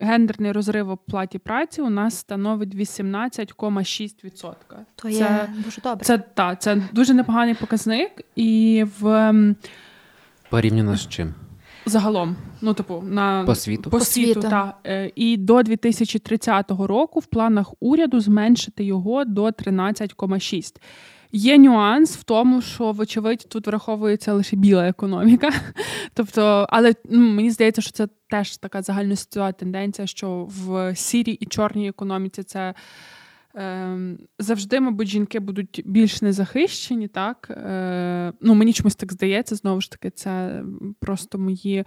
гендерний 0.00 0.52
розрив 0.52 0.86
в 0.86 0.90
оплаті 0.90 1.38
праці 1.38 1.82
у 1.82 1.90
нас 1.90 2.16
становить 2.16 2.74
18,6%. 2.74 4.54
То 4.94 5.02
це, 5.02 5.10
є 5.10 5.48
дуже 5.64 5.80
добре. 5.80 6.04
Це 6.04 6.18
та, 6.18 6.56
це 6.56 6.82
дуже 6.92 7.14
непоганий 7.14 7.54
показник. 7.54 8.10
І 8.36 8.84
в 9.00 9.06
ем, 9.06 9.56
порівняно 10.50 10.96
з 10.96 11.08
чим? 11.08 11.34
Загалом, 11.86 12.36
ну 12.60 12.74
типу, 12.74 13.02
на 13.06 13.44
по 13.44 13.54
світу, 13.54 13.90
по, 13.90 13.98
по 13.98 14.04
світу, 14.04 14.40
та 14.40 14.76
е, 14.86 15.12
і 15.14 15.36
до 15.36 15.62
2030 15.62 16.70
року 16.70 17.20
в 17.20 17.26
планах 17.26 17.74
уряду 17.80 18.20
зменшити 18.20 18.84
його 18.84 19.24
до 19.24 19.44
13,6%. 19.44 20.76
Є 21.32 21.58
нюанс 21.58 22.16
в 22.16 22.22
тому, 22.22 22.62
що, 22.62 22.92
вочевидь, 22.92 23.46
тут 23.48 23.66
враховується 23.66 24.32
лише 24.32 24.56
біла 24.56 24.88
економіка. 24.88 25.50
Тобто, 26.14 26.66
але 26.70 26.94
ну, 27.10 27.30
мені 27.30 27.50
здається, 27.50 27.82
що 27.82 27.90
це 27.92 28.08
теж 28.28 28.56
така 28.56 28.82
загальносвітова 28.82 29.52
тенденція, 29.52 30.06
що 30.06 30.48
в 30.48 30.94
сірій 30.96 31.32
і 31.32 31.46
чорній 31.46 31.88
економіці 31.88 32.42
це. 32.42 32.74
Ем, 33.54 34.18
завжди, 34.38 34.80
мабуть, 34.80 35.08
жінки 35.08 35.40
будуть 35.40 35.82
більш 35.84 36.22
незахищені, 36.22 37.08
так? 37.08 37.46
Е, 37.50 38.32
ну, 38.40 38.54
Мені 38.54 38.72
чомусь 38.72 38.94
так 38.94 39.12
здається, 39.12 39.56
знову 39.56 39.80
ж 39.80 39.90
таки, 39.90 40.10
це 40.10 40.62
просто 41.00 41.38
мої 41.38 41.84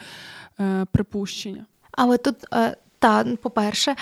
е, 0.59 0.85
припущення. 0.91 1.65
Але 1.91 2.17
тут 2.17 2.35
е, 2.53 2.77
та, 3.03 3.25
по-перше, 3.41 3.91
е, 3.91 3.95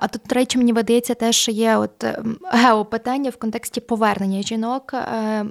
а 0.00 0.08
тут 0.08 0.32
речі 0.32 0.58
мені 0.58 0.72
видається 0.72 1.14
те, 1.14 1.32
що 1.32 1.52
є 1.52 1.76
от 1.76 2.04
ем, 2.04 2.38
геопитання 2.52 3.30
в 3.30 3.36
контексті 3.36 3.80
повернення 3.80 4.42
жінок. 4.42 4.94
Е, 4.94 5.46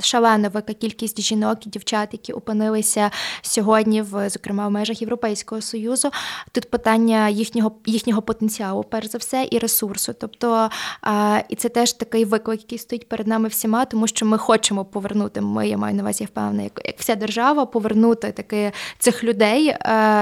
шалена 0.00 0.48
велика 0.48 0.72
кількість 0.72 1.20
жінок 1.20 1.66
і 1.66 1.70
дівчат, 1.70 2.08
які 2.12 2.32
опинилися 2.32 3.10
сьогодні, 3.42 4.02
в 4.02 4.30
зокрема 4.30 4.68
в 4.68 4.70
межах 4.70 5.00
Європейського 5.00 5.60
союзу. 5.60 6.10
Тут 6.52 6.70
питання 6.70 7.28
їхнього 7.28 7.72
їхнього 7.86 8.22
потенціалу, 8.22 8.84
перш 8.84 9.06
за 9.06 9.18
все, 9.18 9.48
і 9.50 9.58
ресурсу. 9.58 10.14
Тобто, 10.20 10.70
е, 11.06 11.44
і 11.48 11.56
це 11.56 11.68
теж 11.68 11.92
такий 11.92 12.24
виклик, 12.24 12.60
який 12.60 12.78
стоїть 12.78 13.08
перед 13.08 13.26
нами 13.26 13.48
всіма, 13.48 13.84
тому 13.84 14.06
що 14.06 14.26
ми 14.26 14.38
хочемо 14.38 14.84
повернути. 14.84 15.40
Ми 15.40 15.68
я 15.68 15.76
маю 15.76 15.94
на 15.94 16.02
увазі, 16.02 16.24
я 16.24 16.26
впевнена, 16.26 16.62
як 16.62 16.98
вся 16.98 17.14
держава 17.14 17.66
повернути 17.66 18.32
таки 18.32 18.72
цих 18.98 19.24
людей 19.24 19.76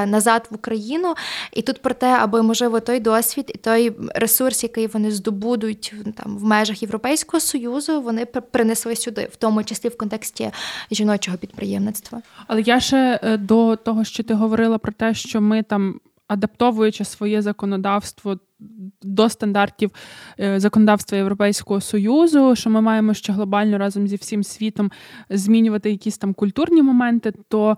назад 0.07 0.49
в 0.51 0.55
Україну. 0.55 1.15
І 1.53 1.63
тут 1.63 1.83
про 1.83 1.95
те, 1.95 2.07
аби 2.07 2.43
можливо 2.43 2.81
той 2.81 3.01
досвід 3.01 3.53
і 3.55 3.59
той 3.59 3.93
ресурс, 4.15 4.63
який 4.63 4.87
вони 4.87 5.11
здобудуть 5.11 5.95
там 6.17 6.39
в 6.39 6.45
межах 6.45 6.83
Європейського 6.83 7.41
союзу, 7.41 8.01
вони 8.01 8.25
принесли 8.27 8.97
сюди, 8.97 9.29
в 9.33 9.37
тому 9.37 9.65
числі 9.65 9.89
в 9.89 9.99
контексті 9.99 10.51
жіночого 10.91 11.37
підприємництва. 11.37 12.23
Але 12.47 12.61
я 12.61 12.81
ще 12.81 13.21
е, 13.23 13.37
до 13.37 13.77
того, 13.77 14.05
що 14.05 14.23
ти 14.23 14.35
говорила 14.35 14.79
про 14.79 14.93
те, 14.93 15.15
що 15.15 15.41
ми 15.41 15.63
там. 15.63 16.01
Адаптовуючи 16.29 17.05
своє 17.05 17.43
законодавство 17.43 18.39
до 19.03 19.29
стандартів 19.29 19.91
е, 20.41 20.61
законодавства 20.61 21.19
Європейського 21.19 21.81
союзу, 21.81 22.57
що 22.57 22.71
ми 22.71 22.81
маємо 22.81 23.15
ще 23.15 23.33
глобально 23.33 23.79
разом 23.79 24.09
зі 24.09 24.17
всім 24.17 24.45
світом 24.45 24.91
змінювати 25.31 25.91
якісь 25.91 26.19
там 26.19 26.35
культурні 26.35 26.83
моменти, 26.83 27.33
то 27.49 27.77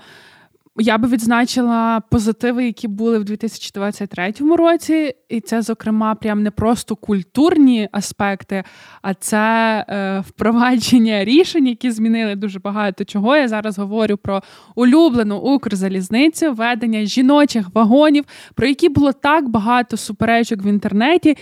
я 0.77 0.99
би 0.99 1.09
відзначила 1.09 2.01
позитиви, 2.11 2.64
які 2.64 2.89
були 2.89 3.18
в 3.18 3.25
2023 3.25 4.33
році, 4.57 5.14
і 5.29 5.41
це, 5.41 5.62
зокрема, 5.62 6.14
прям 6.14 6.43
не 6.43 6.51
просто 6.51 6.97
культурні 6.97 7.89
аспекти, 7.93 8.64
а 9.03 9.14
це 9.14 9.85
е, 9.89 10.20
впровадження 10.20 11.25
рішень, 11.25 11.66
які 11.66 11.91
змінили 11.91 12.35
дуже 12.35 12.59
багато 12.59 13.05
чого. 13.05 13.37
Я 13.37 13.49
зараз 13.49 13.79
говорю 13.79 14.16
про 14.16 14.43
улюблену 14.75 15.37
Укрзалізницю, 15.37 16.53
ведення 16.53 17.05
жіночих 17.05 17.66
вагонів, 17.75 18.25
про 18.55 18.66
які 18.66 18.89
було 18.89 19.12
так 19.12 19.49
багато 19.49 19.97
суперечок 19.97 20.62
в 20.62 20.66
інтернеті. 20.66 21.37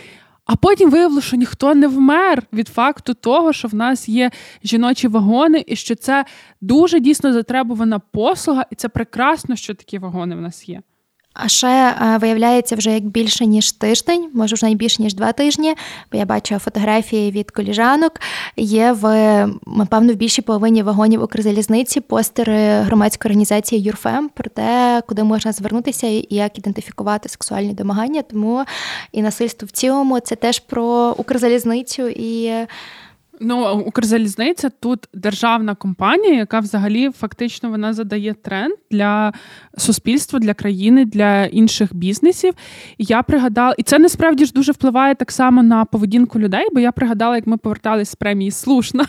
А 0.44 0.56
потім 0.56 0.90
виявилося, 0.90 1.26
що 1.26 1.36
ніхто 1.36 1.74
не 1.74 1.88
вмер 1.88 2.42
від 2.52 2.68
факту 2.68 3.14
того, 3.14 3.52
що 3.52 3.68
в 3.68 3.74
нас 3.74 4.08
є 4.08 4.30
жіночі 4.64 5.08
вагони, 5.08 5.64
і 5.66 5.76
що 5.76 5.94
це 5.94 6.24
дуже 6.60 7.00
дійсно 7.00 7.32
затребувана 7.32 7.98
послуга, 7.98 8.66
і 8.70 8.74
це 8.74 8.88
прекрасно, 8.88 9.56
що 9.56 9.74
такі 9.74 9.98
вагони 9.98 10.36
в 10.36 10.40
нас 10.40 10.68
є. 10.68 10.82
А 11.34 11.48
ще 11.48 11.68
е, 11.68 12.18
виявляється 12.18 12.76
вже 12.76 12.90
як 12.90 13.04
більше 13.04 13.46
ніж 13.46 13.72
тиждень, 13.72 14.30
може 14.34 14.54
вже 14.54 14.66
найбільше 14.66 15.02
ніж 15.02 15.14
два 15.14 15.32
тижні. 15.32 15.74
Бо 16.12 16.18
я 16.18 16.24
бачила 16.24 16.58
фотографії 16.58 17.30
від 17.30 17.50
коліжанок. 17.50 18.12
Є 18.56 18.92
в 18.92 19.06
напевно 19.66 20.12
в 20.12 20.16
більшій 20.16 20.42
половині 20.42 20.82
вагонів 20.82 21.22
Укрзалізниці 21.22 22.00
постери 22.00 22.80
громадської 22.80 23.30
організації 23.30 23.82
Юрфем 23.82 24.28
про 24.28 24.50
те, 24.50 25.02
куди 25.08 25.24
можна 25.24 25.52
звернутися 25.52 26.06
і 26.06 26.26
як 26.30 26.58
ідентифікувати 26.58 27.28
сексуальні 27.28 27.74
домагання. 27.74 28.22
Тому 28.22 28.64
і 29.12 29.22
насильство 29.22 29.66
в 29.66 29.70
цілому 29.70 30.20
це 30.20 30.36
теж 30.36 30.58
про 30.58 31.14
Укрзалізницю 31.18 32.08
і. 32.08 32.52
Ну, 33.44 33.72
Укрзалізниця 33.86 34.70
тут 34.70 35.08
державна 35.14 35.74
компанія, 35.74 36.34
яка 36.34 36.60
взагалі 36.60 37.10
фактично 37.10 37.70
вона 37.70 37.92
задає 37.92 38.34
тренд 38.34 38.74
для 38.90 39.32
суспільства, 39.78 40.38
для 40.38 40.54
країни, 40.54 41.04
для 41.04 41.44
інших 41.44 41.94
бізнесів. 41.94 42.54
І 42.98 43.04
я 43.04 43.22
пригадала, 43.22 43.74
і 43.78 43.82
це 43.82 43.98
насправді 43.98 44.44
ж 44.44 44.52
дуже 44.52 44.72
впливає 44.72 45.14
так 45.14 45.32
само 45.32 45.62
на 45.62 45.84
поведінку 45.84 46.38
людей, 46.40 46.66
бо 46.72 46.80
я 46.80 46.92
пригадала, 46.92 47.36
як 47.36 47.46
ми 47.46 47.56
повертались 47.56 48.08
з 48.10 48.14
премії 48.14 48.50
слушна. 48.50 49.06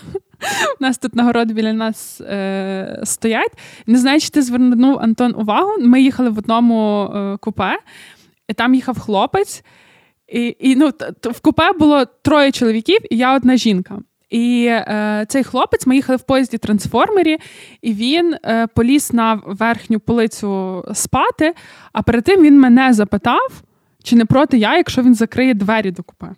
У 0.80 0.84
нас 0.84 0.98
тут 0.98 1.16
нагороди 1.16 1.54
біля 1.54 1.74
нас 1.74 2.22
е, 2.22 3.02
стоять. 3.04 3.52
Не 3.88 3.98
знаю, 3.98 4.20
чи 4.20 4.30
ти 4.30 4.42
звернув 4.42 5.00
Антон 5.00 5.36
увагу. 5.38 5.72
Ми 5.80 6.02
їхали 6.02 6.30
в 6.30 6.38
одному 6.38 7.04
е, 7.16 7.38
купе, 7.38 7.80
і 8.48 8.54
там 8.54 8.76
їхав 8.76 9.00
хлопець. 9.00 9.64
І 10.28 10.56
і 10.60 10.76
ну, 10.76 10.92
в 11.24 11.40
купе 11.40 11.72
було 11.80 12.06
троє 12.06 12.52
чоловіків, 12.52 13.00
і 13.10 13.18
я 13.18 13.36
одна 13.36 13.58
жінка. 13.58 14.00
І 14.34 14.66
е, 14.66 15.26
цей 15.28 15.44
хлопець, 15.44 15.88
ми 15.88 15.96
їхали 15.96 16.18
в 16.18 16.22
поїзді 16.22 16.58
трансформері, 16.58 17.38
і 17.82 17.94
він 17.94 18.36
е, 18.46 18.68
поліз 18.68 19.14
на 19.14 19.42
верхню 19.46 20.00
полицю 20.00 20.84
спати. 20.94 21.54
А 21.92 22.02
перед 22.02 22.24
тим 22.24 22.42
він 22.42 22.60
мене 22.60 22.94
запитав, 22.94 23.64
чи 24.04 24.16
не 24.16 24.26
проти 24.26 24.58
я, 24.58 24.78
якщо 24.78 25.02
він 25.02 25.16
закриє 25.16 25.54
двері 25.54 25.92
до 25.92 26.04
купе. 26.04 26.30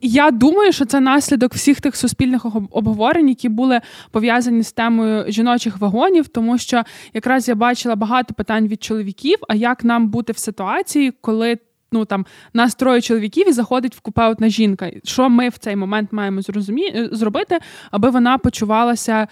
Я 0.00 0.30
думаю, 0.30 0.72
що 0.72 0.84
це 0.84 1.00
наслідок 1.00 1.54
всіх 1.54 1.80
тих 1.80 1.96
суспільних 1.96 2.46
обговорень, 2.70 3.28
які 3.28 3.48
були 3.48 3.80
пов'язані 4.10 4.62
з 4.62 4.72
темою 4.72 5.24
жіночих 5.28 5.78
вагонів, 5.78 6.28
тому 6.28 6.58
що 6.58 6.82
якраз 7.14 7.48
я 7.48 7.54
бачила 7.54 7.96
багато 7.96 8.34
питань 8.34 8.66
від 8.66 8.82
чоловіків, 8.82 9.38
а 9.48 9.54
як 9.54 9.84
нам 9.84 10.08
бути 10.08 10.32
в 10.32 10.38
ситуації, 10.38 11.12
коли 11.20 11.58
ну 11.92 12.04
там 12.04 12.26
нас 12.54 12.74
троє 12.74 13.00
чоловіків 13.00 13.48
і 13.48 13.52
заходить 13.52 13.96
в 13.96 14.00
купе 14.00 14.26
одна 14.26 14.48
жінка. 14.48 14.90
Що 15.04 15.28
ми 15.28 15.48
в 15.48 15.58
цей 15.58 15.76
момент 15.76 16.12
маємо 16.12 16.42
зрозумі... 16.42 16.86
Е, 16.86 17.08
зробити, 17.12 17.58
аби 17.90 18.10
вона 18.10 18.38
почувалася. 18.38 19.28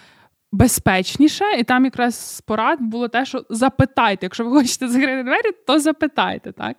Безпечніше, 0.53 1.45
і 1.59 1.65
там 1.65 1.85
якраз 1.85 2.43
порад 2.47 2.79
було 2.81 3.09
те, 3.09 3.25
що 3.25 3.45
запитайте, 3.51 4.27
якщо 4.27 4.45
ви 4.45 4.51
хочете 4.51 4.89
закрити 4.89 5.23
двері, 5.23 5.55
то 5.67 5.81
запитайте. 5.81 6.53
так? 6.53 6.77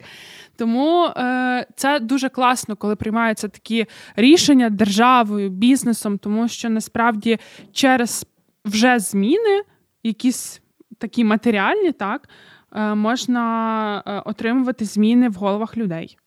Тому 0.58 1.06
е, 1.06 1.68
це 1.76 2.00
дуже 2.00 2.30
класно, 2.30 2.76
коли 2.76 2.96
приймаються 2.96 3.48
такі 3.48 3.86
рішення 4.16 4.70
державою, 4.70 5.50
бізнесом, 5.50 6.18
тому 6.18 6.48
що 6.48 6.70
насправді 6.70 7.40
через 7.72 8.26
вже 8.66 9.00
зміни, 9.00 9.62
якісь 10.04 10.62
такі 10.98 11.24
матеріальні, 11.24 11.92
так, 11.92 12.30
можна 12.80 14.04
е, 14.06 14.22
отримувати 14.26 14.86
зміни 14.86 15.30
в 15.30 15.34
головах 15.34 15.78
людей. 15.78 16.18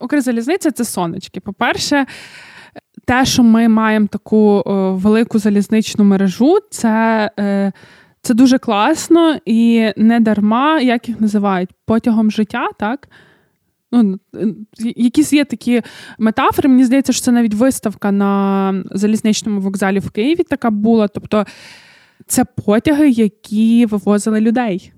Укрзалізниця 0.00 0.70
це 0.70 0.84
сонечки. 0.84 1.40
По-перше, 1.40 2.06
те, 3.04 3.24
що 3.24 3.42
ми 3.42 3.68
маємо 3.68 4.06
таку 4.06 4.62
велику 4.96 5.38
залізничну 5.38 6.04
мережу, 6.04 6.58
це. 6.70 7.30
Е, 7.38 7.72
це 8.22 8.34
дуже 8.34 8.58
класно 8.58 9.38
і 9.44 9.92
не 9.96 10.20
дарма, 10.20 10.80
як 10.80 11.08
їх 11.08 11.20
називають, 11.20 11.70
потягом 11.86 12.30
життя, 12.30 12.68
так? 12.78 13.08
Ну, 13.92 14.18
Якісь 14.96 15.32
є 15.32 15.44
такі 15.44 15.82
метафори. 16.18 16.68
Мені 16.68 16.84
здається, 16.84 17.12
що 17.12 17.22
це 17.22 17.32
навіть 17.32 17.54
виставка 17.54 18.12
на 18.12 18.84
залізничному 18.90 19.60
вокзалі 19.60 19.98
в 19.98 20.10
Києві 20.10 20.42
така 20.42 20.70
була. 20.70 21.08
Тобто 21.08 21.44
це 22.26 22.44
потяги, 22.44 23.10
які 23.10 23.86
вивозили 23.86 24.40
людей. 24.40 24.92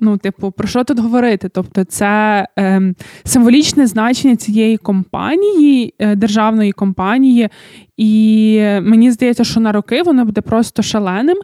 Ну, 0.00 0.16
типу, 0.16 0.50
про 0.50 0.68
що 0.68 0.84
тут 0.84 0.98
говорити? 0.98 1.48
Тобто, 1.48 1.84
це 1.84 2.46
е, 2.58 2.94
символічне 3.24 3.86
значення 3.86 4.36
цієї 4.36 4.76
компанії, 4.76 5.94
е, 5.98 6.16
державної 6.16 6.72
компанії, 6.72 7.48
і 7.96 8.58
мені 8.82 9.10
здається, 9.10 9.44
що 9.44 9.60
на 9.60 9.72
роки 9.72 10.02
воно 10.02 10.24
буде 10.24 10.40
просто 10.40 10.82
шаленим. 10.82 11.36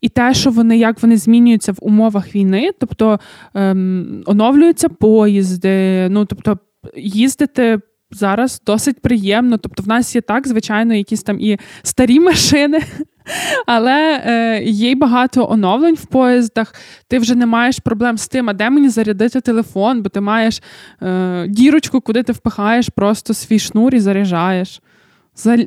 І 0.00 0.08
те, 0.08 0.34
що 0.34 0.50
вони 0.50 0.78
як 0.78 1.02
вони 1.02 1.16
змінюються 1.16 1.72
в 1.72 1.76
умовах 1.80 2.34
війни, 2.34 2.70
тобто 2.80 3.20
е, 3.56 3.70
оновлюються 4.26 4.88
поїзди, 4.88 6.08
ну 6.10 6.24
тобто 6.24 6.58
їздити. 6.96 7.80
Зараз 8.12 8.62
досить 8.66 9.00
приємно. 9.00 9.58
Тобто, 9.58 9.82
в 9.82 9.88
нас 9.88 10.14
є 10.14 10.20
так, 10.20 10.48
звичайно, 10.48 10.94
якісь 10.94 11.22
там 11.22 11.40
і 11.40 11.58
старі 11.82 12.20
машини, 12.20 12.80
але 13.66 14.22
е, 14.24 14.62
є 14.64 14.94
багато 14.94 15.50
оновлень 15.50 15.94
в 15.94 16.06
поїздах. 16.06 16.74
Ти 17.08 17.18
вже 17.18 17.34
не 17.34 17.46
маєш 17.46 17.78
проблем 17.78 18.18
з 18.18 18.28
тим, 18.28 18.50
а 18.50 18.52
де 18.52 18.70
мені 18.70 18.88
зарядити 18.88 19.40
телефон, 19.40 20.02
бо 20.02 20.08
ти 20.08 20.20
маєш 20.20 20.62
е, 21.02 21.46
дірочку, 21.48 22.00
куди 22.00 22.22
ти 22.22 22.32
впихаєш 22.32 22.88
просто 22.88 23.34
свій 23.34 23.58
шнур 23.58 23.94
і 23.94 24.00
заряджаєш. 24.00 24.80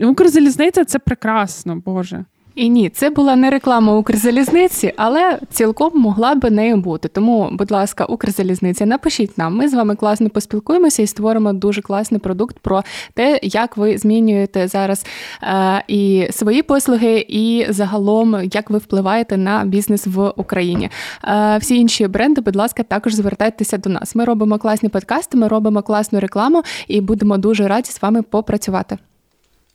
Укрзалізниця 0.02 0.86
це 0.86 1.00
прекрасно, 1.00 1.76
Боже. 1.86 2.26
І 2.56 2.70
ні, 2.70 2.90
це 2.90 3.10
була 3.10 3.36
не 3.36 3.50
реклама 3.50 3.94
Укрзалізниці, 3.94 4.94
але 4.98 5.40
цілком 5.50 5.92
могла 5.96 6.36
би 6.36 6.50
нею 6.50 6.78
бути. 6.78 7.08
Тому, 7.08 7.50
будь 7.52 7.72
ласка, 7.72 8.06
Укрзалізниця, 8.06 8.86
напишіть 8.86 9.38
нам. 9.38 9.56
Ми 9.56 9.70
з 9.70 9.74
вами 9.74 9.96
класно 9.96 10.30
поспілкуємося 10.30 11.02
і 11.02 11.08
створимо 11.08 11.54
дуже 11.54 11.82
класний 11.82 12.20
продукт 12.20 12.60
про 12.60 12.84
те, 13.14 13.40
як 13.44 13.78
ви 13.78 13.98
змінюєте 13.98 14.68
зараз 14.68 15.06
е, 15.44 15.84
і 15.88 16.28
свої 16.32 16.62
послуги, 16.62 17.26
і 17.28 17.66
загалом 17.70 18.50
як 18.52 18.70
ви 18.70 18.78
впливаєте 18.78 19.38
на 19.38 19.66
бізнес 19.66 20.08
в 20.08 20.34
Україні. 20.36 20.90
Е, 21.24 21.58
всі 21.58 21.78
інші 21.78 22.08
бренди, 22.08 22.42
будь 22.42 22.56
ласка, 22.56 22.84
також 22.84 23.14
звертайтеся 23.14 23.78
до 23.78 23.90
нас. 23.90 24.16
Ми 24.16 24.26
робимо 24.26 24.58
класні 24.58 24.90
подкасти, 24.90 25.38
ми 25.38 25.48
робимо 25.48 25.82
класну 25.82 26.20
рекламу 26.20 26.64
і 26.88 27.02
будемо 27.02 27.38
дуже 27.38 27.68
раді 27.68 27.92
з 27.92 28.02
вами 28.02 28.22
попрацювати. 28.22 28.98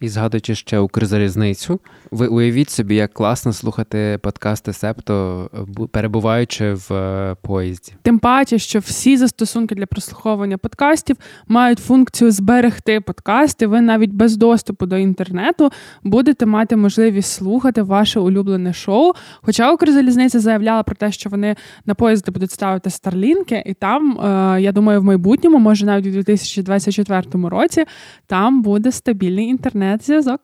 І 0.00 0.08
згадуючи 0.08 0.54
ще 0.54 0.78
Укрзалізницю, 0.78 1.80
ви 2.10 2.26
уявіть 2.26 2.70
собі, 2.70 2.94
як 2.94 3.12
класно 3.12 3.52
слухати 3.52 4.18
подкасти 4.22 4.72
Септо, 4.72 5.50
перебуваючи 5.90 6.72
в 6.72 6.92
е, 6.92 7.36
поїзді. 7.42 7.92
Тим 8.02 8.18
паче, 8.18 8.58
що 8.58 8.78
всі 8.78 9.16
застосунки 9.16 9.74
для 9.74 9.86
прослуховування 9.86 10.58
подкастів 10.58 11.16
мають 11.48 11.78
функцію 11.78 12.30
зберегти 12.30 13.00
подкасти. 13.00 13.66
Ви 13.66 13.80
навіть 13.80 14.12
без 14.12 14.36
доступу 14.36 14.86
до 14.86 14.96
інтернету 14.96 15.70
будете 16.02 16.46
мати 16.46 16.76
можливість 16.76 17.32
слухати 17.32 17.82
ваше 17.82 18.20
улюблене 18.20 18.72
шоу. 18.72 19.12
Хоча 19.42 19.72
Укрзалізниця 19.72 20.40
заявляла 20.40 20.82
про 20.82 20.94
те, 20.94 21.12
що 21.12 21.30
вони 21.30 21.56
на 21.86 21.94
поїзди 21.94 22.32
будуть 22.32 22.50
ставити 22.50 22.90
старлінки, 22.90 23.62
і 23.66 23.74
там, 23.74 24.20
е, 24.20 24.60
я 24.60 24.72
думаю, 24.72 25.00
в 25.00 25.04
майбутньому, 25.04 25.58
може 25.58 25.86
навіть 25.86 26.06
у 26.06 26.10
2024 26.10 27.48
році, 27.48 27.84
там 28.26 28.62
буде 28.62 28.92
стабільний 28.92 29.48
інтернет-зв'язок. 29.92 30.40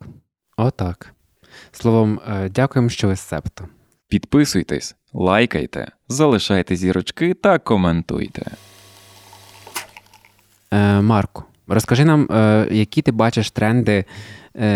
Отак. 0.57 1.15
Словом, 1.73 2.21
е, 2.29 2.49
дякуємо, 2.49 2.89
що 2.89 3.09
ви 3.09 3.17
з 3.17 3.21
септо. 3.21 3.69
Підписуйтесь, 4.09 4.97
лайкайте, 5.13 5.93
залишайте 6.09 6.77
зірочки 6.77 7.35
та 7.35 7.59
коментуйте. 7.59 8.43
Е, 10.71 11.01
Марко, 11.01 11.45
розкажи 11.67 12.05
нам, 12.05 12.29
е, 12.31 12.69
які 12.71 13.03
ти 13.03 13.13
бачиш 13.13 13.51
тренди, 13.51 14.05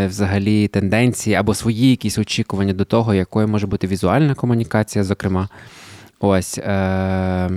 взагалі 0.07 0.69
тенденції 0.69 1.37
або 1.37 1.55
свої 1.55 1.91
якісь 1.91 2.19
очікування 2.19 2.73
до 2.73 2.85
того, 2.85 3.15
якою 3.15 3.49
може 3.49 3.67
бути 3.67 3.87
візуальна 3.87 4.35
комунікація, 4.35 5.05
зокрема. 5.05 5.49
Ось 6.21 6.59
е, 6.59 7.51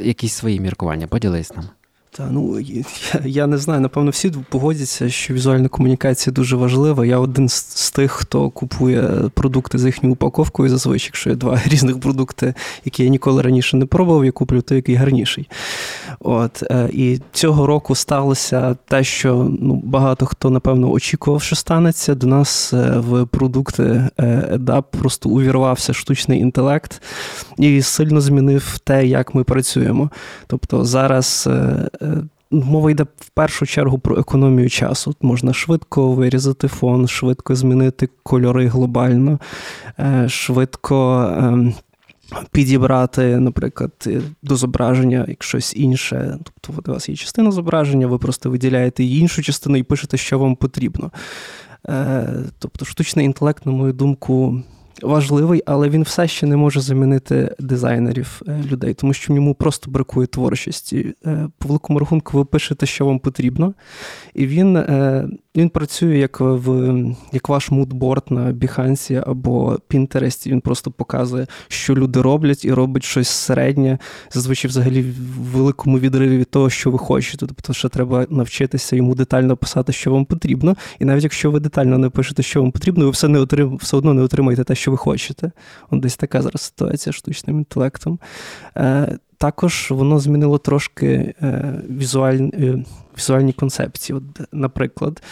якісь 0.00 0.32
свої 0.32 0.60
міркування. 0.60 1.06
Поділись 1.06 1.56
нам. 1.56 1.64
Та 2.12 2.28
ну 2.30 2.60
я, 2.60 2.84
я 3.24 3.46
не 3.46 3.58
знаю, 3.58 3.80
напевно, 3.80 4.10
всі 4.10 4.30
погодяться, 4.30 5.08
що 5.08 5.34
візуальна 5.34 5.68
комунікація 5.68 6.34
дуже 6.34 6.56
важлива. 6.56 7.06
Я 7.06 7.18
один 7.18 7.48
з, 7.48 7.90
тих, 7.90 8.12
хто 8.12 8.50
купує 8.50 9.02
продукти 9.34 9.78
з 9.78 9.84
їхньою 9.84 10.12
упаковкою, 10.12 10.68
зазвичай, 10.68 11.06
якщо 11.06 11.30
є 11.30 11.36
два 11.36 11.60
різних 11.66 12.00
продукти, 12.00 12.54
які 12.84 13.04
я 13.04 13.08
ніколи 13.08 13.42
раніше 13.42 13.76
не 13.76 13.86
пробував, 13.86 14.24
я 14.24 14.32
куплю 14.32 14.62
той, 14.62 14.76
який 14.76 14.94
гарніший. 14.94 15.48
От 16.20 16.62
е, 16.70 16.88
і 16.92 17.20
цього 17.32 17.66
року 17.66 17.94
сталося 17.94 18.76
те, 18.88 19.04
що 19.04 19.50
ну 19.60 19.82
багато 19.84 20.26
хто 20.26 20.50
напевно 20.50 20.90
очікував, 20.90 21.42
що 21.42 21.56
станеться. 21.56 22.14
До 22.14 22.26
нас 22.26 22.72
е, 22.72 22.94
в 22.96 23.26
продукти 23.26 24.08
EDAP 24.18 24.84
просто 24.90 25.28
увірвався 25.28 25.92
штучний 25.92 26.40
інтелект 26.40 27.02
і 27.58 27.82
сильно 27.82 28.20
змінив 28.20 28.78
те, 28.78 29.06
як 29.06 29.34
ми 29.34 29.44
працюємо. 29.44 30.10
Тобто 30.46 30.84
зараз. 30.84 31.48
Е, 32.02 32.22
Е, 32.52 32.56
мова 32.56 32.90
йде 32.90 33.02
в 33.02 33.30
першу 33.30 33.66
чергу 33.66 33.98
про 33.98 34.18
економію 34.18 34.70
часу. 34.70 35.14
Можна 35.20 35.52
швидко 35.52 36.12
вирізати 36.12 36.68
фон, 36.68 37.08
швидко 37.08 37.54
змінити 37.54 38.08
кольори 38.22 38.66
глобально, 38.66 39.38
е, 39.98 40.28
швидко 40.28 41.22
ем, 41.38 41.74
підібрати, 42.50 43.38
наприклад, 43.38 44.08
до 44.42 44.56
зображення 44.56 45.24
як 45.28 45.42
щось 45.42 45.76
інше. 45.76 46.38
Тобто 46.60 46.90
у 46.90 46.94
вас 46.94 47.08
є 47.08 47.16
частина 47.16 47.50
зображення, 47.50 48.06
ви 48.06 48.18
просто 48.18 48.50
виділяєте 48.50 49.04
її 49.04 49.20
іншу 49.20 49.42
частину 49.42 49.76
і 49.76 49.82
пишете, 49.82 50.16
що 50.16 50.38
вам 50.38 50.56
потрібно. 50.56 51.10
Е, 51.88 52.28
тобто, 52.58 52.84
штучний 52.84 53.26
інтелект, 53.26 53.66
на 53.66 53.72
мою 53.72 53.92
думку, 53.92 54.62
важливий, 55.02 55.62
але 55.66 55.88
він 55.88 56.02
все 56.02 56.28
ще 56.28 56.46
не 56.46 56.56
може 56.56 56.80
замінити 56.80 57.54
дизайнерів 57.58 58.42
е, 58.48 58.62
людей, 58.70 58.94
тому 58.94 59.12
що 59.12 59.32
в 59.32 59.36
ньому 59.36 59.54
просто 59.54 59.90
бракує 59.90 60.26
творчості. 60.26 61.14
Е, 61.26 61.48
по 61.58 61.68
великому 61.68 61.98
рахунку, 61.98 62.38
ви 62.38 62.44
пишете, 62.44 62.86
що 62.86 63.06
вам 63.06 63.18
потрібно, 63.18 63.74
і 64.34 64.46
він 64.46 64.76
е, 64.76 65.28
він 65.56 65.68
працює 65.68 66.18
як 66.18 66.40
в 66.40 66.94
як 67.32 67.48
ваш 67.48 67.70
мудборд 67.70 68.24
на 68.30 68.52
Behance 68.52 69.22
або 69.26 69.78
Pinterest. 69.90 70.50
Він 70.50 70.60
просто 70.60 70.90
показує, 70.90 71.46
що 71.68 71.94
люди 71.94 72.22
роблять, 72.22 72.64
і 72.64 72.72
робить 72.72 73.04
щось 73.04 73.28
середнє, 73.28 73.98
зазвичай 74.30 74.68
взагалі 74.68 75.02
в 75.02 75.42
великому 75.42 75.98
відриві 75.98 76.38
від 76.38 76.50
того, 76.50 76.70
що 76.70 76.90
ви 76.90 76.98
хочете. 76.98 77.46
Тобто, 77.46 77.72
що 77.72 77.88
треба 77.88 78.26
навчитися 78.30 78.96
йому 78.96 79.14
детально 79.14 79.56
писати, 79.56 79.92
що 79.92 80.12
вам 80.12 80.24
потрібно. 80.24 80.76
І 80.98 81.04
навіть 81.04 81.22
якщо 81.22 81.50
ви 81.50 81.60
детально 81.60 81.98
не 81.98 82.08
пишете, 82.08 82.42
що 82.42 82.62
вам 82.62 82.72
потрібно, 82.72 83.04
ви 83.04 83.10
все 83.10 83.28
не 83.28 83.38
отрим, 83.38 83.76
все 83.76 83.96
одно 83.96 84.14
не 84.14 84.22
отримаєте 84.22 84.64
те, 84.64 84.74
що 84.74 84.90
ви 84.90 84.96
хочете. 84.96 85.52
От 85.90 86.00
десь 86.00 86.16
така 86.16 86.42
зараз 86.42 86.60
ситуація 86.62 87.12
штучним 87.12 87.58
інтелектом. 87.58 88.18
Е, 88.76 89.18
також 89.40 89.90
воно 89.90 90.18
змінило 90.18 90.58
трошки 90.58 91.34
е, 91.42 91.74
візуальні 91.90 92.50
е, 92.54 92.84
візуальні 93.18 93.52
концепції. 93.52 94.16
От, 94.16 94.48
Наприклад, 94.52 95.22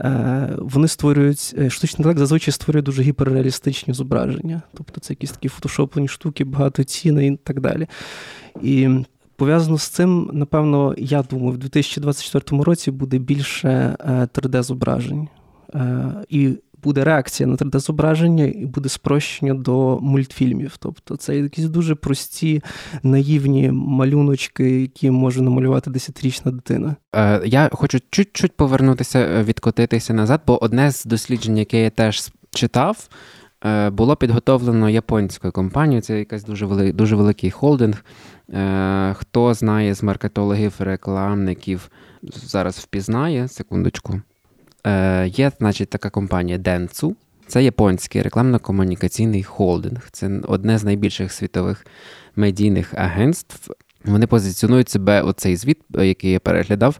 е, 0.00 0.48
вони 0.58 0.88
створюють 0.88 1.54
штучний 1.68 1.98
інтелект 1.98 2.18
зазвичай 2.18 2.52
створює 2.52 2.82
дуже 2.82 3.02
гіперреалістичні 3.02 3.94
зображення. 3.94 4.62
Тобто 4.74 5.00
це 5.00 5.12
якісь 5.12 5.30
такі 5.30 5.48
фотошоплені 5.48 6.08
штуки, 6.08 6.44
багато 6.44 6.84
ціни 6.84 7.26
і 7.26 7.36
так 7.36 7.60
далі. 7.60 7.86
І 8.62 8.88
пов'язано 9.36 9.78
з 9.78 9.88
цим, 9.88 10.30
напевно, 10.32 10.94
я 10.98 11.22
думаю, 11.22 11.52
в 11.52 11.58
2024 11.58 12.62
році 12.62 12.90
буде 12.90 13.18
більше 13.18 13.96
3D-зображень. 14.34 15.28
І 16.28 16.52
буде 16.86 17.04
реакція 17.04 17.46
на 17.46 17.56
3D-зображення 17.56 18.62
і 18.62 18.66
буде 18.66 18.88
спрощення 18.88 19.54
до 19.54 19.98
мультфільмів. 20.00 20.76
Тобто 20.78 21.16
це 21.16 21.36
якісь 21.36 21.64
дуже 21.64 21.94
прості 21.94 22.62
наївні 23.02 23.70
малюночки, 23.72 24.80
які 24.80 25.10
може 25.10 25.42
намалювати 25.42 25.90
десятирічна 25.90 26.52
дитина. 26.52 26.96
Е, 27.16 27.42
Я 27.44 27.70
хочу 27.72 27.98
чуть-чуть 28.10 28.56
повернутися, 28.56 29.18
е, 29.18 29.42
відкотитися 29.42 30.14
назад, 30.14 30.40
бо 30.46 30.64
одне 30.64 30.90
з 30.90 31.04
досліджень, 31.04 31.58
яке 31.58 31.82
я 31.82 31.90
теж 31.90 32.30
читав. 32.50 33.08
Е, 33.64 33.90
було 33.90 34.16
підготовлено 34.16 34.88
японською 34.90 35.52
компанією, 35.52 36.02
це 36.02 36.18
якийсь 36.18 36.44
дуже 36.44 36.66
великий, 36.66 36.92
дуже 36.92 37.16
великий 37.16 37.50
холдинг. 37.50 38.04
Е, 38.50 39.14
хто 39.14 39.54
знає 39.54 39.94
з 39.94 40.02
маркетологів, 40.02 40.74
рекламників, 40.78 41.90
зараз 42.22 42.78
впізнає 42.78 43.48
секундочку. 43.48 44.20
Е, 44.86 45.28
Є, 45.28 45.52
значить, 45.58 45.90
така 45.90 46.10
компанія 46.10 46.58
Dentsu. 46.58 47.14
Це 47.46 47.64
японський 47.64 48.22
рекламно-комунікаційний 48.22 49.42
холдинг. 49.42 50.08
Це 50.12 50.40
одне 50.48 50.78
з 50.78 50.84
найбільших 50.84 51.32
світових 51.32 51.86
медійних 52.36 52.94
агентств. 52.94 53.70
Вони 54.04 54.26
позиціонують 54.26 54.88
себе, 54.88 55.22
оцей 55.22 55.56
звіт, 55.56 55.78
який 55.90 56.30
я 56.30 56.40
переглядав, 56.40 56.98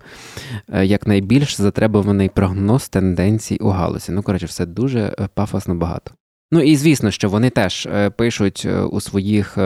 як 0.83 1.07
найбільш 1.07 1.57
затребуваний 1.57 2.29
прогноз 2.29 2.89
тенденцій 2.89 3.57
у 3.57 3.69
галузі. 3.69 4.13
Ну, 4.13 4.23
коротше, 4.23 4.47
все 4.47 4.67
дуже 4.67 5.17
пафосно 5.35 5.75
багато. 5.75 6.13
Ну 6.51 6.61
і 6.61 6.77
звісно, 6.77 7.11
що 7.11 7.29
вони 7.29 7.51
теж 7.51 7.87
е, 7.87 8.11
пишуть 8.11 8.63
е, 8.67 8.81
у 8.81 9.01
своїх 9.01 9.59
е, 9.59 9.61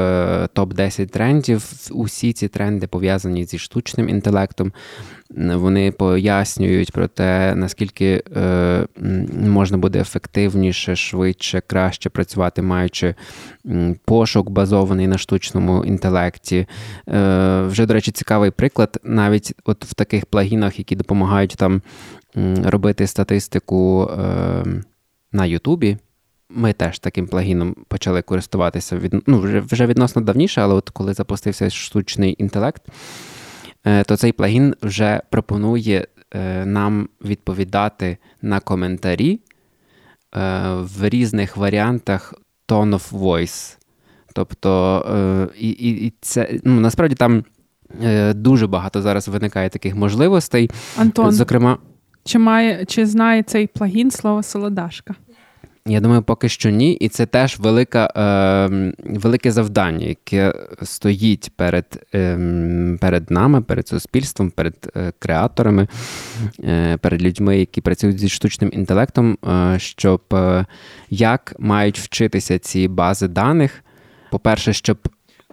топ-10 0.55 1.07
трендів. 1.07 1.73
Усі 1.91 2.33
ці 2.33 2.49
тренди 2.49 2.87
пов'язані 2.87 3.45
зі 3.45 3.59
штучним 3.59 4.09
інтелектом. 4.09 4.73
Вони 5.37 5.93
пояснюють 5.93 6.93
про 6.93 7.09
те, 7.09 7.55
наскільки 7.55 8.23
можна 9.33 9.79
буде 9.79 10.01
ефективніше, 10.01 10.97
швидше, 10.97 11.63
краще 11.67 12.11
працювати, 12.11 12.63
маючи 12.63 13.15
пошук 14.05 14.51
базований 14.51 15.07
на 15.07 15.19
штучному 15.19 15.85
інтелекті. 15.85 16.67
Вже, 17.67 17.87
до 17.87 17.95
речі, 17.95 18.13
цікавий 18.13 18.51
приклад, 18.51 19.01
навіть 19.05 19.53
от 19.65 19.85
в 19.85 19.95
таких 19.95 20.27
плагінах, 20.27 20.79
які 20.79 20.97
допомагають 20.97 21.55
там 21.59 21.83
робити 22.65 23.07
статистику 23.07 24.11
на 25.33 25.47
Ютубі. 25.47 25.99
Ми 26.51 26.73
теж 26.73 26.99
таким 26.99 27.27
плагіном 27.27 27.77
почали 27.89 28.23
користуватися 28.23 28.97
від 28.97 29.23
ну, 29.27 29.41
вже 29.41 29.61
вже 29.61 29.87
відносно 29.87 30.23
давніше, 30.23 30.61
але 30.61 30.75
от 30.75 30.91
коли 30.91 31.15
запустився 31.15 31.71
штучний 31.71 32.37
інтелект, 32.39 32.83
е, 33.87 34.05
то 34.05 34.17
цей 34.17 34.33
плагін 34.33 34.75
вже 34.83 35.23
пропонує 35.31 36.07
е, 36.35 36.67
нам 36.67 37.09
відповідати 37.25 38.19
на 38.43 38.61
коментарі 38.61 39.41
е, 40.37 40.41
в 40.75 41.09
різних 41.09 41.57
варіантах 41.57 42.35
tone 42.69 42.95
of 42.95 43.13
voice. 43.13 43.77
Тобто, 44.33 45.51
і 45.59 45.69
і, 45.71 46.13
це 46.21 46.61
ну, 46.65 46.81
насправді 46.81 47.15
там 47.15 47.45
дуже 48.35 48.67
багато 48.67 49.03
зараз 49.03 49.29
виникає 49.29 49.69
таких 49.69 49.95
можливостей. 49.95 50.71
Антон, 50.97 51.33
Зокрема, 51.33 51.79
чи 52.25 52.39
має 52.39 52.85
чи 52.85 53.07
знає 53.07 53.43
цей 53.43 53.67
плагін 53.67 54.11
слово 54.11 54.43
солодашка? 54.43 55.15
Я 55.87 56.01
думаю, 56.01 56.23
поки 56.23 56.49
що 56.49 56.71
ні, 56.71 56.93
і 56.93 57.09
це 57.09 57.27
теж 57.27 57.59
велика, 57.59 58.13
е, 58.17 58.93
велике 59.05 59.53
завдання, 59.53 60.07
яке 60.07 60.55
стоїть 60.83 61.53
перед 61.57 62.07
е, 62.15 62.39
перед 63.01 63.31
нами, 63.31 63.63
перед 63.63 63.89
суспільством, 63.89 64.51
перед 64.51 64.93
е, 64.97 65.13
креаторами, 65.19 65.89
е, 66.65 66.97
перед 66.97 67.23
людьми, 67.23 67.59
які 67.59 67.81
працюють 67.81 68.19
зі 68.19 68.29
штучним 68.29 68.71
інтелектом, 68.73 69.39
е, 69.49 69.79
щоб 69.79 70.23
е, 70.33 70.67
як 71.11 71.55
мають 71.59 71.99
вчитися 71.99 72.59
ці 72.59 72.89
бази 72.89 73.29
даних. 73.29 73.85
По-перше, 74.31 74.73
щоб 74.73 74.99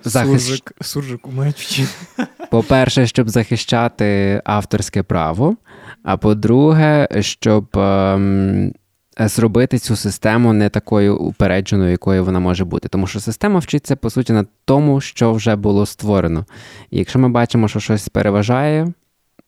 захищ... 0.03 0.43
Суржик, 0.43 0.73
суржику 0.81 1.31
мають 1.31 1.59
вчити. 1.59 1.89
По-перше, 2.51 3.07
щоб 3.07 3.29
захищати 3.29 4.41
авторське 4.45 5.03
право. 5.03 5.57
А 6.03 6.17
по-друге, 6.17 7.07
щоб. 7.21 7.77
Ем, 7.77 8.73
зробити 9.19 9.77
цю 9.77 9.95
систему 9.95 10.53
не 10.53 10.69
такою 10.69 11.17
упередженою, 11.17 11.91
якою 11.91 12.25
вона 12.25 12.39
може 12.39 12.65
бути. 12.65 12.89
Тому 12.89 13.07
що 13.07 13.19
система 13.19 13.59
вчиться, 13.59 13.95
по 13.95 14.09
суті, 14.09 14.33
на 14.33 14.45
тому, 14.65 15.01
що 15.01 15.33
вже 15.33 15.55
було 15.55 15.85
створено. 15.85 16.45
І 16.91 16.97
якщо 16.97 17.19
ми 17.19 17.29
бачимо, 17.29 17.67
що 17.67 17.79
щось 17.79 18.09
переважає, 18.09 18.93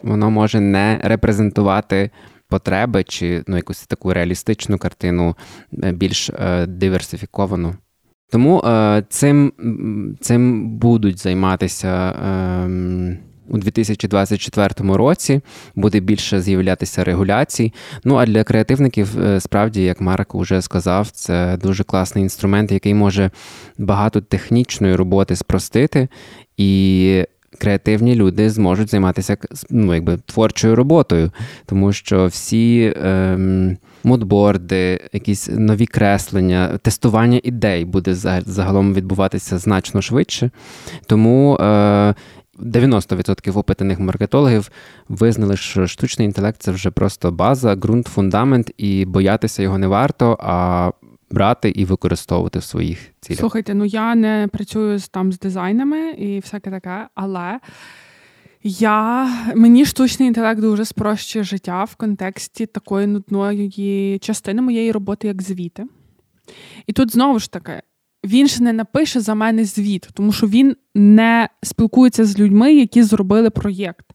воно 0.04 0.32
може 0.32 0.60
не 0.60 1.00
репрезентувати 1.04 2.10
потреби 2.48 3.04
чи 3.04 3.44
ну, 3.48 3.56
якусь 3.56 3.88
таку 3.88 4.14
реалістичну 4.14 4.78
картину, 4.78 5.36
е, 5.84 5.92
більш 5.92 6.30
е, 6.30 6.66
диверсифіковану. 6.66 7.76
Тому 8.32 8.60
е, 8.60 9.04
цим 9.10 9.54
цим 10.22 10.70
будуть 10.78 11.20
займатися. 11.20 12.12
Е, 12.12 13.18
у 13.50 13.58
2024 13.58 14.96
році 14.96 15.42
буде 15.76 16.00
більше 16.00 16.42
з'являтися 16.42 17.04
регуляцій. 17.04 17.74
Ну 18.04 18.16
а 18.16 18.26
для 18.26 18.44
креативників, 18.44 19.22
е, 19.22 19.40
справді, 19.40 19.84
як 19.84 20.02
Марк 20.02 20.36
вже 20.36 20.62
сказав, 20.62 21.10
це 21.12 21.58
дуже 21.62 21.84
класний 21.84 22.24
інструмент, 22.24 22.72
який 22.72 22.94
може 22.94 23.32
багато 23.78 24.22
технічної 24.22 24.96
роботи 24.96 25.36
спростити 25.36 26.08
і. 26.58 27.26
Креативні 27.58 28.16
люди 28.16 28.50
зможуть 28.50 28.90
займатися 28.90 29.38
ну, 29.70 29.94
якби 29.94 30.18
творчою 30.18 30.76
роботою, 30.76 31.32
тому 31.66 31.94
що 31.94 32.26
всі 32.28 32.94
ем, 33.04 33.78
мудборди, 34.04 35.10
якісь 35.14 35.50
нові 35.52 35.86
креслення, 35.86 36.78
тестування 36.82 37.40
ідей 37.44 37.86
буде 37.86 38.16
загалом 38.46 38.94
відбуватися 38.94 39.58
значно 39.58 40.02
швидше. 40.02 40.50
Тому 41.06 41.56
е, 41.56 42.16
90% 42.60 43.58
опитаних 43.58 44.00
маркетологів 44.00 44.72
визнали, 45.10 45.58
що 45.58 45.88
штучний 45.88 46.26
інтелект 46.26 46.62
це 46.62 46.72
вже 46.72 46.92
просто 46.92 47.32
база, 47.32 47.76
ґрунт, 47.76 48.08
фундамент, 48.08 48.72
і 48.78 49.06
боятися 49.06 49.64
його 49.64 49.78
не 49.78 49.88
варто, 49.88 50.38
а 50.42 50.92
брати 51.32 51.70
і 51.70 51.86
використовувати 51.86 52.60
в 52.60 52.64
своїх 52.64 53.00
цілях. 53.22 53.40
Слухайте, 53.40 53.74
ну 53.74 53.86
я 53.86 54.16
не 54.16 54.50
працюю 54.52 55.00
там 55.12 55.32
з 55.32 55.40
дизайнами 55.40 56.12
і 56.12 56.40
всяке 56.40 56.72
таке, 56.72 57.08
але. 57.16 57.60
Я 58.64 59.30
мені 59.56 59.86
штучний 59.86 60.28
інтелект 60.28 60.62
дуже 60.62 60.86
спрощує 60.86 61.44
життя 61.44 61.84
в 61.84 61.96
контексті 61.96 62.66
такої 62.66 63.08
нудної 63.08 64.20
частини 64.20 64.62
моєї 64.62 64.92
роботи, 64.92 65.28
як 65.28 65.42
звіти. 65.42 65.86
І 66.88 66.94
тут 66.94 67.12
знову 67.12 67.40
ж 67.40 67.52
таки 67.52 67.82
він 68.26 68.48
ж 68.48 68.64
не 68.64 68.74
напише 68.74 69.20
за 69.20 69.36
мене 69.36 69.66
звіт, 69.66 70.10
тому 70.14 70.32
що 70.32 70.48
він 70.48 70.76
не 70.96 71.50
спілкується 71.64 72.26
з 72.26 72.40
людьми, 72.40 72.74
які 72.74 73.04
зробили 73.04 73.50
проєкт. 73.50 74.06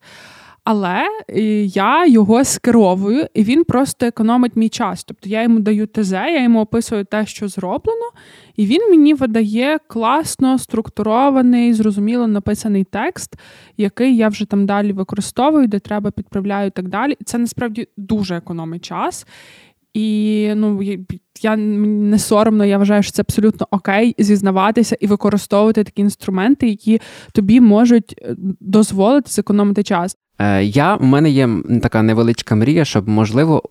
Але 0.64 1.02
е, 1.28 1.42
я 1.64 2.07
його 2.07 2.44
скеровую, 2.44 3.26
і 3.34 3.44
він 3.44 3.64
просто 3.64 4.07
економить 4.07 4.57
мій 4.57 4.68
час. 4.68 5.05
Тобто 5.05 5.28
я 5.28 5.42
йому 5.42 5.61
даю 5.61 5.86
ТЗ, 5.86 6.12
я 6.12 6.42
йому 6.42 6.61
описую 6.61 7.05
те, 7.05 7.26
що 7.26 7.48
зроблено, 7.48 8.11
і 8.57 8.66
він 8.66 8.90
мені 8.90 9.14
видає 9.14 9.78
класно 9.86 10.59
структурований, 10.59 11.74
зрозуміло 11.74 12.26
написаний 12.26 12.84
текст, 12.84 13.34
який 13.76 14.16
я 14.16 14.28
вже 14.28 14.44
там 14.44 14.66
далі 14.66 14.92
використовую, 14.92 15.66
де 15.66 15.78
треба 15.78 16.11
підправляю 16.11 16.66
і 16.66 16.70
так 16.70 16.88
далі. 16.88 17.16
Це 17.24 17.38
насправді 17.38 17.88
дуже 17.96 18.36
економить 18.36 18.84
час. 18.84 19.26
І 19.95 20.53
ну 20.57 20.80
я 21.42 21.57
не 21.57 22.18
соромно, 22.18 22.64
я 22.64 22.78
вважаю, 22.78 23.03
що 23.03 23.12
це 23.12 23.22
абсолютно 23.22 23.66
окей 23.70 24.14
зізнаватися 24.18 24.97
і 25.01 25.07
використовувати 25.07 25.84
такі 25.84 26.03
інструменти, 26.03 26.68
які 26.68 27.01
тобі 27.32 27.61
можуть 27.61 28.14
е, 28.22 28.34
дозволити 28.61 29.30
зекономити 29.30 29.82
час. 29.82 30.16
Е, 30.38 30.64
я 30.64 30.97
у 30.97 31.05
мене 31.05 31.30
є 31.30 31.49
така 31.82 32.03
невеличка 32.03 32.55
мрія, 32.55 32.84
щоб 32.84 33.09
можливо 33.09 33.62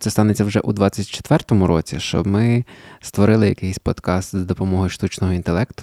це 0.00 0.10
станеться 0.10 0.44
вже 0.44 0.60
у 0.60 0.72
24-му 0.72 1.66
році, 1.66 2.00
щоб 2.00 2.26
ми 2.26 2.64
створили 3.00 3.48
якийсь 3.48 3.78
подкаст 3.78 4.36
з 4.36 4.44
допомогою 4.44 4.90
штучного 4.90 5.32
інтелекту. 5.32 5.82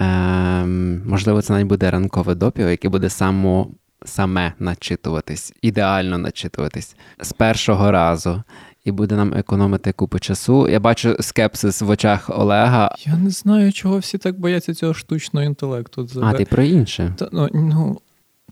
Е, 0.00 0.64
Можливо, 1.06 1.42
це 1.42 1.52
навіть 1.52 1.66
буде 1.66 1.90
ранкове 1.90 2.34
допіо, 2.34 2.68
яке 2.68 2.88
буде 2.88 3.10
само. 3.10 3.70
Саме 4.04 4.52
начитуватись, 4.58 5.54
ідеально 5.62 6.18
начитуватись 6.18 6.96
з 7.20 7.32
першого 7.32 7.90
разу 7.90 8.42
і 8.84 8.92
буде 8.92 9.16
нам 9.16 9.34
економити 9.34 9.92
купу 9.92 10.18
часу. 10.18 10.68
Я 10.68 10.80
бачу 10.80 11.16
скепсис 11.20 11.82
в 11.82 11.90
очах 11.90 12.30
Олега. 12.30 12.94
Я 13.06 13.16
не 13.16 13.30
знаю, 13.30 13.72
чого 13.72 13.98
всі 13.98 14.18
так 14.18 14.40
бояться 14.40 14.74
цього 14.74 14.94
штучного 14.94 15.46
інтелекту. 15.46 16.08
А 16.22 16.32
ти 16.32 16.44
про 16.44 16.62
інше? 16.62 17.14
Та, 17.16 17.28
ну, 17.32 17.48
ну, 17.52 18.00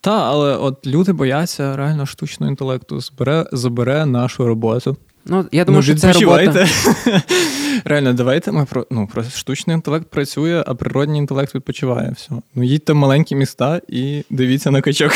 та, 0.00 0.30
але 0.30 0.56
от 0.56 0.86
люди 0.86 1.12
бояться 1.12 1.76
реально 1.76 2.06
штучного 2.06 2.50
інтелекту. 2.50 3.00
Збере, 3.00 3.46
забере 3.52 4.06
нашу 4.06 4.46
роботу. 4.46 4.96
Ну, 5.26 5.46
я 5.52 5.64
думаю, 5.64 5.78
ну, 5.78 5.82
що 5.82 5.94
це 5.94 6.12
робота... 6.12 6.66
Реально, 7.84 8.12
давайте 8.12 8.52
ми 8.52 8.64
про 8.64 8.86
ну, 8.90 9.08
про 9.12 9.22
штучний 9.22 9.74
інтелект 9.74 10.10
працює, 10.10 10.64
а 10.66 10.74
природній 10.74 11.18
інтелект 11.18 11.54
відпочиває. 11.54 12.12
Все. 12.16 12.30
Ну, 12.54 12.62
їдьте 12.62 12.92
в 12.92 12.96
маленькі 12.96 13.36
міста 13.36 13.80
і 13.88 14.24
дивіться 14.30 14.70
на 14.70 14.80
качок. 14.80 15.12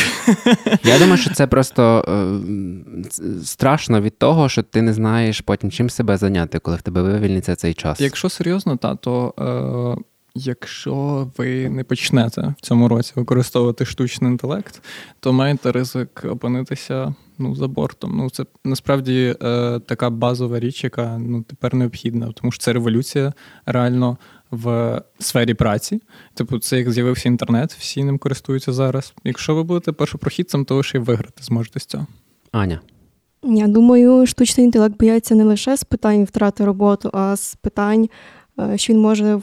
Я 0.84 0.98
думаю, 0.98 1.16
що 1.16 1.34
це 1.34 1.46
просто 1.46 2.04
е, 2.08 3.44
страшно 3.44 4.00
від 4.00 4.18
того, 4.18 4.48
що 4.48 4.62
ти 4.62 4.82
не 4.82 4.92
знаєш 4.92 5.40
потім 5.40 5.70
чим 5.70 5.90
себе 5.90 6.16
зайняти, 6.16 6.58
коли 6.58 6.76
в 6.76 6.82
тебе 6.82 7.02
вивільниться 7.02 7.56
цей 7.56 7.74
час. 7.74 8.00
Якщо 8.00 8.28
серйозно, 8.28 8.76
та, 8.76 8.94
то. 8.94 9.34
Е... 9.98 10.04
Якщо 10.36 11.26
ви 11.36 11.68
не 11.68 11.84
почнете 11.84 12.54
в 12.58 12.60
цьому 12.60 12.88
році 12.88 13.12
використовувати 13.16 13.84
штучний 13.84 14.30
інтелект, 14.30 14.82
то 15.20 15.32
маєте 15.32 15.72
ризик 15.72 16.24
опинитися 16.24 17.14
ну, 17.38 17.54
за 17.54 17.68
бортом. 17.68 18.16
Ну, 18.16 18.30
Це 18.30 18.44
насправді 18.64 19.36
е, 19.42 19.80
така 19.86 20.10
базова 20.10 20.60
річ, 20.60 20.84
яка 20.84 21.18
ну, 21.18 21.42
тепер 21.42 21.74
необхідна, 21.74 22.32
тому 22.32 22.52
що 22.52 22.62
це 22.62 22.72
революція 22.72 23.32
реально 23.66 24.18
в 24.50 25.00
сфері 25.18 25.54
праці. 25.54 26.00
Типу, 26.34 26.58
це 26.58 26.78
як 26.78 26.92
з'явився 26.92 27.28
інтернет, 27.28 27.72
всі 27.78 28.04
ним 28.04 28.18
користуються 28.18 28.72
зараз. 28.72 29.14
Якщо 29.24 29.54
ви 29.54 29.62
будете 29.62 29.92
першопрохідцем, 29.92 30.64
то 30.64 30.76
ви 30.76 30.82
ще 30.82 30.98
й 30.98 31.00
виграти 31.00 31.42
зможете 31.42 31.80
з 31.80 31.86
цього. 31.86 32.06
Аня. 32.52 32.80
Я 33.42 33.66
думаю, 33.66 34.26
штучний 34.26 34.66
інтелект 34.66 34.98
бояться 34.98 35.34
не 35.34 35.44
лише 35.44 35.76
з 35.76 35.84
питань 35.84 36.24
втрати 36.24 36.64
роботи, 36.64 37.08
а 37.12 37.36
з 37.36 37.54
питань, 37.54 38.08
е, 38.60 38.78
що 38.78 38.92
він 38.92 39.00
може 39.00 39.40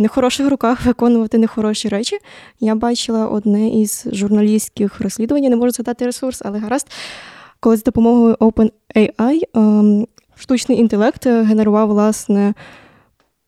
нехороших 0.00 0.50
руках 0.50 0.78
виконувати 0.84 1.38
нехороші 1.38 1.88
речі. 1.88 2.18
Я 2.60 2.74
бачила 2.74 3.26
одне 3.26 3.68
із 3.68 4.06
журналістських 4.12 5.00
розслідувань, 5.00 5.42
не 5.42 5.56
можу 5.56 5.70
згадати 5.70 6.04
ресурс, 6.04 6.42
але 6.44 6.58
гаразд, 6.58 6.86
коли 7.60 7.76
з 7.76 7.82
допомогою 7.82 8.34
OpenAI 8.34 9.40
ем, 9.54 10.06
штучний 10.34 10.78
інтелект 10.78 11.26
генерував 11.26 11.88
власне 11.88 12.54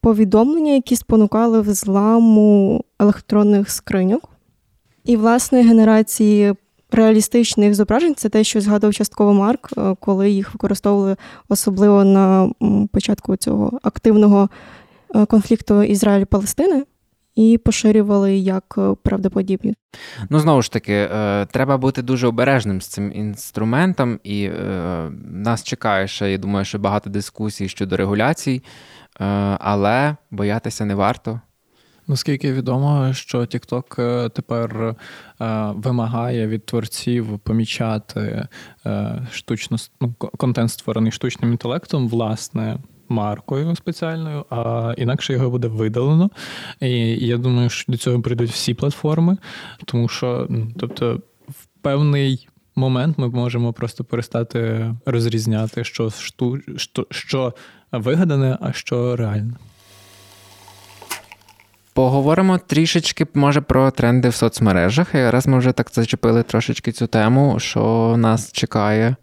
повідомлення, 0.00 0.72
які 0.72 0.96
спонукали 0.96 1.60
взламу 1.60 2.84
електронних 2.98 3.70
скриньок. 3.70 4.28
І, 5.04 5.16
власне, 5.16 5.62
генерації 5.62 6.54
реалістичних 6.92 7.74
зображень 7.74 8.14
це 8.14 8.28
те, 8.28 8.44
що 8.44 8.60
згадував 8.60 8.94
частково 8.94 9.34
Марк, 9.34 9.70
е, 9.78 9.94
коли 10.00 10.30
їх 10.30 10.52
використовували 10.54 11.16
особливо 11.48 12.04
на 12.04 12.50
початку 12.92 13.36
цього 13.36 13.78
активного 13.82 14.48
е, 15.14 15.26
конфлікту 15.26 15.82
Ізраїль-Палестини. 15.82 16.82
І 17.34 17.58
поширювали 17.58 18.36
як 18.36 18.74
е, 18.78 18.94
правдоподібні. 19.02 19.74
Ну, 20.30 20.38
знову 20.38 20.62
ж 20.62 20.72
таки, 20.72 21.08
треба 21.50 21.78
бути 21.78 22.02
дуже 22.02 22.26
обережним 22.26 22.80
з 22.80 22.86
цим 22.86 23.12
інструментом, 23.12 24.20
і 24.24 24.50
нас 25.24 25.62
чекає 25.62 26.08
ще, 26.08 26.30
я 26.30 26.38
думаю, 26.38 26.64
що 26.64 26.78
багато 26.78 27.10
дискусій 27.10 27.68
щодо 27.68 27.96
регуляцій, 27.96 28.62
але 29.58 30.16
боятися 30.30 30.84
не 30.84 30.94
варто. 30.94 31.40
Наскільки 32.06 32.52
відомо, 32.52 33.12
що 33.12 33.38
TikTok 33.38 34.02
е, 34.02 34.28
тепер 34.28 34.96
е, 35.40 35.72
вимагає 35.74 36.46
від 36.46 36.66
творців 36.66 37.38
помічати 37.38 38.48
е, 38.86 39.22
штучно 39.32 39.76
ну, 40.00 40.14
контент, 40.14 40.70
створений 40.70 41.12
штучним 41.12 41.52
інтелектом, 41.52 42.08
власне. 42.08 42.78
Маркою 43.12 43.76
спеціальною, 43.76 44.44
а 44.50 44.94
інакше 44.96 45.32
його 45.32 45.50
буде 45.50 45.68
видалено. 45.68 46.30
І 46.80 47.26
я 47.26 47.36
думаю, 47.36 47.70
що 47.70 47.92
до 47.92 47.98
цього 47.98 48.22
прийдуть 48.22 48.50
всі 48.50 48.74
платформи, 48.74 49.36
тому 49.84 50.08
що, 50.08 50.46
ну, 50.48 50.68
тобто, 50.78 51.20
в 51.48 51.66
певний 51.82 52.48
момент 52.76 53.18
ми 53.18 53.28
можемо 53.28 53.72
просто 53.72 54.04
перестати 54.04 54.94
розрізняти, 55.06 55.84
що 55.84 56.10
що, 56.76 57.06
що 57.10 57.54
вигадане, 57.92 58.58
а 58.60 58.72
що 58.72 59.16
реальне. 59.16 59.54
Поговоримо 61.94 62.58
трішечки, 62.58 63.26
може, 63.34 63.60
про 63.60 63.90
тренди 63.90 64.28
в 64.28 64.34
соцмережах. 64.34 65.14
І 65.14 65.30
раз 65.30 65.46
ми 65.46 65.58
вже 65.58 65.72
так 65.72 65.90
зачепили 65.92 66.42
трошечки 66.42 66.92
цю 66.92 67.06
тему, 67.06 67.56
що 67.58 68.14
нас 68.18 68.52
чекає. 68.52 69.16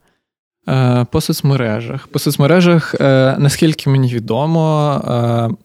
Е, 0.70 1.06
по 1.12 1.22
соцмережах. 1.22 2.08
По 2.08 2.20
соцмережах, 2.20 2.96
е, 3.00 3.36
наскільки 3.40 3.90
мені 3.90 4.08
відомо, 4.08 4.94
е, 5.08 5.56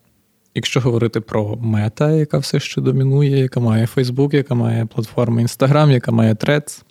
якщо 0.55 0.81
говорити 0.81 1.21
про 1.21 1.57
мета, 1.61 2.11
яка 2.11 2.39
все 2.39 2.61
ще 2.61 2.81
домінує, 2.81 3.39
яка 3.39 3.61
має 3.61 3.89
Facebook, 3.97 4.35
яка 4.35 4.55
має 4.55 4.87
платформу 4.87 5.41
Instagram, 5.41 5.91
яка 5.91 6.13
має 6.13 6.35
Threads, 6.35 6.83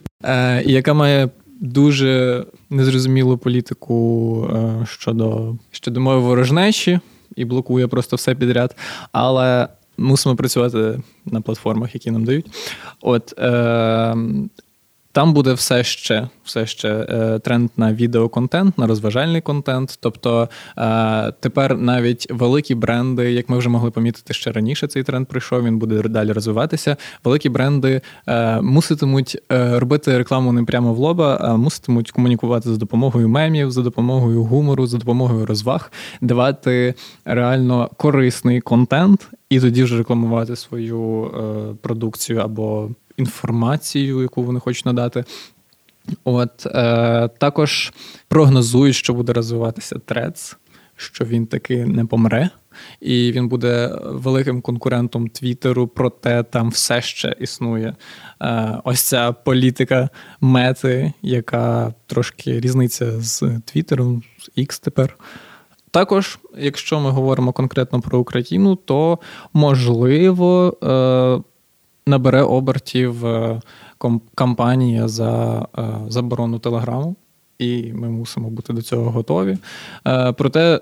і 0.67 0.71
яка 0.71 0.93
має 0.93 1.29
дуже 1.61 2.45
незрозумілу 2.69 3.37
політику 3.37 4.49
щодо 4.85 5.55
щодо 5.71 6.01
мови 6.01 6.19
ворожнечі 6.19 6.99
і 7.35 7.45
блокує 7.45 7.87
просто 7.87 8.15
все 8.15 8.35
підряд. 8.35 8.75
Але 9.11 9.67
мусимо 9.97 10.35
працювати 10.35 10.99
на 11.25 11.41
платформах, 11.41 11.93
які 11.93 12.11
нам 12.11 12.25
дають. 12.25 12.45
От 13.01 13.33
там 15.13 15.33
буде 15.33 15.53
все 15.53 15.83
ще 15.83 16.27
все 16.43 16.65
ще 16.65 16.89
е, 16.89 17.39
тренд 17.39 17.69
на 17.77 17.93
відеоконтент, 17.93 18.77
на 18.77 18.87
розважальний 18.87 19.41
контент. 19.41 19.97
Тобто 20.01 20.49
е, 20.77 21.31
тепер 21.39 21.77
навіть 21.77 22.27
великі 22.31 22.75
бренди, 22.75 23.31
як 23.31 23.49
ми 23.49 23.57
вже 23.57 23.69
могли 23.69 23.91
помітити 23.91 24.33
ще 24.33 24.51
раніше, 24.51 24.87
цей 24.87 25.03
тренд 25.03 25.27
прийшов, 25.27 25.63
він 25.63 25.77
буде 25.77 26.01
далі 26.01 26.31
розвиватися. 26.31 26.97
Великі 27.23 27.49
бренди 27.49 28.01
е, 28.27 28.61
муситимуть 28.61 29.37
робити 29.49 30.17
рекламу 30.17 30.51
не 30.51 30.63
прямо 30.63 30.93
в 30.93 30.97
лоба, 30.97 31.37
а 31.41 31.55
муситимуть 31.55 32.11
комунікувати 32.11 32.69
за 32.69 32.77
допомогою 32.77 33.29
мемів, 33.29 33.71
за 33.71 33.81
допомогою 33.81 34.43
гумору, 34.43 34.87
за 34.87 34.97
допомогою 34.97 35.45
розваг, 35.45 35.91
давати 36.21 36.93
реально 37.25 37.89
корисний 37.97 38.61
контент. 38.61 39.27
І 39.49 39.59
тоді 39.59 39.83
вже 39.83 39.97
рекламувати 39.97 40.55
свою 40.55 41.31
продукцію 41.81 42.39
або 42.39 42.89
інформацію, 43.17 44.21
яку 44.21 44.43
вони 44.43 44.59
хочуть 44.59 44.85
надати. 44.85 45.23
От 46.23 46.65
е, 46.65 47.29
також 47.37 47.93
прогнозують, 48.27 48.95
що 48.95 49.13
буде 49.13 49.33
розвиватися 49.33 49.95
Threads, 49.95 50.55
що 50.95 51.25
він 51.25 51.45
таки 51.45 51.85
не 51.85 52.05
помре, 52.05 52.49
і 53.01 53.31
він 53.31 53.47
буде 53.47 53.99
великим 54.03 54.61
конкурентом 54.61 55.27
Твіттеру, 55.27 55.87
проте 55.87 56.43
там 56.43 56.69
все 56.69 57.01
ще 57.01 57.35
існує 57.39 57.95
е, 58.41 58.77
ось 58.83 59.01
ця 59.01 59.31
політика 59.31 60.09
мети, 60.41 61.13
яка 61.21 61.93
трошки 62.07 62.59
різниця 62.59 63.21
з 63.21 63.61
Твіттером, 63.65 64.23
з 64.39 64.59
X 64.59 64.83
тепер. 64.83 65.17
Також, 65.91 66.39
якщо 66.57 66.99
ми 66.99 67.09
говоримо 67.09 67.51
конкретно 67.51 68.01
про 68.01 68.19
Україну, 68.19 68.75
то 68.75 69.19
можливо. 69.53 70.77
Е, 70.83 71.52
набере 72.07 72.41
обертів 72.41 73.25
е, 73.25 73.61
кампанія 74.35 75.07
за 75.07 75.65
е, 75.77 75.83
заборону 76.07 76.59
телеграму, 76.59 77.15
і 77.59 77.93
ми 77.93 78.09
мусимо 78.09 78.49
бути 78.49 78.73
до 78.73 78.81
цього 78.81 79.11
готові. 79.11 79.57
Е, 80.07 80.31
проте, 80.31 80.81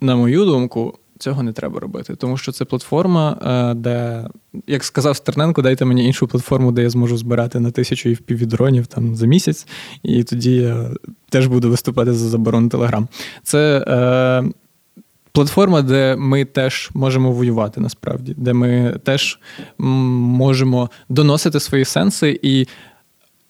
на 0.00 0.16
мою 0.16 0.44
думку, 0.44 0.98
цього 1.18 1.42
не 1.42 1.52
треба 1.52 1.80
робити, 1.80 2.14
тому 2.14 2.36
що 2.36 2.52
це 2.52 2.64
платформа, 2.64 3.36
де, 3.76 4.28
як 4.66 4.84
сказав 4.84 5.16
Стерненко, 5.16 5.62
дайте 5.62 5.84
мені 5.84 6.06
іншу 6.06 6.26
платформу, 6.26 6.72
де 6.72 6.82
я 6.82 6.90
зможу 6.90 7.16
збирати 7.16 7.60
на 7.60 7.70
тисячу 7.70 8.08
і 8.08 8.14
впівдронів 8.14 8.86
там 8.86 9.16
за 9.16 9.26
місяць, 9.26 9.66
і 10.02 10.24
тоді 10.24 10.54
я 10.56 10.90
теж 11.28 11.46
буду 11.46 11.70
виступати 11.70 12.12
за 12.12 12.28
заборону 12.28 12.68
Телеграм. 12.68 13.08
Це 13.42 13.84
платформа, 15.32 15.82
де 15.82 16.16
ми 16.16 16.44
теж 16.44 16.90
можемо 16.94 17.32
воювати 17.32 17.80
насправді, 17.80 18.34
де 18.36 18.52
ми 18.52 19.00
теж 19.04 19.38
можемо 19.78 20.90
доносити 21.08 21.60
свої 21.60 21.84
сенси. 21.84 22.40
І 22.42 22.66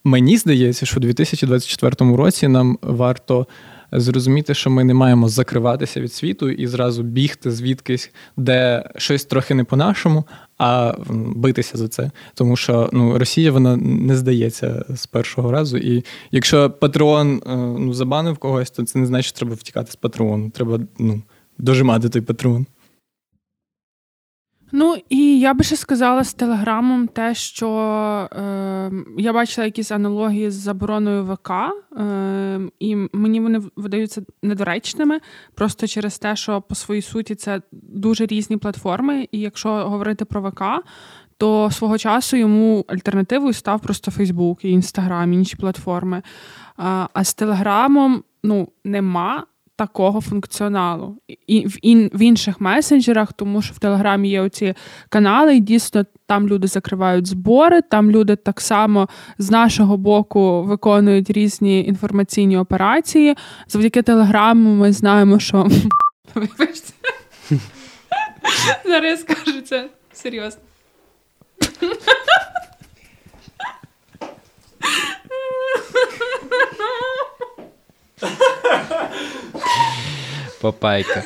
мені 0.05 0.37
здається, 0.37 0.87
що 0.87 0.97
у 0.97 1.01
2024 1.01 2.17
році 2.17 2.49
нам 2.49 2.79
варто. 2.83 3.47
Зрозуміти, 3.93 4.55
що 4.55 4.71
ми 4.71 4.85
не 4.85 4.95
маємо 4.95 5.29
закриватися 5.29 6.01
від 6.01 6.13
світу 6.13 6.51
і 6.51 6.67
зразу 6.67 7.03
бігти 7.03 7.51
звідкись, 7.51 8.11
де 8.37 8.91
щось 8.97 9.25
трохи 9.25 9.55
не 9.55 9.65
по-нашому, 9.65 10.25
а 10.59 10.95
битися 11.35 11.79
за 11.79 11.89
це. 11.89 12.11
Тому 12.35 12.57
що 12.57 12.91
ну, 12.93 13.19
Росія 13.19 13.53
вона 13.53 13.77
не 13.77 14.17
здається 14.17 14.85
з 14.89 15.07
першого 15.07 15.53
разу. 15.53 15.79
І 15.79 16.05
якщо 16.31 16.71
Патреон 16.71 17.43
е, 17.47 17.57
ну, 17.57 17.93
забанив 17.93 18.39
когось, 18.39 18.71
то 18.71 18.83
це 18.83 18.99
не 18.99 19.07
значить, 19.07 19.29
що 19.29 19.39
треба 19.39 19.55
втікати 19.55 19.93
з 19.93 19.97
Патреону. 19.97 20.51
Треба 20.51 20.81
ну, 20.99 21.23
дожимати 21.61 22.09
той 22.09 22.23
патрон. 22.23 22.67
Ну 24.73 24.97
і 25.09 25.41
я 25.41 25.55
би 25.55 25.65
ще 25.65 25.77
сказала 25.77 26.25
з 26.25 26.35
телеграмом 26.35 27.09
те, 27.09 27.35
що 27.35 27.69
е, 28.33 28.91
я 29.19 29.33
бачила 29.33 29.65
якісь 29.65 29.91
аналогії 29.91 30.51
з 30.51 30.55
забороною 30.55 31.25
ВК, 31.25 31.51
е, 31.51 32.61
і 32.81 32.97
мені 33.13 33.41
вони 33.41 33.61
видаються 33.77 34.23
недоречними, 34.43 35.21
просто 35.55 35.87
через 35.87 36.19
те, 36.19 36.37
що 36.37 36.61
по 36.61 36.75
своїй 36.75 37.03
суті 37.03 37.35
це 37.35 37.63
дуже 37.73 38.27
різні 38.27 38.57
платформи. 38.57 39.29
І 39.33 39.41
якщо 39.41 39.69
говорити 39.69 40.25
про 40.25 40.43
ВК, 40.43 40.63
то 41.37 41.71
свого 41.71 41.99
часу 41.99 42.37
йому 42.37 42.85
альтернативою 42.89 43.53
став 43.53 43.81
просто 43.81 44.11
Фейсбук 44.11 44.65
і 44.65 44.71
Інстаграм, 44.71 45.33
інші 45.33 45.57
платформи. 45.57 46.23
А 46.77 47.25
з 47.25 47.35
Телеграмом 47.35 48.23
ну, 48.43 48.69
нема 48.85 49.47
такого 49.81 50.21
функціоналу 50.21 51.17
і 51.47 51.67
в 51.67 51.77
ін, 51.83 52.11
в 52.15 52.23
інших 52.23 52.61
месенджерах, 52.61 53.33
тому 53.33 53.63
що 53.63 53.75
в 53.75 53.79
Телеграмі 53.79 54.29
є 54.29 54.41
оці 54.41 54.75
канали, 55.09 55.57
і 55.57 55.61
дійсно 55.61 56.05
там 56.27 56.49
люди 56.49 56.67
закривають 56.67 57.27
збори, 57.27 57.83
там 57.83 58.11
люди 58.11 58.37
так 58.37 58.61
само 58.61 59.09
з 59.39 59.51
нашого 59.51 59.97
боку 59.97 60.63
виконують 60.63 61.31
різні 61.31 61.85
інформаційні 61.85 62.57
операції. 62.57 63.35
Завдяки 63.69 64.03
Телеграму 64.03 64.75
ми 64.75 64.93
знаємо, 64.93 65.39
що 65.39 65.69
вибачте. 66.35 66.93
Зараз 68.85 69.27
я 69.47 69.63
це 69.63 69.89
серйозно. 70.13 70.63
Попайка. 80.61 81.25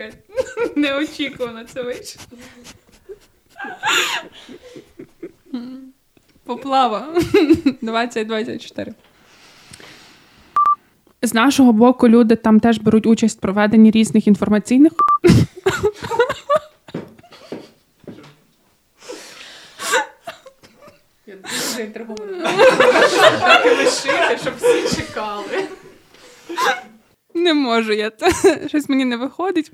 Неочікувано 0.76 1.64
це 1.64 1.82
вийшло. 1.82 2.22
Поплава 6.44 7.06
2024. 7.82 8.94
З 11.22 11.34
нашого 11.34 11.72
боку, 11.72 12.08
люди 12.08 12.36
там 12.36 12.60
теж 12.60 12.78
беруть 12.78 13.06
участь 13.06 13.38
в 13.38 13.40
проведенні 13.40 13.90
різних 13.90 14.26
інформаційних. 14.26 14.92
Дуже 21.42 21.82
інтригована. 21.82 22.50
щоб 24.42 24.54
всі 24.60 24.96
чекали. 24.96 25.64
Не 27.34 27.54
можу 27.54 27.92
я. 27.92 28.12
Щось 28.68 28.88
мені 28.88 29.04
не 29.04 29.16
виходить. 29.16 29.72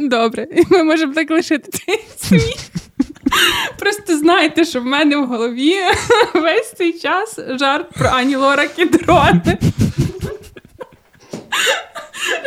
Добре, 0.00 0.46
ми 0.70 0.82
можемо 0.84 1.14
так 1.14 1.30
лишити 1.30 1.70
цей 1.70 2.04
сміх. 2.16 2.56
Просто 3.78 4.18
знайте, 4.18 4.64
що 4.64 4.80
в 4.80 4.84
мене 4.84 5.16
в 5.16 5.26
голові 5.26 5.74
весь 6.34 6.72
цей 6.72 6.92
час 6.92 7.38
жарт 7.48 7.90
про 7.90 8.08
Ані 8.08 8.36
Лорак 8.36 8.78
і 8.78 8.84
дрони. 8.84 9.58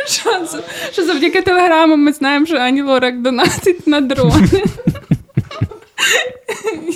Що, 0.06 0.46
що 0.92 1.04
завдяки 1.04 1.42
телеграмам 1.42 2.00
ми 2.00 2.12
знаємо, 2.12 2.46
що 2.46 2.56
Ані 2.56 2.82
Лорак 2.82 3.20
донатить 3.20 3.86
на 3.86 4.00
дрони. 4.00 4.64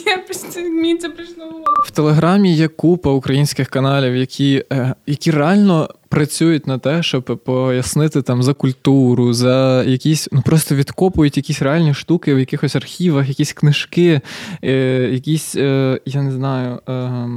Я 0.07 0.25
мені 0.57 0.97
це 0.97 1.09
прийшло 1.09 1.45
в 1.85 1.91
Телеграмі 1.91 2.55
є 2.55 2.69
купа 2.69 3.11
українських 3.11 3.69
каналів, 3.69 4.17
які 4.17 4.65
е, 4.73 4.95
які 5.07 5.31
реально 5.31 5.89
працюють 6.09 6.67
на 6.67 6.79
те, 6.79 7.03
щоб 7.03 7.41
пояснити 7.45 8.23
там 8.23 8.43
за 8.43 8.55
культуру, 8.55 9.33
за 9.33 9.85
якісь 9.85 10.29
ну 10.33 10.43
просто 10.43 10.75
відкопують 10.75 11.37
якісь 11.37 11.63
реальні 11.63 11.95
штуки 11.95 12.35
в 12.35 12.39
якихось 12.39 12.77
архівах, 12.77 13.29
якісь 13.29 13.53
книжки, 13.53 14.21
е, 14.65 14.73
якісь, 15.13 15.57
е, 15.57 16.01
я 16.05 16.23
не 16.23 16.33
знаю. 16.33 16.81
Е, 16.89 17.29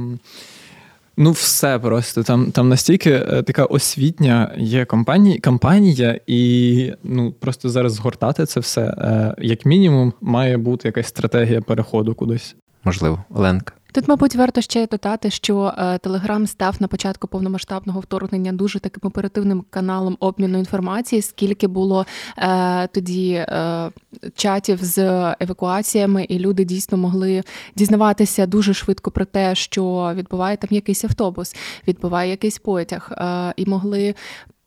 Ну, 1.16 1.30
все 1.30 1.78
просто 1.78 2.22
там 2.22 2.52
там 2.52 2.68
настільки 2.68 3.10
е, 3.10 3.42
така 3.42 3.64
освітня 3.64 4.54
є 4.58 4.84
компанія, 4.84 5.40
компанія, 5.44 6.20
і 6.26 6.92
ну 7.04 7.32
просто 7.32 7.68
зараз 7.68 7.92
згортати 7.92 8.46
це 8.46 8.60
все. 8.60 8.82
Е, 8.82 9.34
як 9.38 9.66
мінімум, 9.66 10.12
має 10.20 10.56
бути 10.56 10.88
якась 10.88 11.06
стратегія 11.06 11.60
переходу 11.60 12.14
кудись. 12.14 12.56
Можливо, 12.84 13.24
Оленка. 13.30 13.74
Тут, 13.94 14.08
мабуть, 14.08 14.34
варто 14.34 14.60
ще 14.60 14.86
додати, 14.86 15.30
що 15.30 15.72
Телеграм 16.00 16.46
став 16.46 16.76
на 16.80 16.88
початку 16.88 17.28
повномасштабного 17.28 18.00
вторгнення 18.00 18.52
дуже 18.52 18.80
таким 18.80 19.00
оперативним 19.04 19.64
каналом 19.70 20.16
обміну 20.20 20.58
інформації, 20.58 21.22
скільки 21.22 21.66
було 21.66 22.06
е, 22.38 22.86
тоді 22.86 23.32
е, 23.32 23.90
чатів 24.34 24.78
з 24.84 24.98
евакуаціями, 25.40 26.24
і 26.24 26.38
люди 26.38 26.64
дійсно 26.64 26.98
могли 26.98 27.42
дізнаватися 27.76 28.46
дуже 28.46 28.74
швидко 28.74 29.10
про 29.10 29.24
те, 29.24 29.54
що 29.54 30.12
відбуває 30.14 30.56
там 30.56 30.68
якийсь 30.72 31.04
автобус, 31.04 31.56
відбуває 31.88 32.30
якийсь 32.30 32.58
потяг, 32.58 33.12
е, 33.12 33.54
і 33.56 33.66
могли 33.66 34.14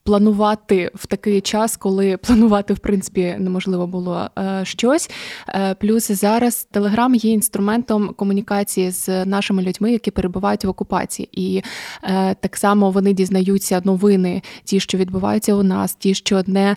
планувати 0.07 0.91
в 0.95 1.05
такий 1.05 1.41
час, 1.41 1.77
коли 1.77 2.17
планувати 2.17 2.73
в 2.73 2.79
принципі 2.79 3.35
неможливо 3.39 3.87
було 3.87 4.29
е, 4.39 4.61
щось. 4.63 5.09
Е, 5.49 5.75
плюс 5.79 6.11
зараз 6.11 6.67
Телеграм 6.71 7.15
є 7.15 7.31
інструментом 7.31 8.13
комунікації 8.15 8.91
з 8.91 9.25
нашими 9.25 9.61
людьми, 9.61 9.91
які 9.91 10.11
перебувають 10.11 10.65
в 10.65 10.69
окупації, 10.69 11.29
і 11.31 11.63
е, 12.03 12.35
так 12.35 12.57
само 12.57 12.91
вони 12.91 13.13
дізнаються 13.13 13.81
новини, 13.85 14.41
ті, 14.63 14.79
що 14.79 14.97
відбуваються 14.97 15.53
у 15.55 15.63
нас, 15.63 15.95
ті, 15.95 16.13
що 16.13 16.43
не. 16.45 16.75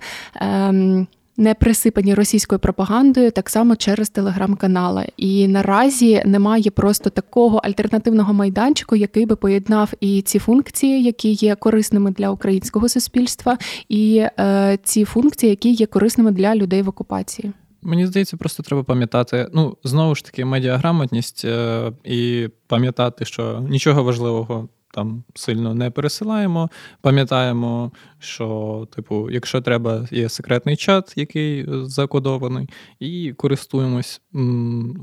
Не 1.40 1.54
присипані 1.54 2.14
російською 2.14 2.58
пропагандою, 2.58 3.30
так 3.30 3.50
само 3.50 3.76
через 3.76 4.10
телеграм-канали. 4.10 5.06
І 5.16 5.48
наразі 5.48 6.22
немає 6.26 6.70
просто 6.70 7.10
такого 7.10 7.58
альтернативного 7.58 8.32
майданчику, 8.32 8.96
який 8.96 9.26
би 9.26 9.36
поєднав 9.36 9.92
і 10.00 10.22
ці 10.22 10.38
функції, 10.38 11.02
які 11.02 11.32
є 11.32 11.54
корисними 11.54 12.10
для 12.10 12.30
українського 12.30 12.88
суспільства, 12.88 13.58
і 13.88 14.26
е, 14.38 14.78
ці 14.82 15.04
функції, 15.04 15.50
які 15.50 15.72
є 15.72 15.86
корисними 15.86 16.30
для 16.30 16.54
людей 16.54 16.82
в 16.82 16.88
окупації. 16.88 17.52
Мені 17.82 18.06
здається, 18.06 18.36
просто 18.36 18.62
треба 18.62 18.82
пам'ятати. 18.82 19.48
Ну 19.52 19.76
знову 19.84 20.14
ж 20.14 20.24
таки, 20.24 20.44
медіаграмотність 20.44 21.44
е, 21.44 21.92
і 22.04 22.48
пам'ятати, 22.66 23.24
що 23.24 23.60
нічого 23.68 24.04
важливого 24.04 24.68
там 24.90 25.24
сильно 25.34 25.74
не 25.74 25.90
пересилаємо. 25.90 26.70
Пам'ятаємо, 27.00 27.92
що, 28.18 28.88
типу, 28.94 29.30
якщо 29.30 29.60
треба, 29.60 30.08
є 30.10 30.28
секретний 30.28 30.76
чат, 30.76 31.12
який 31.16 31.66
закодований, 31.68 32.68
і 33.00 33.32
користуємось 33.32 34.20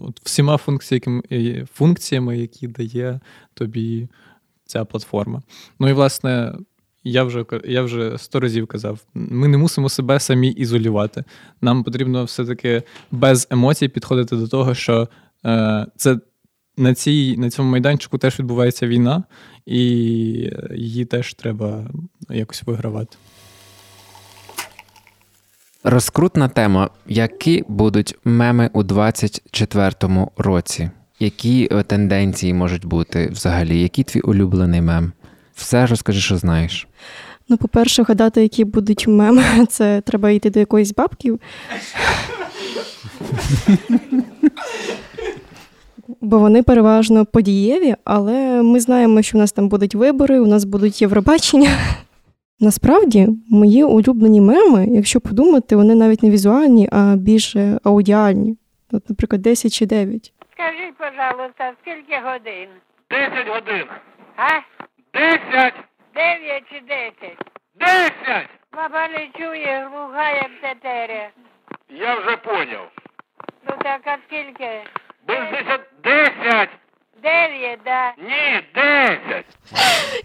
от, 0.03 0.19
всіма 0.23 0.57
функціями, 0.57 1.21
функціями, 1.73 2.37
які 2.37 2.67
дає 2.67 3.19
тобі 3.53 4.07
ця 4.65 4.85
платформа. 4.85 5.41
Ну 5.79 5.89
і 5.89 5.93
власне. 5.93 6.55
Я 7.03 7.23
вже 7.23 7.45
я 7.65 7.81
вже 7.81 8.17
сто 8.17 8.39
разів 8.39 8.67
казав, 8.67 8.99
ми 9.13 9.47
не 9.47 9.57
мусимо 9.57 9.89
себе 9.89 10.19
самі 10.19 10.49
ізолювати. 10.49 11.23
Нам 11.61 11.83
потрібно 11.83 12.23
все-таки 12.23 12.83
без 13.11 13.47
емоцій 13.51 13.87
підходити 13.87 14.35
до 14.35 14.47
того, 14.47 14.73
що 14.73 15.09
е, 15.45 15.85
це 15.95 16.19
на 16.77 16.93
цій, 16.93 17.35
на 17.37 17.49
цьому 17.49 17.71
майданчику 17.71 18.17
теж 18.17 18.39
відбувається 18.39 18.87
війна, 18.87 19.23
і 19.65 19.79
її 20.75 21.05
теж 21.05 21.33
треба 21.33 21.87
якось 22.29 22.63
вигравати. 22.63 23.17
Розкрутна 25.83 26.47
тема. 26.47 26.89
Які 27.07 27.63
будуть 27.67 28.15
меми 28.25 28.69
у 28.73 28.83
24-му 28.83 30.31
році? 30.37 30.89
Які 31.19 31.69
е, 31.71 31.83
тенденції 31.83 32.53
можуть 32.53 32.85
бути 32.85 33.27
взагалі? 33.27 33.81
Який 33.81 34.03
твій 34.03 34.19
улюблений 34.19 34.81
мем? 34.81 35.11
Все 35.55 35.85
розкажи, 35.85 36.21
що 36.21 36.37
знаєш. 36.37 36.87
Ну, 37.49 37.57
по-перше, 37.57 38.03
гадати, 38.03 38.41
які 38.41 38.65
будуть 38.65 39.07
меми, 39.07 39.43
це 39.69 40.01
треба 40.01 40.29
йти 40.31 40.49
до 40.49 40.59
якоїсь 40.59 40.93
бабки. 40.93 41.33
бо 46.21 46.39
вони 46.39 46.63
переважно 46.63 47.25
подієві, 47.25 47.95
але 48.03 48.61
ми 48.63 48.79
знаємо, 48.79 49.21
що 49.21 49.37
у 49.37 49.41
нас 49.41 49.51
там 49.51 49.69
будуть 49.69 49.95
вибори, 49.95 50.39
у 50.39 50.47
нас 50.47 50.63
будуть 50.65 51.01
Євробачення. 51.01 51.69
Насправді, 52.59 53.27
мої 53.49 53.83
улюблені 53.83 54.41
меми, 54.41 54.87
якщо 54.89 55.19
подумати, 55.21 55.75
вони 55.75 55.95
навіть 55.95 56.23
не 56.23 56.29
візуальні, 56.29 56.89
а 56.91 57.15
більше 57.15 57.79
аудіальні. 57.83 58.57
От, 58.91 59.09
наприклад, 59.09 59.41
10 59.41 59.73
чи 59.73 59.85
9. 59.85 60.33
Скажіть, 60.53 60.97
пожалуйста, 60.97 61.73
скільки 61.81 62.15
годин? 62.25 62.69
10 63.11 63.47
годин. 63.47 63.85
А? 64.37 64.49
10. 65.13 65.73
9 66.15 66.63
чи 66.71 66.81
10? 66.87 67.37
10! 67.79 68.49
Баба 68.75 69.07
не 69.07 69.29
чує, 69.37 69.89
глуха, 69.91 70.29
як 70.31 70.51
тетеря. 70.61 71.29
Я 71.89 72.19
вже 72.19 72.37
поняв. 72.37 72.87
Ну 73.69 73.75
так, 73.83 74.01
а 74.05 74.17
скільки? 74.27 74.69
Без 75.27 75.37
10. 75.51 75.81
10! 76.03 76.69
9, 77.23 77.79
да. 77.85 78.13
Ні, 78.17 78.61
10! 78.75 79.45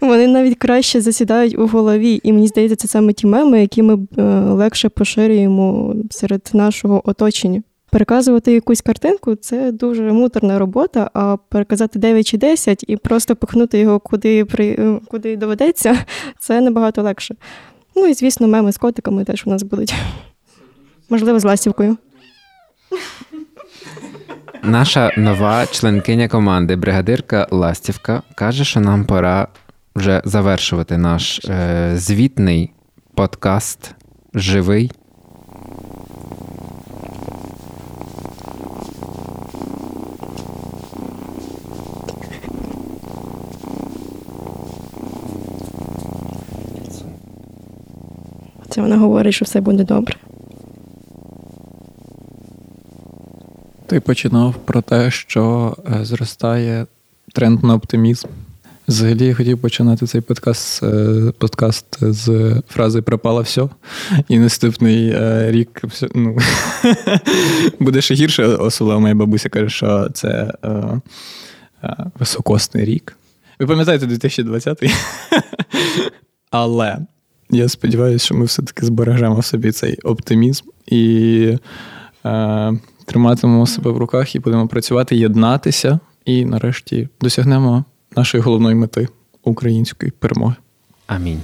Вони 0.01 0.27
навіть 0.27 0.57
краще 0.57 1.01
засідають 1.01 1.57
у 1.57 1.67
голові, 1.67 2.19
і 2.23 2.33
мені 2.33 2.47
здається, 2.47 2.75
це 2.75 2.87
саме 2.87 3.13
ті 3.13 3.27
меми, 3.27 3.61
які 3.61 3.83
ми 3.83 4.07
е, 4.17 4.21
легше 4.39 4.89
поширюємо 4.89 5.95
серед 6.11 6.49
нашого 6.53 7.09
оточення. 7.09 7.63
Переказувати 7.91 8.51
якусь 8.51 8.81
картинку 8.81 9.35
це 9.35 9.71
дуже 9.71 10.11
муторна 10.11 10.59
робота, 10.59 11.09
а 11.13 11.37
переказати 11.49 11.99
9 11.99 12.27
чи 12.27 12.37
10 12.37 12.83
і 12.87 12.97
просто 12.97 13.35
пихнути 13.35 13.79
його 13.79 13.99
куди 13.99 14.45
при 14.45 14.75
е, 14.79 14.99
куди 15.07 15.37
доведеться, 15.37 16.05
це 16.39 16.61
набагато 16.61 17.01
легше. 17.01 17.35
Ну 17.95 18.07
і 18.07 18.13
звісно, 18.13 18.47
меми 18.47 18.71
з 18.71 18.77
котиками 18.77 19.23
теж 19.23 19.43
у 19.45 19.49
нас 19.49 19.63
будуть. 19.63 19.93
Можливо, 21.09 21.39
з 21.39 21.43
ластівкою. 21.43 21.97
Наша 24.65 25.11
нова 25.17 25.65
членкиня 25.65 26.27
команди, 26.27 26.75
бригадирка 26.75 27.47
Ластівка, 27.51 28.21
каже, 28.35 28.63
що 28.63 28.79
нам 28.79 29.05
пора 29.05 29.47
вже 29.95 30.21
завершувати 30.25 30.97
наш 30.97 31.39
е, 31.45 31.91
звітний 31.95 32.71
подкаст 33.15 33.95
живий. 34.33 34.91
Це 48.69 48.81
вона 48.81 48.97
говорить, 48.97 49.33
що 49.33 49.45
все 49.45 49.61
буде 49.61 49.83
добре. 49.83 50.15
Ти 53.87 53.99
починав 53.99 54.55
про 54.65 54.81
те, 54.81 55.11
що 55.11 55.75
е, 56.01 56.05
зростає 56.05 56.85
тренд 57.33 57.63
на 57.63 57.73
оптимізм. 57.73 58.27
Взагалі 58.87 59.25
я 59.25 59.35
хотів 59.35 59.61
починати 59.61 60.07
цей 60.07 60.21
подкаст 60.21 60.83
е, 60.83 61.31
подкаст 61.37 61.85
з 62.01 62.55
фрази 62.69 63.01
Пропало 63.01 63.41
все. 63.41 63.69
І 64.27 64.39
наступний 64.39 65.09
е, 65.09 65.51
рік 65.51 65.81
все, 65.83 66.07
ну, 66.15 66.37
буде 67.79 68.01
ще 68.01 68.13
гірше, 68.13 68.45
особливо 68.45 68.99
моя 68.99 69.15
бабуся 69.15 69.49
каже, 69.49 69.69
що 69.69 70.09
це 70.13 70.53
високосний 72.19 72.85
рік. 72.85 73.17
Ви 73.59 73.67
пам'ятаєте 73.67 74.05
2020-й? 74.05 74.91
Але 76.51 76.97
я 77.49 77.69
сподіваюся, 77.69 78.25
що 78.25 78.35
ми 78.35 78.45
все-таки 78.45 78.85
збережемо 78.85 79.39
в 79.39 79.45
собі 79.45 79.71
цей 79.71 79.97
оптимізм 79.97 80.65
і 80.87 81.57
триматимемо 83.05 83.67
себе 83.67 83.91
в 83.91 83.97
руках 83.97 84.35
і 84.35 84.39
будемо 84.39 84.67
працювати, 84.67 85.15
єднатися, 85.15 85.99
і 86.25 86.45
нарешті 86.45 87.09
досягнемо 87.21 87.83
нашої 88.15 88.43
головної 88.43 88.75
мети 88.75 89.07
української 89.43 90.11
перемоги. 90.11 90.55
Амінь. 91.07 91.41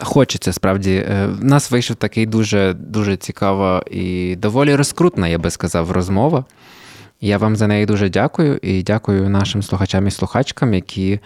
Хочеться 0.00 0.52
справді. 0.52 0.94
Е, 0.94 1.26
В 1.26 1.44
нас 1.44 1.70
вийшов 1.70 1.96
такий 1.96 2.26
дуже 2.26 2.72
дуже 2.72 3.16
цікава 3.16 3.82
і 3.90 4.36
доволі 4.36 4.74
розкрутна, 4.74 5.28
я 5.28 5.38
би 5.38 5.50
сказав, 5.50 5.90
розмова. 5.90 6.44
Я 7.20 7.38
вам 7.38 7.56
за 7.56 7.66
неї 7.66 7.86
дуже 7.86 8.08
дякую 8.08 8.58
і 8.62 8.82
дякую 8.82 9.28
нашим 9.28 9.62
слухачам 9.62 10.06
і 10.06 10.10
слухачкам, 10.10 10.74
які 10.74 11.20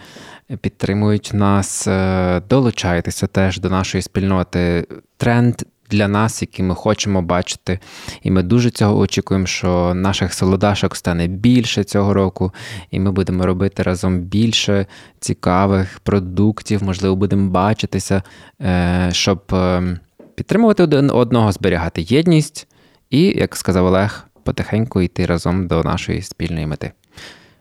підтримують 0.61 1.31
нас. 1.33 1.87
Е, 1.87 2.41
Долучайтеся 2.49 3.27
теж 3.27 3.59
до 3.59 3.69
нашої 3.69 4.01
спільноти. 4.01 4.87
Тренд 5.17 5.55
для 5.93 6.07
нас, 6.07 6.41
який 6.41 6.65
ми 6.65 6.75
хочемо 6.75 7.21
бачити. 7.21 7.79
І 8.21 8.31
ми 8.31 8.43
дуже 8.43 8.69
цього 8.69 8.97
очікуємо, 8.97 9.45
що 9.45 9.93
наших 9.93 10.33
солодашок 10.33 10.95
стане 10.95 11.27
більше 11.27 11.83
цього 11.83 12.13
року, 12.13 12.51
і 12.91 12.99
ми 12.99 13.11
будемо 13.11 13.45
робити 13.45 13.83
разом 13.83 14.19
більше 14.19 14.85
цікавих 15.19 15.99
продуктів, 15.99 16.83
можливо, 16.83 17.15
будемо 17.15 17.49
бачитися, 17.49 18.23
е, 18.61 19.09
щоб 19.11 19.41
е, 19.53 19.97
підтримувати 20.35 20.83
один 20.83 21.09
одного, 21.09 21.51
зберігати 21.51 22.01
єдність 22.01 22.67
і, 23.09 23.21
як 23.21 23.55
сказав 23.55 23.85
Олег, 23.85 24.27
потихеньку 24.43 25.01
йти 25.01 25.25
разом 25.25 25.67
до 25.67 25.83
нашої 25.83 26.21
спільної 26.21 26.67
мети. 26.67 26.91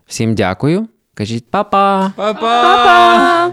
Всім 0.07 0.35
дякую. 0.35 0.89
Кажіть 1.15 1.51
па-па! 1.51 2.13
Па-па! 2.17 3.53